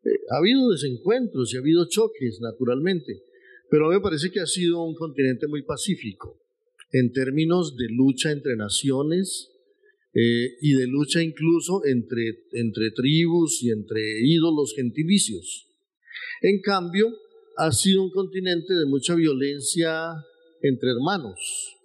Eh, 0.04 0.20
ha 0.30 0.38
habido 0.38 0.70
desencuentros 0.70 1.52
y 1.52 1.56
ha 1.56 1.60
habido 1.60 1.86
choques, 1.88 2.38
naturalmente, 2.40 3.22
pero 3.68 3.86
a 3.86 3.88
mí 3.90 3.96
me 3.96 4.02
parece 4.02 4.30
que 4.30 4.40
ha 4.40 4.46
sido 4.46 4.82
un 4.82 4.94
continente 4.94 5.48
muy 5.48 5.62
pacífico 5.62 6.40
en 6.92 7.12
términos 7.12 7.76
de 7.76 7.86
lucha 7.90 8.30
entre 8.30 8.56
naciones 8.56 9.50
eh, 10.14 10.56
y 10.62 10.72
de 10.74 10.86
lucha 10.86 11.20
incluso 11.20 11.84
entre, 11.84 12.44
entre 12.52 12.92
tribus 12.92 13.62
y 13.62 13.70
entre 13.70 14.20
ídolos 14.22 14.72
gentilicios. 14.74 15.68
En 16.42 16.60
cambio, 16.60 17.12
ha 17.56 17.72
sido 17.72 18.02
un 18.02 18.10
continente 18.10 18.74
de 18.74 18.86
mucha 18.86 19.14
violencia 19.14 20.12
entre 20.62 20.90
hermanos. 20.90 21.76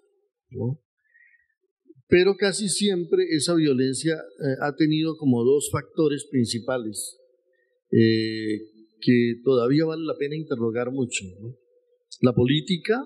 Pero 2.08 2.36
casi 2.36 2.68
siempre 2.68 3.24
esa 3.32 3.56
violencia 3.56 4.16
eh, 4.16 4.56
ha 4.62 4.76
tenido 4.76 5.16
como 5.18 5.44
dos 5.44 5.70
factores 5.72 6.26
principales 6.30 7.18
eh, 7.92 8.60
que 9.00 9.36
todavía 9.44 9.86
vale 9.86 10.04
la 10.04 10.18
pena 10.18 10.36
interrogar 10.36 10.92
mucho. 10.92 11.24
¿no? 11.40 11.56
la 12.22 12.34
política, 12.34 13.04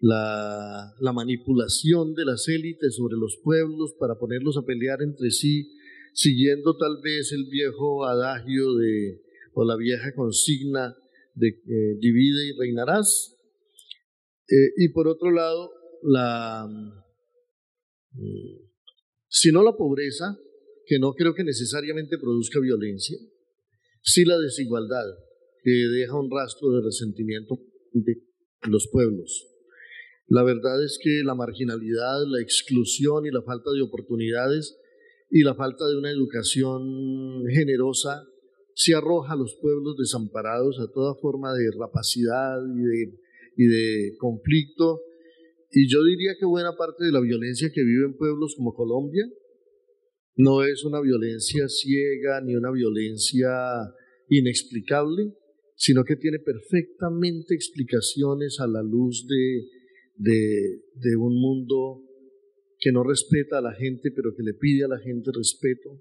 la, 0.00 0.92
la, 1.00 1.12
manipulación 1.12 2.14
de 2.14 2.24
las 2.24 2.46
élites 2.48 2.96
sobre 2.96 3.16
los 3.16 3.38
pueblos 3.42 3.94
para 3.98 4.16
ponerlos 4.18 4.58
a 4.58 4.66
pelear 4.66 5.00
entre 5.02 5.30
sí, 5.30 5.70
siguiendo 6.12 6.76
tal 6.76 6.98
vez 7.02 7.32
el 7.32 7.46
viejo 7.46 8.04
adagio 8.04 8.74
de, 8.74 9.22
o 9.54 9.64
la 9.64 9.76
vieja 9.76 10.14
consigna 10.14 10.94
eh, 11.40 11.96
divide 11.98 12.48
y 12.48 12.58
reinarás. 12.58 13.36
Eh, 14.48 14.72
y 14.76 14.88
por 14.90 15.08
otro 15.08 15.30
lado, 15.30 15.72
la, 16.02 16.66
mm, 18.12 18.64
si 19.28 19.50
no 19.52 19.62
la 19.62 19.76
pobreza, 19.76 20.36
que 20.86 20.98
no 20.98 21.14
creo 21.14 21.34
que 21.34 21.44
necesariamente 21.44 22.18
produzca 22.18 22.60
violencia, 22.60 23.18
si 24.02 24.24
la 24.24 24.38
desigualdad, 24.38 25.06
que 25.62 25.70
deja 25.70 26.18
un 26.18 26.30
rastro 26.30 26.70
de 26.72 26.82
resentimiento 26.82 27.58
de 27.92 28.22
los 28.68 28.88
pueblos. 28.92 29.46
La 30.26 30.42
verdad 30.42 30.82
es 30.84 30.98
que 31.02 31.22
la 31.24 31.34
marginalidad, 31.34 32.24
la 32.26 32.40
exclusión 32.42 33.26
y 33.26 33.30
la 33.30 33.42
falta 33.42 33.70
de 33.72 33.82
oportunidades 33.82 34.78
y 35.30 35.42
la 35.42 35.54
falta 35.54 35.86
de 35.86 35.96
una 35.96 36.10
educación 36.10 37.44
generosa 37.50 38.26
se 38.74 38.94
arroja 38.94 39.34
a 39.34 39.36
los 39.36 39.56
pueblos 39.60 39.96
desamparados 39.96 40.78
a 40.80 40.90
toda 40.92 41.14
forma 41.14 41.52
de 41.54 41.70
rapacidad 41.78 42.58
y 42.76 42.82
de, 42.82 43.18
y 43.56 43.66
de 43.66 44.16
conflicto. 44.18 45.00
Y 45.70 45.88
yo 45.88 46.04
diría 46.04 46.32
que 46.38 46.46
buena 46.46 46.76
parte 46.76 47.04
de 47.04 47.12
la 47.12 47.20
violencia 47.20 47.70
que 47.72 47.82
vive 47.82 48.06
en 48.06 48.16
pueblos 48.16 48.54
como 48.56 48.74
Colombia 48.74 49.26
no 50.36 50.64
es 50.64 50.84
una 50.84 51.00
violencia 51.00 51.68
ciega 51.68 52.40
ni 52.40 52.56
una 52.56 52.72
violencia 52.72 53.48
inexplicable, 54.28 55.32
sino 55.76 56.04
que 56.04 56.16
tiene 56.16 56.38
perfectamente 56.40 57.54
explicaciones 57.54 58.58
a 58.58 58.66
la 58.66 58.82
luz 58.82 59.26
de, 59.28 59.68
de, 60.16 60.82
de 60.94 61.16
un 61.16 61.40
mundo 61.40 62.02
que 62.78 62.90
no 62.90 63.04
respeta 63.04 63.58
a 63.58 63.62
la 63.62 63.74
gente, 63.74 64.10
pero 64.10 64.34
que 64.36 64.42
le 64.42 64.54
pide 64.54 64.84
a 64.84 64.88
la 64.88 64.98
gente 64.98 65.30
respeto, 65.32 66.00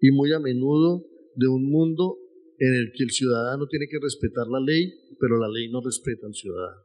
y 0.00 0.12
muy 0.12 0.32
a 0.32 0.38
menudo 0.38 1.04
de 1.36 1.48
un 1.48 1.70
mundo 1.70 2.18
en 2.58 2.74
el 2.74 2.92
que 2.96 3.04
el 3.04 3.10
ciudadano 3.10 3.66
tiene 3.66 3.86
que 3.88 3.98
respetar 4.02 4.46
la 4.48 4.60
ley, 4.60 4.92
pero 5.20 5.38
la 5.38 5.48
ley 5.48 5.68
no 5.70 5.80
respeta 5.84 6.26
al 6.26 6.34
ciudadano. 6.34 6.82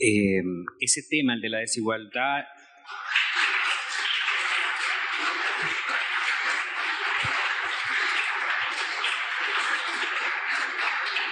Eh, 0.00 0.42
ese 0.80 1.02
tema, 1.08 1.34
el 1.34 1.40
de 1.40 1.48
la 1.50 1.58
desigualdad, 1.58 2.44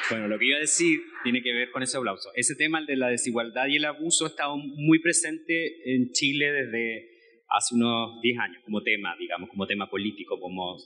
Bueno, 0.09 0.29
lo 0.29 0.39
que 0.39 0.47
iba 0.47 0.57
a 0.57 0.61
decir 0.61 1.01
tiene 1.25 1.43
que 1.43 1.53
ver 1.53 1.73
con 1.73 1.83
ese 1.83 1.97
aplauso. 1.97 2.31
Ese 2.37 2.55
tema, 2.55 2.79
el 2.79 2.87
de 2.87 2.97
la 2.97 3.09
desigualdad 3.09 3.67
y 3.67 3.77
el 3.77 3.85
abuso, 3.85 4.25
ha 4.25 4.29
estado 4.29 4.57
muy 4.57 5.01
presente 5.01 5.93
en 5.93 6.13
Chile 6.13 6.53
desde 6.53 7.11
hace 7.49 7.75
unos 7.75 8.21
10 8.23 8.39
años, 8.39 8.63
como 8.65 8.83
tema, 8.83 9.17
digamos, 9.19 9.51
como 9.51 9.67
tema 9.67 9.91
político, 9.91 10.39
como 10.39 10.77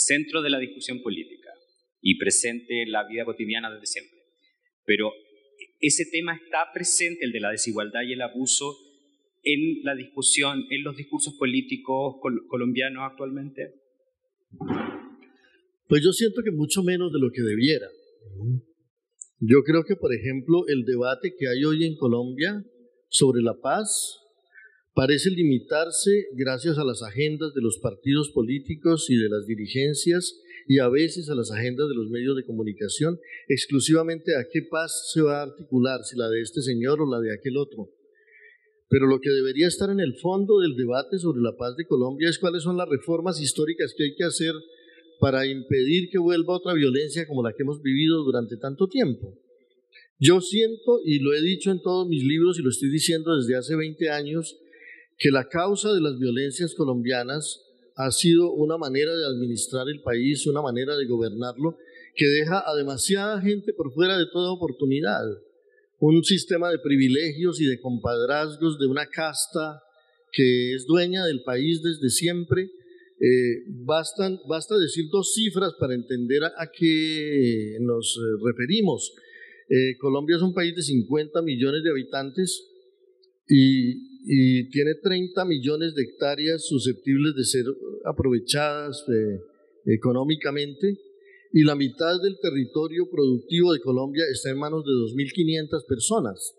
centro 0.00 0.40
de 0.40 0.50
la 0.50 0.58
discusión 0.58 1.02
política 1.02 1.50
y 2.00 2.18
presente 2.18 2.82
en 2.82 2.92
la 2.92 3.06
vida 3.06 3.24
cotidiana 3.24 3.70
desde 3.70 3.86
siempre. 3.86 4.18
Pero 4.84 5.12
ese 5.78 6.06
tema 6.10 6.34
está 6.34 6.72
presente, 6.72 7.24
el 7.24 7.32
de 7.32 7.40
la 7.40 7.50
desigualdad 7.50 8.00
y 8.06 8.14
el 8.14 8.22
abuso, 8.22 8.76
en 9.42 9.82
la 9.84 9.94
discusión, 9.94 10.64
en 10.70 10.82
los 10.84 10.96
discursos 10.96 11.34
políticos 11.34 12.16
colombianos 12.48 13.02
actualmente. 13.10 13.74
Pues 15.86 16.02
yo 16.02 16.12
siento 16.12 16.42
que 16.42 16.50
mucho 16.50 16.82
menos 16.82 17.12
de 17.12 17.18
lo 17.20 17.30
que 17.30 17.42
debiera. 17.42 17.86
Yo 19.38 19.62
creo 19.64 19.84
que, 19.84 19.96
por 19.96 20.14
ejemplo, 20.14 20.66
el 20.68 20.84
debate 20.84 21.34
que 21.38 21.48
hay 21.48 21.64
hoy 21.64 21.84
en 21.84 21.96
Colombia 21.96 22.62
sobre 23.08 23.42
la 23.42 23.54
paz 23.54 24.18
parece 24.94 25.30
limitarse 25.30 26.26
gracias 26.34 26.78
a 26.78 26.84
las 26.84 27.02
agendas 27.02 27.54
de 27.54 27.62
los 27.62 27.78
partidos 27.78 28.30
políticos 28.30 29.06
y 29.08 29.16
de 29.16 29.28
las 29.28 29.46
dirigencias 29.46 30.40
y 30.66 30.78
a 30.78 30.88
veces 30.88 31.28
a 31.28 31.34
las 31.34 31.50
agendas 31.50 31.88
de 31.88 31.94
los 31.94 32.10
medios 32.10 32.36
de 32.36 32.44
comunicación, 32.44 33.18
exclusivamente 33.48 34.36
a 34.36 34.46
qué 34.52 34.62
paz 34.70 35.10
se 35.12 35.22
va 35.22 35.40
a 35.40 35.42
articular, 35.44 36.04
si 36.04 36.16
la 36.16 36.28
de 36.28 36.40
este 36.42 36.62
señor 36.62 37.00
o 37.00 37.10
la 37.10 37.20
de 37.20 37.32
aquel 37.34 37.56
otro. 37.56 37.90
Pero 38.88 39.06
lo 39.06 39.20
que 39.20 39.30
debería 39.30 39.68
estar 39.68 39.90
en 39.90 40.00
el 40.00 40.16
fondo 40.16 40.58
del 40.60 40.76
debate 40.76 41.18
sobre 41.18 41.40
la 41.40 41.56
paz 41.56 41.76
de 41.76 41.86
Colombia 41.86 42.28
es 42.28 42.38
cuáles 42.38 42.62
son 42.62 42.76
las 42.76 42.88
reformas 42.88 43.40
históricas 43.40 43.94
que 43.96 44.04
hay 44.04 44.14
que 44.14 44.24
hacer 44.24 44.52
para 45.20 45.46
impedir 45.46 46.08
que 46.10 46.18
vuelva 46.18 46.56
otra 46.56 46.74
violencia 46.74 47.26
como 47.26 47.42
la 47.42 47.52
que 47.52 47.62
hemos 47.62 47.82
vivido 47.82 48.24
durante 48.24 48.56
tanto 48.56 48.88
tiempo. 48.88 49.38
Yo 50.18 50.40
siento, 50.40 51.00
y 51.04 51.20
lo 51.20 51.32
he 51.34 51.40
dicho 51.40 51.70
en 51.70 51.80
todos 51.80 52.08
mis 52.08 52.24
libros 52.24 52.58
y 52.58 52.62
lo 52.62 52.70
estoy 52.70 52.90
diciendo 52.90 53.36
desde 53.36 53.56
hace 53.56 53.76
20 53.76 54.10
años, 54.10 54.58
que 55.20 55.30
la 55.30 55.48
causa 55.48 55.92
de 55.92 56.00
las 56.00 56.18
violencias 56.18 56.74
colombianas 56.74 57.62
ha 57.94 58.10
sido 58.10 58.52
una 58.52 58.76
manera 58.76 59.14
de 59.14 59.26
administrar 59.26 59.88
el 59.88 60.02
país, 60.02 60.46
una 60.46 60.62
manera 60.62 60.96
de 60.96 61.06
gobernarlo, 61.06 61.76
que 62.16 62.26
deja 62.26 62.68
a 62.68 62.74
demasiada 62.74 63.40
gente 63.40 63.72
por 63.72 63.92
fuera 63.92 64.18
de 64.18 64.26
toda 64.32 64.50
oportunidad. 64.50 65.22
Un 66.00 66.24
sistema 66.24 66.70
de 66.70 66.78
privilegios 66.78 67.60
y 67.60 67.66
de 67.66 67.80
compadrazgos 67.80 68.78
de 68.80 68.86
una 68.86 69.06
casta 69.06 69.82
que 70.32 70.74
es 70.74 70.86
dueña 70.86 71.24
del 71.24 71.42
país 71.44 71.82
desde 71.82 72.10
siempre 72.10 72.70
eh, 73.22 73.64
basta 73.84 74.78
decir 74.78 75.10
dos 75.12 75.34
cifras 75.34 75.74
para 75.78 75.94
entender 75.94 76.42
a, 76.42 76.70
qué 76.72 77.76
nos 77.80 78.16
eh, 78.16 78.42
referimos. 78.42 79.12
Eh, 79.68 79.98
Colombia 79.98 80.36
es 80.36 80.42
un 80.42 80.54
país 80.54 80.74
de 80.74 80.82
50 80.82 81.42
millones 81.42 81.82
de 81.84 81.90
habitantes 81.90 82.66
y, 83.46 84.09
y, 84.26 84.68
tiene 84.70 84.94
30 85.02 85.44
millones 85.44 85.94
de 85.94 86.02
hectáreas 86.02 86.66
susceptibles 86.66 87.34
de 87.34 87.44
ser 87.44 87.64
aprovechadas 88.04 89.04
económicamente 89.86 90.98
y 91.52 91.64
la 91.64 91.74
mitad 91.74 92.20
del 92.22 92.38
territorio 92.40 93.08
productivo 93.10 93.72
de 93.72 93.80
Colombia 93.80 94.24
está 94.30 94.50
en 94.50 94.58
manos 94.58 94.84
de 94.84 94.92
2.500 94.92 95.84
personas. 95.86 96.54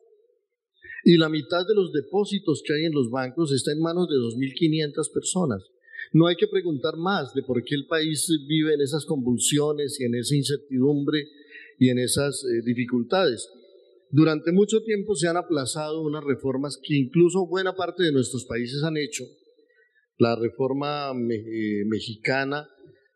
Y 1.04 1.18
la 1.18 1.30
mitad 1.30 1.66
de 1.66 1.76
los 1.76 1.94
depósitos 1.94 2.62
que 2.66 2.74
hay 2.74 2.86
en 2.86 2.94
los 2.94 3.10
bancos 3.10 3.52
está 3.54 3.72
en 3.72 3.80
manos 3.80 4.08
de 4.10 4.16
2.500 4.16 5.14
personas. 5.14 5.64
No 6.14 6.28
hay 6.28 6.36
que 6.36 6.48
preguntar 6.48 6.98
más 6.98 7.34
de 7.34 7.42
por 7.42 7.64
qué 7.64 7.76
el 7.76 7.88
país 7.88 8.28
vive 8.48 8.74
en 8.74 8.82
esas 8.82 9.06
convulsiones 9.06 10.00
y 10.00 10.04
en 10.04 10.16
esa 10.16 10.36
incertidumbre 10.36 11.26
y 11.80 11.90
en 11.90 12.00
esas 12.00 12.44
eh, 12.44 12.62
dificultades. 12.66 13.50
Durante 14.12 14.52
mucho 14.52 14.84
tiempo 14.84 15.16
se 15.16 15.28
han 15.28 15.38
aplazado 15.38 16.02
unas 16.02 16.24
reformas 16.24 16.80
que 16.82 16.96
incluso 16.96 17.48
buena 17.48 17.74
parte 17.74 18.04
de 18.04 18.12
nuestros 18.12 18.46
países 18.46 18.84
han 18.84 18.98
hecho. 18.98 19.24
La 20.18 20.36
reforma 20.36 21.12
eh, 21.12 21.86
mexicana, 21.86 22.68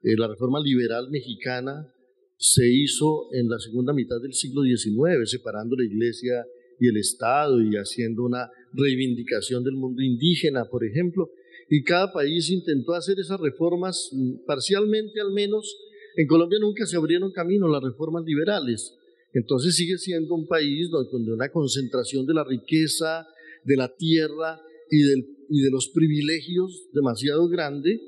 eh, 0.01 0.15
la 0.17 0.27
reforma 0.27 0.59
liberal 0.59 1.09
mexicana 1.11 1.91
se 2.37 2.67
hizo 2.67 3.27
en 3.33 3.49
la 3.49 3.59
segunda 3.59 3.93
mitad 3.93 4.21
del 4.21 4.33
siglo 4.33 4.63
XIX, 4.63 5.29
separando 5.29 5.75
la 5.75 5.85
iglesia 5.85 6.45
y 6.79 6.87
el 6.87 6.97
Estado 6.97 7.61
y 7.61 7.75
haciendo 7.75 8.23
una 8.23 8.49
reivindicación 8.73 9.63
del 9.63 9.75
mundo 9.75 10.01
indígena, 10.01 10.65
por 10.65 10.85
ejemplo 10.85 11.29
y 11.69 11.83
cada 11.83 12.11
país 12.11 12.49
intentó 12.49 12.93
hacer 12.93 13.19
esas 13.19 13.39
reformas 13.39 14.09
mm, 14.11 14.45
parcialmente 14.45 15.19
al 15.19 15.31
menos. 15.31 15.77
En 16.15 16.27
Colombia 16.27 16.59
nunca 16.61 16.85
se 16.85 16.97
abrieron 16.97 17.31
camino 17.31 17.67
las 17.67 17.83
reformas 17.83 18.23
liberales. 18.25 18.95
Entonces 19.35 19.75
sigue 19.75 19.97
siendo 19.97 20.33
un 20.33 20.47
país 20.47 20.89
donde 20.89 21.33
una 21.33 21.49
concentración 21.49 22.25
de 22.25 22.33
la 22.33 22.45
riqueza, 22.45 23.27
de 23.65 23.75
la 23.75 23.93
tierra 23.93 24.61
y, 24.89 25.03
y 25.49 25.61
de 25.61 25.71
los 25.71 25.89
privilegios 25.89 26.87
demasiado 26.93 27.49
grande. 27.49 27.99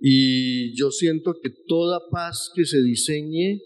Y 0.00 0.76
yo 0.76 0.90
siento 0.90 1.40
que 1.42 1.48
toda 1.66 2.10
paz 2.10 2.52
que 2.54 2.66
se 2.66 2.82
diseñe 2.82 3.62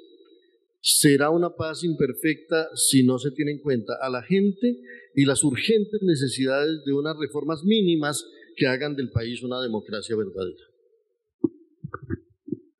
será 0.81 1.31
una 1.31 1.57
paz 1.57 1.83
imperfecta 1.83 2.69
si 2.77 3.03
no 3.03 3.19
se 3.19 3.33
tiene 3.33 3.51
en 3.51 3.59
cuenta 3.59 3.95
a 4.01 4.09
la 4.09 4.23
gente 4.23 4.81
y 5.17 5.25
las 5.25 5.43
urgentes 5.43 6.01
necesidades 6.03 6.85
de 6.87 6.93
unas 6.93 7.17
reformas 7.19 7.65
mínimas 7.65 8.25
que 8.55 8.69
hagan 8.69 8.95
del 8.95 9.11
país 9.11 9.43
una 9.43 9.61
democracia 9.61 10.15
verdadera. 10.15 10.65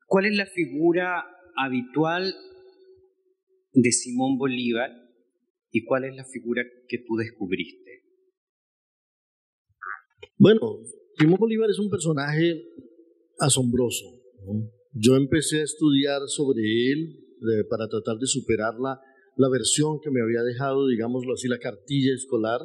¿Cuál 0.07 0.25
es 0.27 0.37
la 0.37 0.45
figura 0.45 1.25
habitual 1.57 2.33
de 3.73 3.91
Simón 3.91 4.37
Bolívar 4.37 4.91
y 5.71 5.83
cuál 5.85 6.05
es 6.05 6.15
la 6.15 6.25
figura 6.25 6.63
que 6.87 6.97
tú 6.99 7.15
descubriste? 7.15 8.03
Bueno, 10.37 10.79
Simón 11.17 11.37
Bolívar 11.39 11.69
es 11.69 11.79
un 11.79 11.89
personaje 11.89 12.63
asombroso. 13.39 14.05
Yo 14.93 15.15
empecé 15.15 15.61
a 15.61 15.63
estudiar 15.63 16.21
sobre 16.27 16.61
él 16.91 17.19
eh, 17.41 17.63
para 17.69 17.87
tratar 17.87 18.17
de 18.17 18.27
superar 18.27 18.73
la, 18.79 18.99
la, 19.37 19.49
versión 19.49 19.99
que 20.01 20.11
me 20.11 20.21
había 20.21 20.43
dejado, 20.43 20.87
digámoslo 20.87 21.33
así, 21.33 21.47
la 21.47 21.59
cartilla 21.59 22.13
escolar, 22.13 22.59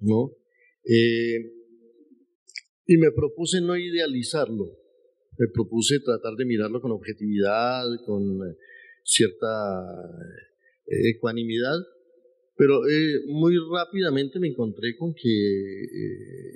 ¿no? 0.00 0.32
Eh, 0.84 1.58
y 2.86 2.96
me 2.96 3.10
propuse 3.12 3.60
no 3.60 3.76
idealizarlo, 3.76 4.64
me 5.38 5.48
propuse 5.52 6.00
tratar 6.00 6.34
de 6.34 6.46
mirarlo 6.46 6.80
con 6.80 6.92
objetividad, 6.92 7.84
con 8.06 8.22
eh, 8.22 8.56
cierta 9.08 9.46
eh, 10.86 11.10
ecuanimidad, 11.16 11.78
pero 12.56 12.86
eh, 12.86 13.20
muy 13.28 13.54
rápidamente 13.72 14.38
me 14.38 14.48
encontré 14.48 14.96
con 14.96 15.14
que 15.14 15.84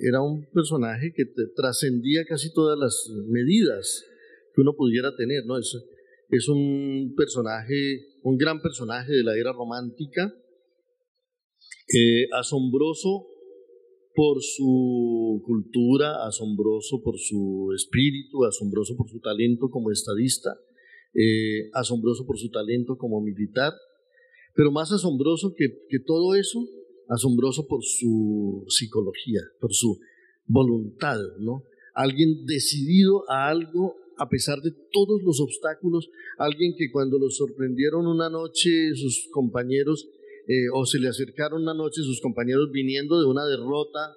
era 0.07 0.21
un 0.21 0.45
personaje 0.51 1.13
que 1.15 1.25
trascendía 1.55 2.25
casi 2.25 2.53
todas 2.53 2.77
las 2.77 3.09
medidas 3.27 4.05
que 4.53 4.61
uno 4.61 4.75
pudiera 4.75 5.15
tener, 5.15 5.45
¿no? 5.45 5.57
Es, 5.57 5.73
un 6.47 7.13
personaje, 7.15 8.19
un 8.23 8.37
gran 8.37 8.61
personaje 8.61 9.11
de 9.11 9.23
la 9.23 9.37
era 9.37 9.53
romántica, 9.53 10.33
eh, 11.93 12.27
asombroso 12.33 13.27
por 14.15 14.41
su 14.41 15.43
cultura, 15.45 16.25
asombroso 16.25 17.01
por 17.03 17.19
su 17.19 17.71
espíritu, 17.75 18.45
asombroso 18.45 18.95
por 18.95 19.09
su 19.09 19.19
talento 19.19 19.69
como 19.69 19.91
estadista, 19.91 20.57
eh, 21.13 21.69
asombroso 21.73 22.25
por 22.25 22.37
su 22.37 22.49
talento 22.49 22.97
como 22.97 23.21
militar, 23.21 23.73
pero 24.55 24.71
más 24.71 24.91
asombroso 24.91 25.53
que, 25.55 25.67
que 25.89 25.99
todo 25.99 26.35
eso, 26.35 26.67
asombroso 27.09 27.67
por 27.67 27.83
su 27.83 28.65
psicología, 28.67 29.41
por 29.59 29.73
su 29.73 29.99
voluntad, 30.45 31.17
¿no? 31.39 31.63
Alguien 31.93 32.45
decidido 32.45 33.29
a 33.29 33.49
algo 33.49 33.95
a 34.17 34.29
pesar 34.29 34.61
de 34.61 34.71
todos 34.91 35.21
los 35.23 35.39
obstáculos, 35.39 36.09
alguien 36.37 36.75
que 36.77 36.91
cuando 36.91 37.17
lo 37.17 37.29
sorprendieron 37.29 38.07
una 38.07 38.29
noche 38.29 38.93
sus 38.95 39.27
compañeros 39.31 40.07
eh, 40.47 40.67
o 40.73 40.85
se 40.85 40.99
le 40.99 41.07
acercaron 41.07 41.61
una 41.61 41.73
noche 41.73 42.01
sus 42.01 42.21
compañeros 42.21 42.69
viniendo 42.71 43.19
de 43.19 43.25
una 43.25 43.45
derrota, 43.45 44.15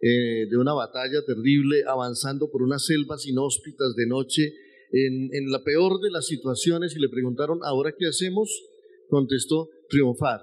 eh, 0.00 0.46
de 0.50 0.56
una 0.58 0.74
batalla 0.74 1.24
terrible, 1.26 1.84
avanzando 1.86 2.50
por 2.50 2.62
unas 2.62 2.84
selvas 2.84 3.26
inhóspitas 3.26 3.94
de 3.96 4.06
noche, 4.06 4.52
en, 4.92 5.30
en, 5.32 5.50
la 5.50 5.62
peor 5.64 6.00
de 6.00 6.10
las 6.10 6.26
situaciones 6.26 6.94
y 6.94 7.00
le 7.00 7.08
preguntaron, 7.08 7.60
¿ahora 7.62 7.94
qué 7.98 8.06
hacemos? 8.06 8.62
Contestó, 9.08 9.70
triunfar. 9.88 10.40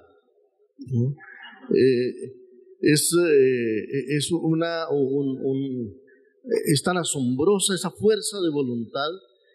Eh, 1.76 2.34
es, 2.82 3.12
es 4.10 4.32
una, 4.32 4.90
un, 4.90 5.94
es 6.72 6.82
tan 6.82 6.98
asombrosa 6.98 7.76
esa 7.76 7.92
fuerza 7.92 8.40
de 8.42 8.50
voluntad 8.50 9.10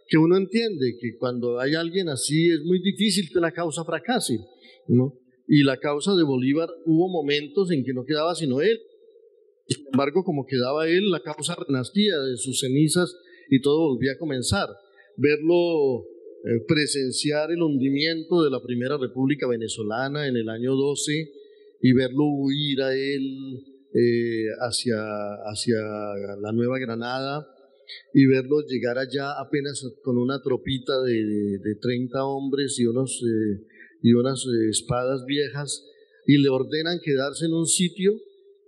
que 0.06 0.18
uno 0.18 0.36
entiende 0.36 0.96
que 1.00 1.16
cuando 1.18 1.58
hay 1.58 1.74
alguien 1.74 2.08
así 2.08 2.50
es 2.50 2.60
muy 2.64 2.80
difícil 2.80 3.28
que 3.30 3.38
una 3.38 3.52
causa 3.52 3.84
fracase, 3.84 4.38
¿no? 4.88 5.18
Y 5.48 5.62
la 5.62 5.78
causa 5.78 6.14
de 6.14 6.22
Bolívar 6.22 6.68
hubo 6.84 7.08
momentos 7.08 7.70
en 7.70 7.84
que 7.84 7.92
no 7.92 8.04
quedaba 8.04 8.34
sino 8.34 8.60
él. 8.60 8.80
Sin 9.66 9.86
embargo, 9.92 10.24
como 10.24 10.46
quedaba 10.46 10.88
él, 10.88 11.10
la 11.10 11.20
causa 11.20 11.56
renacía 11.56 12.18
de 12.18 12.36
sus 12.36 12.60
cenizas 12.60 13.16
y 13.50 13.60
todo 13.60 13.88
volvía 13.88 14.12
a 14.12 14.18
comenzar. 14.18 14.68
Verlo 15.16 16.04
eh, 16.44 16.64
presenciar 16.66 17.50
el 17.50 17.62
hundimiento 17.62 18.42
de 18.42 18.50
la 18.50 18.60
Primera 18.62 18.98
República 18.98 19.46
Venezolana 19.48 20.26
en 20.26 20.36
el 20.36 20.48
año 20.48 20.74
12 20.74 21.30
y 21.80 21.92
verlo 21.92 22.24
huir 22.24 22.82
a 22.82 22.94
él 22.94 23.62
eh, 23.94 24.46
hacia, 24.60 24.96
hacia 25.46 25.76
la 26.40 26.52
Nueva 26.52 26.78
Granada 26.78 27.46
y 28.12 28.26
verlo 28.26 28.60
llegar 28.66 28.98
allá 28.98 29.38
apenas 29.38 29.84
con 30.02 30.18
una 30.18 30.40
tropita 30.42 31.00
de, 31.02 31.58
de, 31.62 31.74
30 31.80 32.24
hombres 32.24 32.78
y, 32.78 32.86
unos, 32.86 33.22
eh, 33.22 33.66
y 34.02 34.12
unas 34.14 34.44
eh, 34.46 34.70
espadas 34.70 35.24
viejas 35.26 35.86
y 36.26 36.38
le 36.38 36.48
ordenan 36.48 37.00
quedarse 37.04 37.46
en 37.46 37.52
un 37.52 37.66
sitio 37.66 38.12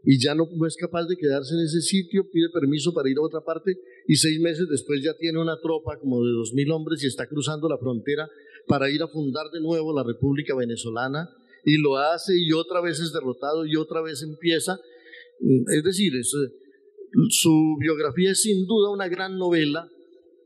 y 0.05 0.23
ya 0.23 0.35
no, 0.35 0.47
es 0.67 0.77
capaz 0.77 1.07
de 1.07 1.17
quedarse 1.17 1.55
en 1.55 1.61
ese 1.65 1.81
sitio, 1.81 2.31
pide 2.31 2.49
permiso 2.53 2.95
para 2.95 3.11
ir 3.11 3.17
a 3.19 3.23
otra 3.23 3.41
parte 3.41 3.77
y 4.09 4.17
seis 4.17 4.41
meses 4.41 4.67
después 4.69 5.03
ya 5.03 5.15
tiene 5.15 5.41
una 5.41 5.59
tropa 5.61 5.99
como 5.99 6.23
de 6.25 6.33
dos 6.33 6.53
mil 6.55 6.71
hombres 6.71 7.03
y 7.03 7.07
está 7.07 7.27
cruzando 7.27 7.69
la 7.69 7.79
frontera 7.79 8.29
para 8.67 8.91
ir 8.91 9.03
a 9.03 9.09
fundar 9.09 9.47
de 9.53 9.61
nuevo 9.61 9.95
la 9.95 10.05
República 10.05 10.55
Venezolana 10.57 11.29
y 11.65 11.79
lo 11.79 11.97
hace 11.97 12.35
y 12.39 12.53
otra 12.53 12.81
vez 12.81 13.01
es 13.01 13.13
derrotado 13.13 13.67
y 13.67 13.77
otra 13.77 14.03
vez 14.03 14.23
empieza 14.23 14.79
es 15.41 15.83
decir, 15.83 16.13
su 17.31 17.77
biografía 17.79 18.33
es 18.33 18.43
sin 18.43 18.67
duda 18.67 18.91
una 18.91 19.09
gran 19.09 19.37
novela. 19.39 19.91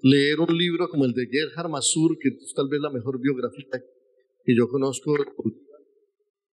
Leer 0.02 0.40
un 0.40 0.56
libro 0.56 0.88
como 0.88 1.04
el 1.04 1.12
de 1.12 1.26
Gerhard 1.26 1.68
Masur, 1.68 2.16
que 2.18 2.28
es 2.28 2.54
tal 2.54 2.68
vez 2.68 2.80
la 2.80 2.90
mejor 2.90 3.20
biografía 3.20 3.66
que 4.44 4.56
yo 4.56 4.66
conozco, 4.68 5.14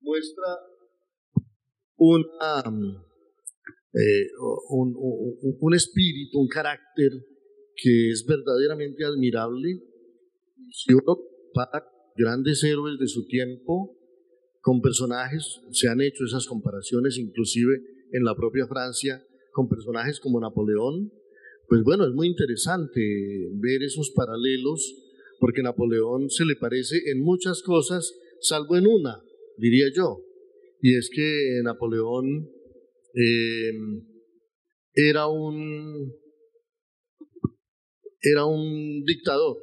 muestra 0.01 0.59
una, 1.95 3.04
eh, 3.95 4.27
un, 4.69 5.73
espíritu, 5.73 6.39
un 6.39 6.49
carácter 6.49 7.11
que 7.75 8.09
es 8.11 8.25
verdaderamente 8.25 9.05
admirable. 9.05 9.81
Si 10.69 10.93
uno 10.93 11.17
para 11.53 11.85
grandes 12.17 12.61
héroes 12.63 12.99
de 12.99 13.07
su 13.07 13.25
tiempo 13.25 13.95
con 14.61 14.81
personajes, 14.81 15.61
se 15.71 15.87
han 15.87 16.01
hecho 16.01 16.25
esas 16.25 16.45
comparaciones, 16.45 17.17
inclusive 17.17 17.81
en 18.11 18.23
la 18.23 18.35
propia 18.35 18.67
Francia 18.67 19.23
con 19.53 19.69
personajes 19.69 20.19
como 20.19 20.41
Napoleón, 20.41 21.13
pues 21.69 21.81
bueno, 21.83 22.05
es 22.05 22.13
muy 22.13 22.27
interesante 22.27 22.99
ver 23.53 23.81
esos 23.81 24.11
paralelos, 24.11 24.93
porque 25.39 25.63
Napoleón 25.63 26.29
se 26.29 26.43
le 26.43 26.57
parece 26.57 26.97
en 27.11 27.21
muchas 27.21 27.63
cosas, 27.63 28.13
salvo 28.41 28.75
en 28.75 28.87
una, 28.87 29.23
diría 29.57 29.87
yo, 29.95 30.21
y 30.81 30.97
es 30.97 31.09
que 31.09 31.61
Napoleón 31.63 32.49
em, 33.15 34.01
era 34.93 35.27
un 35.27 36.11
era 38.21 38.45
un 38.45 39.03
dictador 39.05 39.57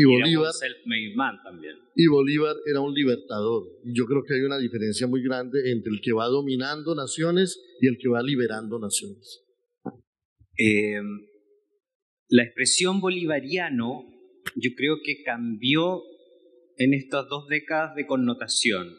y 0.00 0.04
Bolívar 0.04 0.52
también. 1.42 1.74
Y 1.94 2.06
Bolívar 2.06 2.56
era 2.66 2.80
un 2.80 2.94
libertador. 2.94 3.64
Yo 3.84 4.06
creo 4.06 4.22
que 4.26 4.34
hay 4.34 4.40
una 4.42 4.58
diferencia 4.58 5.06
muy 5.06 5.22
grande 5.22 5.70
entre 5.70 5.92
el 5.92 6.00
que 6.00 6.12
va 6.12 6.26
dominando 6.26 6.94
naciones 6.94 7.60
y 7.80 7.88
el 7.88 7.98
que 7.98 8.08
va 8.08 8.22
liberando 8.22 8.78
naciones. 8.78 9.44
Em, 10.56 11.26
la 12.28 12.44
expresión 12.44 13.00
bolivariano 13.00 14.06
yo 14.56 14.70
creo 14.76 15.00
que 15.04 15.22
cambió 15.22 16.02
en 16.78 16.94
estas 16.94 17.28
dos 17.28 17.46
décadas 17.48 17.94
de 17.94 18.06
connotación. 18.06 18.96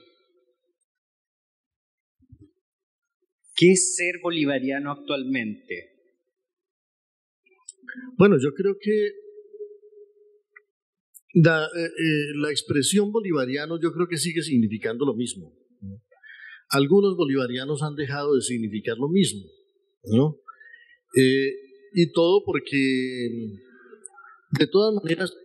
¿Qué 3.61 3.73
es 3.73 3.95
ser 3.95 4.15
bolivariano 4.23 4.91
actualmente? 4.91 5.91
Bueno, 8.17 8.37
yo 8.41 8.55
creo 8.55 8.75
que 8.81 9.11
la, 11.35 11.65
eh, 11.65 11.85
eh, 11.85 12.49
expresión 12.49 13.11
bolivariano 13.11 13.79
yo 13.79 13.93
creo 13.93 14.07
que 14.07 14.17
sigue 14.17 14.41
significando 14.41 15.05
lo 15.05 15.13
mismo. 15.13 15.55
Algunos 16.69 17.15
bolivarianos 17.15 17.83
han 17.83 17.93
dejado 17.93 18.33
de 18.33 18.41
significar 18.41 18.97
lo 18.97 19.09
mismo, 19.09 19.43
¿no? 20.05 20.39
Eh, 21.15 21.53
y 21.93 22.11
todo 22.13 22.43
porque, 22.43 23.59
de 24.57 24.67
todas 24.71 24.95
maneras, 25.03 25.37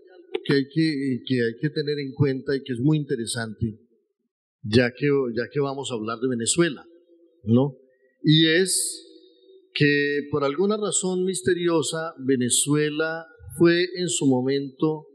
que 0.43 0.55
hay 0.55 0.69
que, 0.73 1.21
que 1.27 1.45
hay 1.45 1.57
que 1.61 1.69
tener 1.69 1.99
en 1.99 2.14
cuenta 2.14 2.57
y 2.57 2.62
que 2.62 2.73
es 2.73 2.81
muy 2.81 2.97
interesante, 2.97 3.79
ya 4.62 4.91
que, 4.91 5.07
ya 5.37 5.51
que 5.53 5.61
vamos 5.61 5.91
a 5.91 5.97
hablar 5.97 6.19
de 6.19 6.29
Venezuela, 6.31 6.87
¿no? 7.45 7.77
Y 8.29 8.49
es 8.49 9.07
que 9.72 10.22
por 10.33 10.43
alguna 10.43 10.77
razón 10.77 11.24
misteriosa, 11.24 12.12
Venezuela 12.18 13.24
fue 13.57 13.85
en 13.95 14.09
su 14.09 14.27
momento 14.27 15.07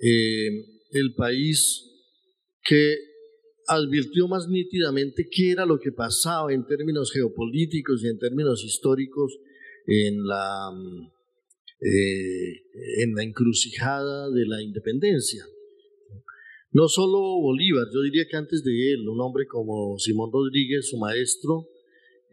eh, 0.00 0.64
el 0.92 1.14
país 1.14 1.84
que 2.64 2.96
advirtió 3.68 4.26
más 4.26 4.48
nítidamente 4.48 5.28
qué 5.30 5.50
era 5.50 5.66
lo 5.66 5.78
que 5.78 5.92
pasaba 5.92 6.50
en 6.54 6.64
términos 6.64 7.12
geopolíticos 7.12 8.02
y 8.02 8.08
en 8.08 8.18
términos 8.18 8.64
históricos 8.64 9.38
en 9.86 10.24
la, 10.24 10.70
eh, 11.82 13.02
en 13.02 13.14
la 13.14 13.22
encrucijada 13.22 14.30
de 14.30 14.46
la 14.46 14.62
independencia. 14.62 15.44
No 16.72 16.88
solo 16.88 17.18
Bolívar, 17.18 17.88
yo 17.92 18.00
diría 18.00 18.26
que 18.26 18.36
antes 18.38 18.64
de 18.64 18.92
él, 18.92 19.06
un 19.06 19.20
hombre 19.20 19.46
como 19.46 19.98
Simón 19.98 20.30
Rodríguez, 20.32 20.88
su 20.88 20.96
maestro, 20.96 21.68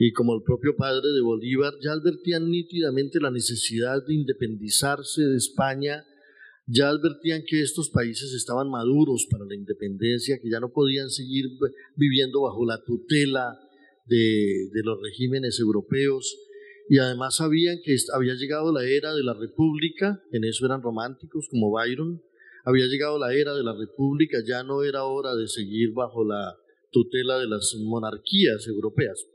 y 0.05 0.11
como 0.11 0.35
el 0.35 0.43
propio 0.43 0.75
padre 0.75 1.13
de 1.15 1.21
Bolívar, 1.21 1.75
ya 1.81 1.93
advertían 1.93 2.49
nítidamente 2.49 3.21
la 3.21 3.31
necesidad 3.31 4.05
de 4.05 4.15
independizarse 4.15 5.21
de 5.21 5.37
España. 5.37 6.03
Ya 6.67 6.89
advertían 6.89 7.43
que 7.47 7.61
estos 7.61 7.89
países 7.89 8.33
estaban 8.33 8.69
maduros 8.69 9.27
para 9.31 9.45
la 9.45 9.55
independencia, 9.55 10.39
que 10.41 10.49
ya 10.49 10.59
no 10.59 10.73
podían 10.73 11.09
seguir 11.09 11.45
viviendo 11.95 12.41
bajo 12.41 12.65
la 12.65 12.83
tutela 12.83 13.57
de, 14.05 14.69
los 14.83 15.01
regímenes 15.01 15.57
europeos. 15.61 16.37
Y 16.89 16.97
además 16.97 17.37
sabían 17.37 17.77
que 17.81 17.95
había 18.13 18.33
llegado 18.33 18.73
la 18.73 18.83
era 18.83 19.13
de 19.13 19.23
la 19.23 19.33
república, 19.33 20.21
en 20.33 20.43
eso 20.43 20.65
eran 20.65 20.81
románticos 20.81 21.47
como 21.49 21.71
Byron, 21.71 22.21
había 22.65 22.87
llegado 22.87 23.17
la 23.17 23.33
era 23.33 23.55
de 23.55 23.63
la 23.63 23.73
república, 23.73 24.39
ya 24.45 24.63
no 24.63 24.83
era 24.83 25.05
hora 25.05 25.33
de 25.33 25.47
seguir 25.47 25.93
bajo 25.93 26.25
la 26.25 26.57
tutela 26.91 27.39
de 27.39 27.47
las 27.47 27.73
monarquías 27.79 28.67
europeas. 28.67 29.27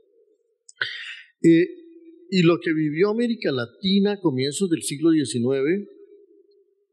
Eh, 1.41 1.67
y 2.31 2.43
lo 2.43 2.59
que 2.59 2.73
vivió 2.73 3.09
América 3.09 3.51
Latina 3.51 4.13
a 4.13 4.19
comienzos 4.19 4.69
del 4.69 4.83
siglo 4.83 5.11
XIX 5.11 5.87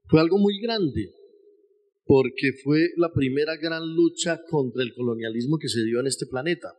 fue 0.09 0.20
algo 0.20 0.39
muy 0.39 0.61
grande, 0.61 1.12
porque 2.05 2.53
fue 2.62 2.91
la 2.97 3.12
primera 3.12 3.57
gran 3.57 3.95
lucha 3.95 4.41
contra 4.49 4.82
el 4.82 4.95
colonialismo 4.95 5.59
que 5.59 5.68
se 5.68 5.84
dio 5.84 6.01
en 6.01 6.07
este 6.07 6.26
planeta. 6.26 6.72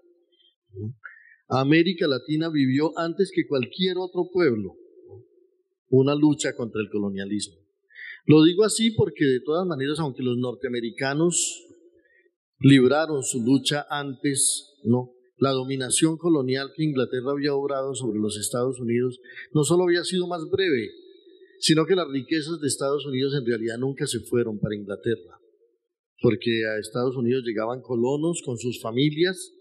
América 1.50 2.08
Latina 2.08 2.50
vivió 2.50 2.98
antes 2.98 3.32
que 3.34 3.48
cualquier 3.48 3.98
otro 3.98 4.30
pueblo 4.32 4.76
una 5.90 6.16
lucha 6.16 6.56
contra 6.56 6.82
el 6.82 6.90
colonialismo. 6.90 7.56
Lo 8.26 8.44
digo 8.44 8.66
así 8.66 8.92
porque 8.92 9.24
de 9.24 9.40
todas 9.40 9.66
maneras, 9.66 10.00
aunque 10.00 10.24
los 10.24 10.38
norteamericanos 10.38 11.66
libraron 12.60 13.24
su 13.24 13.42
lucha 13.42 13.86
antes, 13.90 14.76
¿no? 14.84 15.14
La 15.38 15.52
dominación 15.52 16.18
colonial 16.18 16.72
que 16.76 16.84
Inglaterra 16.84 17.32
había 17.32 17.54
obrado 17.54 17.94
sobre 17.94 18.20
los 18.20 18.38
Estados 18.38 18.80
Unidos 18.80 19.20
no 19.54 19.64
solo 19.64 19.84
había 19.84 20.04
sido 20.04 20.28
más 20.28 20.42
breve, 20.50 20.90
sino 21.60 21.86
que 21.86 21.96
las 21.96 22.08
riquezas 22.10 22.60
de 22.60 22.68
Estados 22.68 23.06
Unidos 23.06 23.34
en 23.36 23.46
realidad 23.46 23.78
nunca 23.78 24.08
se 24.08 24.20
fueron 24.20 24.60
para 24.60 24.76
Inglaterra, 24.76 25.40
porque 26.22 26.66
a 26.66 26.80
Estados 26.80 27.16
Unidos 27.16 27.44
llegaban 27.46 27.82
colonos 27.82 28.42
con 28.44 28.58
sus 28.58 28.82
familias 28.82 29.54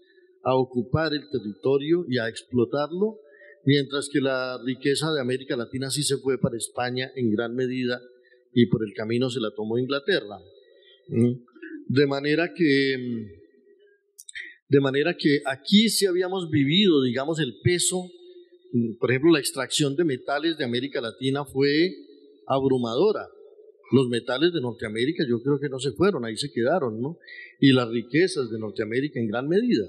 a 0.43 0.55
ocupar 0.55 1.13
el 1.13 1.29
territorio 1.29 2.05
y 2.07 2.17
a 2.17 2.27
explotarlo, 2.27 3.19
mientras 3.65 4.09
que 4.11 4.21
la 4.21 4.57
riqueza 4.63 5.11
de 5.11 5.21
América 5.21 5.55
Latina 5.55 5.89
sí 5.89 6.03
se 6.03 6.17
fue 6.17 6.39
para 6.39 6.57
España 6.57 7.11
en 7.15 7.31
gran 7.31 7.53
medida 7.53 8.01
y 8.53 8.67
por 8.67 8.83
el 8.83 8.93
camino 8.93 9.29
se 9.29 9.39
la 9.39 9.51
tomó 9.51 9.77
Inglaterra. 9.77 10.39
De 11.87 12.07
manera 12.07 12.53
que, 12.53 13.36
de 14.69 14.79
manera 14.81 15.15
que 15.17 15.41
aquí 15.45 15.89
sí 15.89 16.05
habíamos 16.05 16.49
vivido, 16.49 17.01
digamos, 17.03 17.39
el 17.39 17.59
peso, 17.63 18.09
por 18.99 19.09
ejemplo, 19.09 19.31
la 19.31 19.39
extracción 19.39 19.95
de 19.95 20.03
metales 20.03 20.57
de 20.57 20.65
América 20.65 20.99
Latina 20.99 21.45
fue 21.45 21.93
abrumadora. 22.45 23.27
Los 23.91 24.09
metales 24.09 24.51
de 24.51 24.59
Norteamérica 24.59 25.23
yo 25.27 25.41
creo 25.41 25.59
que 25.59 25.69
no 25.69 25.79
se 25.79 25.91
fueron, 25.93 26.25
ahí 26.25 26.35
se 26.35 26.51
quedaron, 26.51 26.99
¿no? 26.99 27.17
Y 27.61 27.71
las 27.71 27.89
riquezas 27.89 28.49
de 28.49 28.59
Norteamérica 28.59 29.19
en 29.19 29.27
gran 29.27 29.47
medida. 29.47 29.87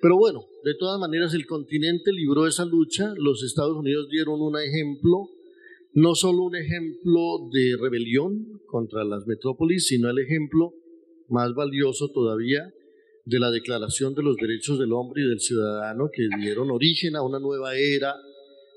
Pero 0.00 0.16
bueno, 0.16 0.46
de 0.62 0.74
todas 0.78 1.00
maneras 1.00 1.34
el 1.34 1.46
continente 1.46 2.12
libró 2.12 2.46
esa 2.46 2.64
lucha, 2.64 3.12
los 3.16 3.42
Estados 3.42 3.76
Unidos 3.76 4.08
dieron 4.10 4.40
un 4.40 4.56
ejemplo 4.58 5.30
no 5.92 6.14
solo 6.14 6.42
un 6.42 6.54
ejemplo 6.54 7.48
de 7.50 7.74
rebelión 7.80 8.60
contra 8.66 9.02
las 9.02 9.26
metrópolis, 9.26 9.86
sino 9.86 10.10
el 10.10 10.18
ejemplo 10.18 10.74
más 11.28 11.54
valioso 11.54 12.10
todavía 12.12 12.70
de 13.26 13.38
la 13.38 13.50
Declaración 13.50 14.14
de 14.14 14.22
los 14.22 14.36
Derechos 14.36 14.78
del 14.78 14.92
Hombre 14.92 15.22
y 15.22 15.28
del 15.28 15.40
Ciudadano 15.40 16.08
que 16.10 16.26
dieron 16.40 16.70
origen 16.70 17.16
a 17.16 17.22
una 17.22 17.38
nueva 17.38 17.76
era 17.76 18.14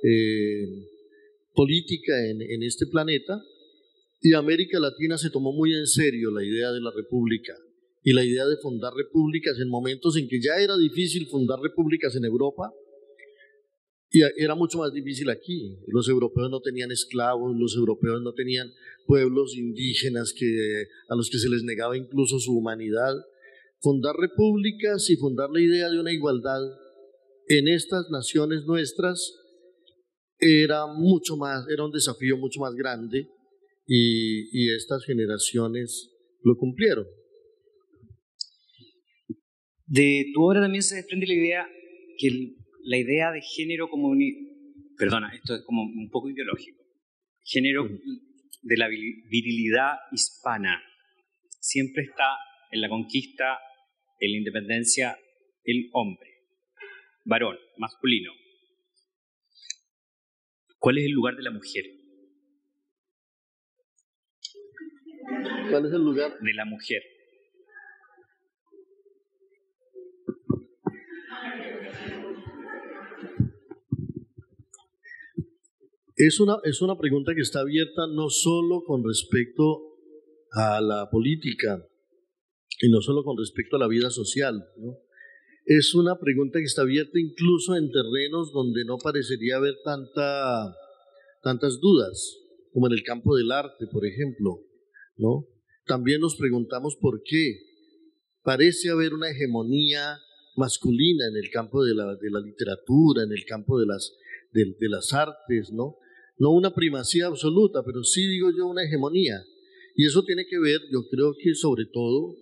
eh, 0.04 0.68
política 1.54 2.28
en, 2.28 2.42
en 2.42 2.64
este 2.64 2.88
planeta. 2.88 3.42
Y 4.22 4.34
América 4.34 4.80
Latina 4.80 5.18
se 5.18 5.30
tomó 5.30 5.54
muy 5.54 5.74
en 5.74 5.88
serio 5.88 6.32
la 6.32 6.44
idea 6.44 6.72
de 6.72 6.82
la 6.82 6.92
república 6.92 7.54
y 8.04 8.12
la 8.12 8.26
idea 8.26 8.46
de 8.46 8.58
fundar 8.58 8.92
repúblicas 8.94 9.58
en 9.60 9.70
momentos 9.70 10.18
en 10.18 10.28
que 10.28 10.42
ya 10.42 10.58
era 10.62 10.76
difícil 10.78 11.28
fundar 11.28 11.60
repúblicas 11.62 12.16
en 12.16 12.26
Europa 12.26 12.74
y 14.12 14.22
era 14.44 14.56
mucho 14.56 14.80
más 14.80 14.92
difícil 14.92 15.30
aquí. 15.30 15.78
Los 15.88 16.10
europeos 16.10 16.50
no 16.50 16.62
tenían 16.62 16.92
esclavos, 16.92 17.56
los 17.56 17.76
europeos 17.76 18.22
no 18.24 18.34
tenían 18.34 18.72
pueblos 19.06 19.56
indígenas 19.56 20.34
que, 20.34 20.88
a 21.08 21.16
los 21.16 21.30
que 21.30 21.38
se 21.38 21.50
les 21.50 21.64
negaba 21.64 21.96
incluso 21.96 22.40
su 22.40 22.58
humanidad. 22.58 23.14
Fundar 23.82 24.16
repúblicas 24.16 25.10
y 25.10 25.16
fundar 25.16 25.50
la 25.52 25.62
idea 25.62 25.90
de 25.90 26.00
una 26.00 26.12
igualdad 26.12 26.62
en 27.48 27.68
estas 27.68 28.10
naciones 28.12 28.66
nuestras 28.66 29.36
era 30.38 30.86
mucho 30.88 31.38
más, 31.38 31.66
era 31.70 31.86
un 31.86 31.92
desafío 31.92 32.38
mucho 32.38 32.60
más 32.60 32.74
grande 32.76 33.28
y, 33.86 34.50
y 34.52 34.76
estas 34.76 35.04
generaciones 35.06 36.12
lo 36.44 36.56
cumplieron. 36.58 37.06
De 39.86 40.26
tu 40.34 40.44
obra 40.44 40.62
también 40.62 40.84
se 40.84 40.96
desprende 40.96 41.26
la 41.26 41.34
idea 41.34 41.68
que 42.18 42.28
el, 42.28 42.56
la 42.84 42.98
idea 42.98 43.32
de 43.32 43.42
género 43.42 43.90
como 43.90 44.14
perdona, 44.98 45.34
esto 45.34 45.56
es 45.56 45.62
como 45.64 45.84
un 45.84 46.10
poco 46.12 46.30
ideológico, 46.30 46.84
género 47.44 47.88
de 48.62 48.78
la 48.78 48.88
virilidad 48.88 49.94
hispana 50.12 50.82
siempre 51.60 52.04
está 52.04 52.38
en 52.72 52.82
la 52.82 52.90
conquista, 52.90 53.58
en 54.20 54.32
la 54.32 54.38
independencia, 54.38 55.18
el 55.64 55.90
hombre, 55.94 56.30
varón, 57.26 57.58
masculino. 57.78 58.32
¿Cuál 60.78 60.98
es 60.98 61.06
el 61.06 61.12
lugar 61.12 61.36
de 61.36 61.44
la 61.44 61.52
mujer? 61.52 61.86
¿Cuál 65.70 65.86
es 65.86 65.94
el 65.94 66.02
lugar? 66.02 66.40
De 66.40 66.54
la 66.54 66.66
mujer. 66.66 67.02
Es 76.16 76.42
una, 76.42 76.58
es 76.64 76.82
una 76.82 76.98
pregunta 76.98 77.34
que 77.34 77.42
está 77.42 77.62
abierta 77.62 78.08
no 78.14 78.30
solo 78.30 78.84
con 78.84 79.06
respecto 79.06 79.96
a 80.52 80.82
la 80.82 81.10
política 81.10 81.86
y 82.80 82.90
no 82.90 83.02
solo 83.02 83.24
con 83.24 83.38
respecto 83.38 83.76
a 83.76 83.80
la 83.80 83.88
vida 83.88 84.10
social. 84.10 84.64
¿no? 84.78 84.98
Es 85.66 85.94
una 85.96 86.18
pregunta 86.20 86.60
que 86.60 86.66
está 86.66 86.84
abierta 86.84 87.20
incluso 87.20 87.76
en 87.76 87.92
terrenos 87.92 88.52
donde 88.54 88.86
no 88.86 88.98
parecería 88.98 89.58
haber 89.58 89.76
tanta, 89.84 90.76
tantas 91.44 91.80
dudas, 91.80 92.38
como 92.74 92.88
en 92.88 92.94
el 92.94 93.04
campo 93.04 93.36
del 93.36 93.52
arte, 93.52 93.88
por 93.88 94.06
ejemplo. 94.06 94.62
¿no? 95.18 95.48
También 95.86 96.22
nos 96.22 96.36
preguntamos 96.36 96.96
por 96.96 97.22
qué. 97.24 97.60
Parece 98.44 98.90
haber 98.90 99.14
una 99.14 99.30
hegemonía 99.30 100.20
masculina 100.56 101.28
en 101.28 101.38
el 101.38 101.50
campo 101.52 101.84
de 101.84 101.94
la, 101.94 102.16
de 102.16 102.32
la 102.32 102.40
literatura, 102.40 103.24
en 103.24 103.32
el 103.32 103.46
campo 103.46 103.80
de 103.80 103.86
las, 103.86 104.14
de, 104.52 104.76
de 104.80 104.90
las 104.90 105.14
artes, 105.14 105.72
¿no? 105.72 105.98
no 106.40 106.52
una 106.52 106.74
primacía 106.74 107.28
absoluta, 107.28 107.84
pero 107.86 108.04
sí 108.04 108.26
digo 108.26 108.50
yo 108.58 108.66
una 108.68 108.84
hegemonía. 108.84 109.44
Y 109.96 110.06
eso 110.06 110.24
tiene 110.24 110.46
que 110.46 110.58
ver, 110.58 110.80
yo 110.92 111.06
creo 111.10 111.36
que 111.38 111.54
sobre 111.54 111.86
todo, 111.86 112.38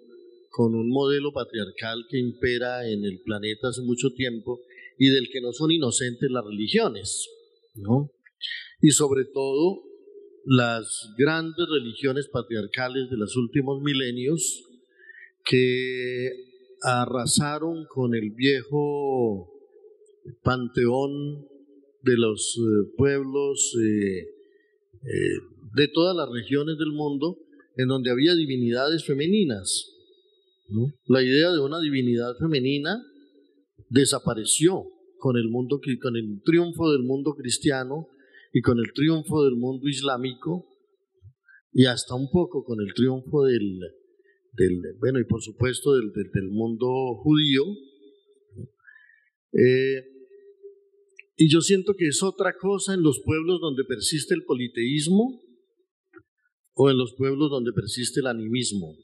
con 0.58 0.74
un 0.74 0.90
modelo 0.90 1.32
patriarcal 1.32 2.08
que 2.10 2.18
impera 2.18 2.90
en 2.90 3.06
el 3.06 3.22
planeta 3.22 3.68
hace 3.68 3.84
mucho 3.84 4.10
tiempo 4.10 4.60
y 4.98 5.10
del 5.10 5.30
que 5.32 5.40
no 5.40 5.54
son 5.54 5.70
inocentes 5.70 6.32
las 6.32 6.44
religiones, 6.44 7.30
¿no? 7.76 8.10
Y 8.82 8.90
sobre 8.90 9.26
todo 9.26 9.84
las 10.46 11.14
grandes 11.16 11.68
religiones 11.72 12.28
patriarcales 12.30 13.08
de 13.12 13.18
los 13.18 13.38
últimos 13.38 13.84
milenios 13.84 14.64
que 15.46 16.32
arrasaron 16.82 17.86
con 17.86 18.16
el 18.16 18.32
viejo 18.32 19.54
panteón 20.42 21.48
de 22.02 22.18
los 22.18 22.58
eh, 22.58 22.94
pueblos 22.98 23.76
eh, 23.80 24.22
eh, 25.04 25.40
de 25.76 25.88
todas 25.90 26.16
las 26.16 26.30
regiones 26.32 26.80
del 26.80 26.94
mundo 26.94 27.38
en 27.76 27.90
donde 27.90 28.10
había 28.10 28.34
divinidades 28.34 29.06
femeninas. 29.06 29.97
La 31.06 31.24
idea 31.24 31.52
de 31.52 31.60
una 31.60 31.80
divinidad 31.80 32.36
femenina 32.40 33.02
desapareció 33.90 34.84
con 35.18 35.38
el, 35.38 35.48
mundo, 35.50 35.80
con 36.02 36.16
el 36.18 36.42
triunfo 36.44 36.92
del 36.92 37.04
mundo 37.04 37.36
cristiano 37.36 38.08
y 38.52 38.62
con 38.62 38.78
el 38.80 38.92
triunfo 38.94 39.44
del 39.46 39.56
mundo 39.56 39.88
islámico 39.88 40.68
y 41.72 41.86
hasta 41.86 42.16
un 42.16 42.30
poco 42.30 42.64
con 42.64 42.82
el 42.82 42.94
triunfo 42.94 43.44
del, 43.46 43.80
bueno, 45.00 45.20
y 45.20 45.26
por 45.26 45.42
supuesto 45.42 45.94
del, 45.94 46.12
del, 46.12 46.50
mundo 46.50 46.88
judío. 47.24 47.64
Y 51.40 51.50
yo 51.50 51.62
siento 51.62 51.94
que 51.94 52.08
es 52.08 52.24
otra 52.24 52.58
cosa 52.58 52.94
en 52.94 53.04
los 53.04 53.22
pueblos 53.24 53.62
donde 53.62 53.84
persiste 53.86 54.34
el 54.34 54.44
politeísmo 54.44 55.40
o 56.74 56.90
en 56.90 56.98
los 56.98 57.14
pueblos 57.16 57.52
donde 57.52 57.72
persiste 57.74 58.20
el 58.20 58.28
animismo. 58.28 58.96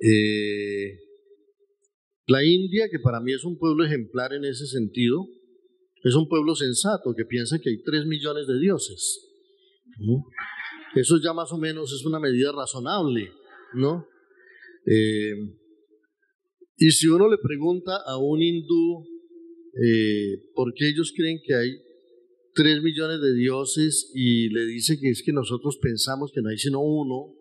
Eh, 0.00 0.98
la 2.26 2.44
India, 2.44 2.88
que 2.90 2.98
para 2.98 3.20
mí 3.20 3.32
es 3.32 3.44
un 3.44 3.58
pueblo 3.58 3.84
ejemplar 3.84 4.32
en 4.32 4.44
ese 4.44 4.66
sentido, 4.66 5.26
es 6.02 6.14
un 6.14 6.28
pueblo 6.28 6.54
sensato 6.54 7.14
que 7.16 7.24
piensa 7.24 7.58
que 7.58 7.70
hay 7.70 7.82
tres 7.82 8.06
millones 8.06 8.46
de 8.46 8.58
dioses. 8.58 9.20
Eso 10.94 11.18
ya 11.22 11.32
más 11.32 11.52
o 11.52 11.58
menos 11.58 11.92
es 11.92 12.04
una 12.04 12.20
medida 12.20 12.52
razonable, 12.52 13.32
¿no? 13.74 14.06
Eh, 14.86 15.34
y 16.78 16.90
si 16.90 17.08
uno 17.08 17.28
le 17.28 17.38
pregunta 17.38 17.96
a 18.06 18.18
un 18.18 18.42
hindú 18.42 19.06
eh, 19.82 20.42
porque 20.54 20.88
ellos 20.88 21.12
creen 21.14 21.38
que 21.44 21.54
hay 21.54 21.70
tres 22.54 22.82
millones 22.82 23.20
de 23.20 23.34
dioses 23.34 24.10
y 24.14 24.48
le 24.48 24.64
dice 24.64 24.98
que 24.98 25.10
es 25.10 25.22
que 25.22 25.32
nosotros 25.32 25.76
pensamos 25.80 26.32
que 26.34 26.40
no 26.40 26.48
hay 26.48 26.56
sino 26.56 26.80
uno, 26.80 27.34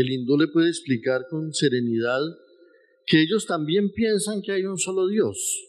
el 0.00 0.10
hindú 0.10 0.36
le 0.36 0.48
puede 0.48 0.68
explicar 0.68 1.22
con 1.30 1.52
serenidad 1.52 2.20
que 3.06 3.22
ellos 3.22 3.46
también 3.46 3.90
piensan 3.92 4.42
que 4.42 4.52
hay 4.52 4.64
un 4.64 4.78
solo 4.78 5.08
Dios, 5.08 5.64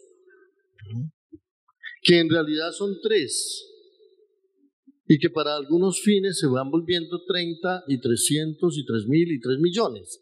que 2.02 2.18
en 2.18 2.28
realidad 2.28 2.70
son 2.72 2.98
tres 3.02 3.66
y 5.06 5.18
que 5.18 5.30
para 5.30 5.56
algunos 5.56 6.02
fines 6.02 6.38
se 6.38 6.46
van 6.46 6.70
volviendo 6.70 7.24
30 7.24 7.84
y 7.88 7.98
300 7.98 8.78
y 8.78 8.84
3 8.84 9.06
mil 9.08 9.32
y 9.32 9.40
3 9.40 9.58
millones. 9.58 10.20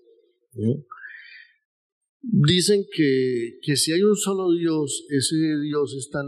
Dicen 2.22 2.86
que, 2.90 3.58
que 3.62 3.76
si 3.76 3.92
hay 3.92 4.02
un 4.02 4.16
solo 4.16 4.52
Dios, 4.52 5.04
ese 5.10 5.36
Dios 5.60 5.94
es 5.94 6.08
tan 6.10 6.26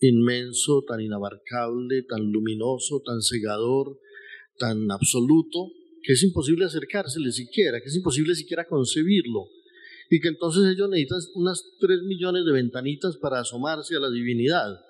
inmenso, 0.00 0.84
tan 0.86 1.00
inabarcable, 1.00 2.02
tan 2.02 2.30
luminoso, 2.30 3.02
tan 3.04 3.22
cegador, 3.22 3.98
tan 4.58 4.90
absoluto 4.90 5.70
que 6.02 6.14
es 6.14 6.22
imposible 6.22 6.64
acercársele 6.64 7.30
siquiera, 7.32 7.80
que 7.80 7.88
es 7.88 7.96
imposible 7.96 8.34
siquiera 8.34 8.66
concebirlo, 8.66 9.48
y 10.10 10.20
que 10.20 10.28
entonces 10.28 10.64
ellos 10.64 10.90
necesitan 10.90 11.20
unas 11.34 11.64
3 11.80 12.02
millones 12.02 12.44
de 12.44 12.52
ventanitas 12.52 13.16
para 13.16 13.40
asomarse 13.40 13.96
a 13.96 14.00
la 14.00 14.10
divinidad, 14.10 14.80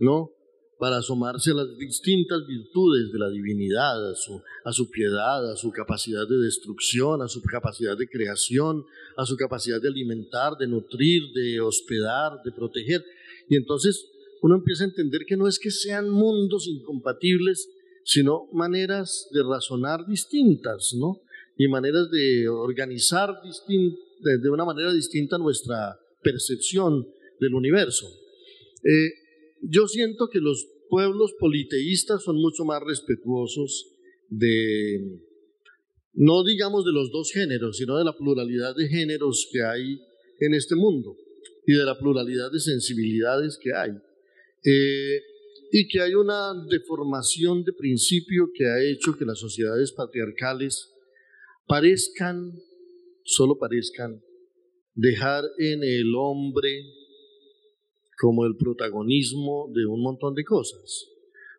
¿no? 0.00 0.30
Para 0.78 0.96
asomarse 0.96 1.52
a 1.52 1.54
las 1.54 1.78
distintas 1.78 2.44
virtudes 2.46 3.12
de 3.12 3.18
la 3.18 3.30
divinidad, 3.30 4.10
a 4.10 4.72
su 4.72 4.90
piedad, 4.90 5.52
a 5.52 5.56
su 5.56 5.70
capacidad 5.70 6.26
de 6.26 6.38
destrucción, 6.38 7.22
a 7.22 7.28
su 7.28 7.40
capacidad 7.42 7.96
de 7.96 8.08
creación, 8.08 8.84
a 9.16 9.24
su 9.24 9.36
capacidad 9.36 9.80
de 9.80 9.88
alimentar, 9.88 10.56
de 10.58 10.66
nutrir, 10.66 11.32
de 11.32 11.60
hospedar, 11.60 12.42
de 12.44 12.50
proteger. 12.50 13.04
Y 13.48 13.56
entonces 13.56 14.10
uno 14.42 14.56
empieza 14.56 14.82
a 14.82 14.88
entender 14.88 15.22
que 15.26 15.36
no 15.36 15.46
es 15.46 15.60
que 15.60 15.70
sean 15.70 16.10
mundos 16.10 16.66
incompatibles, 16.66 17.70
sino 18.04 18.48
maneras 18.52 19.28
de 19.32 19.42
razonar 19.42 20.06
distintas, 20.06 20.94
¿no? 20.98 21.22
Y 21.56 21.68
maneras 21.68 22.10
de 22.10 22.48
organizar 22.48 23.30
de 24.20 24.50
una 24.50 24.64
manera 24.64 24.92
distinta 24.92 25.38
nuestra 25.38 25.98
percepción 26.22 27.06
del 27.40 27.54
universo. 27.54 28.06
Eh, 28.84 29.12
yo 29.62 29.86
siento 29.86 30.28
que 30.28 30.40
los 30.40 30.66
pueblos 30.88 31.34
politeístas 31.38 32.22
son 32.22 32.36
mucho 32.36 32.64
más 32.64 32.82
respetuosos 32.82 33.86
de, 34.28 35.20
no 36.12 36.44
digamos 36.44 36.84
de 36.84 36.92
los 36.92 37.10
dos 37.10 37.30
géneros, 37.32 37.76
sino 37.76 37.96
de 37.96 38.04
la 38.04 38.16
pluralidad 38.16 38.74
de 38.76 38.88
géneros 38.88 39.48
que 39.52 39.62
hay 39.62 40.00
en 40.40 40.54
este 40.54 40.74
mundo 40.74 41.16
y 41.66 41.74
de 41.74 41.84
la 41.84 41.98
pluralidad 41.98 42.50
de 42.52 42.60
sensibilidades 42.60 43.58
que 43.60 43.72
hay. 43.72 43.90
Eh, 44.64 45.20
y 45.76 45.88
que 45.88 46.00
hay 46.00 46.14
una 46.14 46.52
deformación 46.70 47.64
de 47.64 47.72
principio 47.72 48.50
que 48.54 48.64
ha 48.64 48.80
hecho 48.80 49.16
que 49.18 49.24
las 49.24 49.40
sociedades 49.40 49.90
patriarcales 49.90 50.94
parezcan, 51.66 52.52
solo 53.24 53.58
parezcan, 53.58 54.22
dejar 54.94 55.42
en 55.58 55.82
el 55.82 56.14
hombre 56.16 56.80
como 58.20 58.46
el 58.46 58.54
protagonismo 58.56 59.68
de 59.74 59.84
un 59.86 60.00
montón 60.00 60.34
de 60.34 60.44
cosas. 60.44 61.08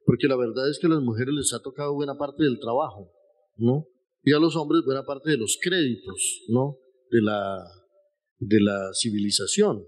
Porque 0.06 0.28
la 0.28 0.38
verdad 0.38 0.70
es 0.70 0.80
que 0.80 0.88
a 0.88 0.92
las 0.92 1.02
mujeres 1.02 1.34
les 1.34 1.54
ha 1.54 1.60
tocado 1.62 1.94
buena 1.94 2.18
parte 2.18 2.42
del 2.42 2.58
trabajo, 2.58 3.12
¿no? 3.58 3.86
Y 4.24 4.32
a 4.32 4.40
los 4.40 4.56
hombres 4.56 4.84
buena 4.86 5.04
parte 5.04 5.32
de 5.32 5.38
los 5.38 5.60
créditos, 5.62 6.46
¿no? 6.48 6.78
De 7.12 7.22
la, 7.22 7.66
de 8.40 8.62
la 8.62 8.94
civilización 8.94 9.86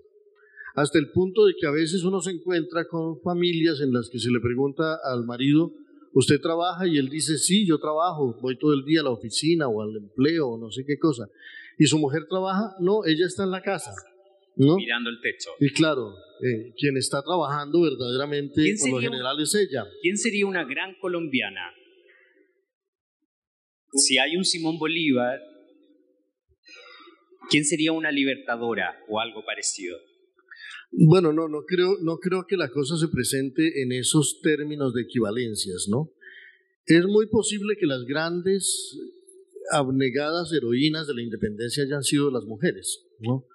hasta 0.78 1.00
el 1.00 1.10
punto 1.10 1.46
de 1.46 1.56
que 1.60 1.66
a 1.66 1.72
veces 1.72 2.04
uno 2.04 2.22
se 2.22 2.30
encuentra 2.30 2.86
con 2.88 3.20
familias 3.22 3.82
en 3.82 3.92
las 3.92 4.12
que 4.12 4.20
se 4.20 4.30
le 4.30 4.40
pregunta 4.40 5.00
al 5.04 5.26
marido, 5.26 5.74
¿usted 6.14 6.40
trabaja? 6.40 6.88
Y 6.88 7.00
él 7.00 7.10
dice, 7.10 7.40
sí, 7.40 7.66
yo 7.68 7.80
trabajo, 7.80 8.38
voy 8.44 8.60
todo 8.60 8.74
el 8.74 8.86
día 8.86 9.02
a 9.02 9.06
la 9.06 9.10
oficina 9.10 9.68
o 9.68 9.82
al 9.82 9.96
empleo 9.98 10.50
o 10.50 10.58
no 10.60 10.70
sé 10.70 10.84
qué 10.86 11.00
cosa. 11.00 11.26
¿Y 11.80 11.88
su 11.88 11.98
mujer 11.98 12.28
trabaja? 12.30 12.76
No, 12.80 13.04
ella 13.06 13.26
está 13.26 13.44
en 13.44 13.50
la 13.50 13.64
casa. 13.64 13.92
¿no? 14.56 14.76
Mirando 14.76 15.10
el 15.10 15.20
techo. 15.20 15.50
Y 15.60 15.72
claro, 15.72 16.14
eh, 16.44 16.74
quien 16.78 16.96
está 16.96 17.24
trabajando 17.24 17.82
verdaderamente, 17.82 18.76
por 18.80 18.92
lo 18.92 19.00
general, 19.00 19.42
es 19.42 19.56
ella. 19.56 19.84
¿Quién 20.04 20.16
sería 20.16 20.46
una 20.46 20.64
gran 20.64 20.94
colombiana? 21.02 21.74
Si 23.94 24.20
hay 24.20 24.38
un 24.38 24.46
Simón 24.46 24.78
Bolívar, 24.78 25.40
¿quién 27.50 27.66
sería 27.66 27.94
una 27.94 28.12
libertadora 28.12 28.96
o 29.08 29.20
algo 29.20 29.44
parecido? 29.44 29.98
Bueno, 30.92 31.34
no, 31.34 31.48
no 31.48 31.64
creo, 31.66 31.98
no 32.02 32.18
creo 32.18 32.46
que 32.48 32.58
la 32.58 32.70
cosa 32.70 32.98
se 32.98 33.08
presente 33.08 33.82
en 33.82 33.92
esos 33.92 34.40
términos 34.42 34.94
de 34.94 35.04
equivalencias, 35.04 35.88
¿no? 35.90 36.12
Es 36.86 37.06
muy 37.06 37.28
posible 37.28 37.76
que 37.78 37.86
las 37.86 38.06
grandes 38.06 38.98
abnegadas 39.72 40.52
heroínas 40.54 41.08
de 41.08 41.14
la 41.16 41.22
independencia 41.22 41.84
hayan 41.84 42.04
sido 42.04 42.32
las 42.32 42.46
mujeres, 42.46 43.06
¿no? 43.20 43.46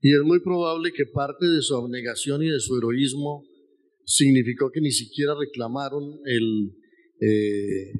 Y 0.00 0.14
es 0.14 0.22
muy 0.22 0.40
probable 0.40 0.92
que 0.92 1.06
parte 1.06 1.46
de 1.46 1.62
su 1.62 1.76
abnegación 1.76 2.42
y 2.42 2.48
de 2.48 2.60
su 2.60 2.76
heroísmo 2.76 3.44
significó 4.04 4.70
que 4.70 4.80
ni 4.80 4.90
siquiera 4.90 5.34
reclamaron 5.38 6.20
el, 6.26 6.74
eh, 7.20 7.92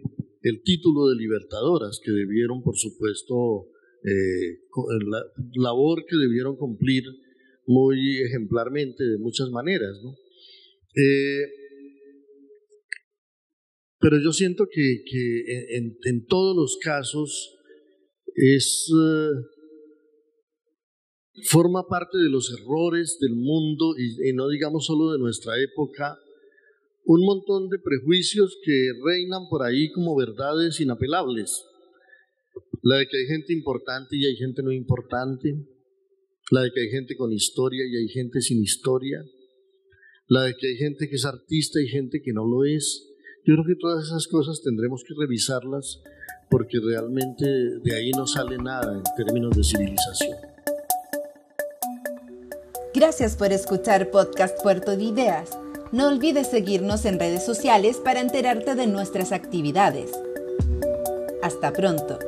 el 0.43 0.63
título 0.63 1.09
de 1.09 1.17
libertadoras 1.17 2.01
que 2.05 2.13
debieron, 2.13 2.63
por 2.63 2.77
supuesto, 2.77 3.69
eh, 4.05 4.61
la 5.09 5.23
labor 5.55 6.05
que 6.07 6.17
debieron 6.17 6.57
cumplir 6.57 7.05
muy 7.67 8.23
ejemplarmente 8.23 9.05
de 9.05 9.19
muchas 9.19 9.51
maneras. 9.51 10.01
¿no? 10.03 10.11
Eh, 10.11 11.47
pero 13.99 14.19
yo 14.23 14.33
siento 14.33 14.67
que, 14.71 15.03
que 15.11 15.77
en, 15.77 15.97
en, 16.05 16.27
todos 16.27 16.55
los 16.57 16.77
casos 16.83 17.57
es, 18.35 18.91
uh, 18.93 19.33
forma 21.45 21.87
parte 21.89 22.19
de 22.19 22.29
los 22.29 22.53
errores 22.53 23.19
del 23.21 23.35
mundo 23.35 23.95
y, 23.99 24.31
y 24.31 24.33
no 24.35 24.49
digamos 24.49 24.87
solo 24.87 25.13
de 25.13 25.19
nuestra 25.19 25.55
época, 25.61 26.19
un 27.07 27.25
montón 27.25 27.69
de 27.69 27.79
prejuicios 27.79 28.57
que 28.63 28.91
reinan 29.05 29.49
por 29.49 29.63
ahí 29.63 29.91
como 29.93 30.17
verdades 30.17 30.81
inapelables. 30.81 31.65
La 32.83 32.99
de 32.99 33.07
que 33.07 33.19
hay 33.19 33.27
gente 33.27 33.53
importante 33.53 34.17
y 34.17 34.27
hay 34.27 34.37
gente 34.37 34.63
no 34.63 34.71
importante, 34.71 35.55
la 36.51 36.63
de 36.63 36.71
que 36.73 36.81
hay 36.83 36.89
gente 36.89 37.17
con 37.17 37.33
historia 37.33 37.85
y 37.87 37.97
hay 37.97 38.09
gente 38.09 38.41
sin 38.41 38.63
historia, 38.63 39.25
la 40.29 40.43
de 40.43 40.55
que 40.55 40.69
hay 40.69 40.77
gente 40.77 41.09
que 41.09 41.17
es 41.17 41.25
artista 41.25 41.81
y 41.81 41.89
gente 41.89 42.21
que 42.23 42.33
no 42.33 42.47
lo 42.47 42.65
es. 42.65 43.11
Yo 43.47 43.55
creo 43.55 43.67
que 43.67 43.81
todas 43.81 44.07
esas 44.07 44.27
cosas 44.27 44.63
tendremos 44.63 45.03
que 45.07 45.15
revisarlas 45.19 46.03
porque 46.51 46.79
realmente 46.81 47.45
de 47.47 47.97
ahí 47.97 48.11
no 48.13 48.27
sale 48.27 48.57
nada 48.59 48.95
en 48.95 49.03
términos 49.17 49.57
de 49.57 49.65
civilización. 49.65 50.39
Gracias 52.95 53.37
por 53.37 53.53
escuchar 53.53 54.11
Podcast 54.11 54.63
Puerto 54.63 54.97
de 54.97 55.05
Ideas. 55.05 55.51
No 55.93 56.09
olvides 56.09 56.49
seguirnos 56.49 57.05
en 57.05 57.19
redes 57.19 57.45
sociales 57.45 57.97
para 57.97 58.21
enterarte 58.21 58.75
de 58.75 58.87
nuestras 58.87 59.33
actividades. 59.33 60.13
Hasta 61.43 61.73
pronto. 61.73 62.19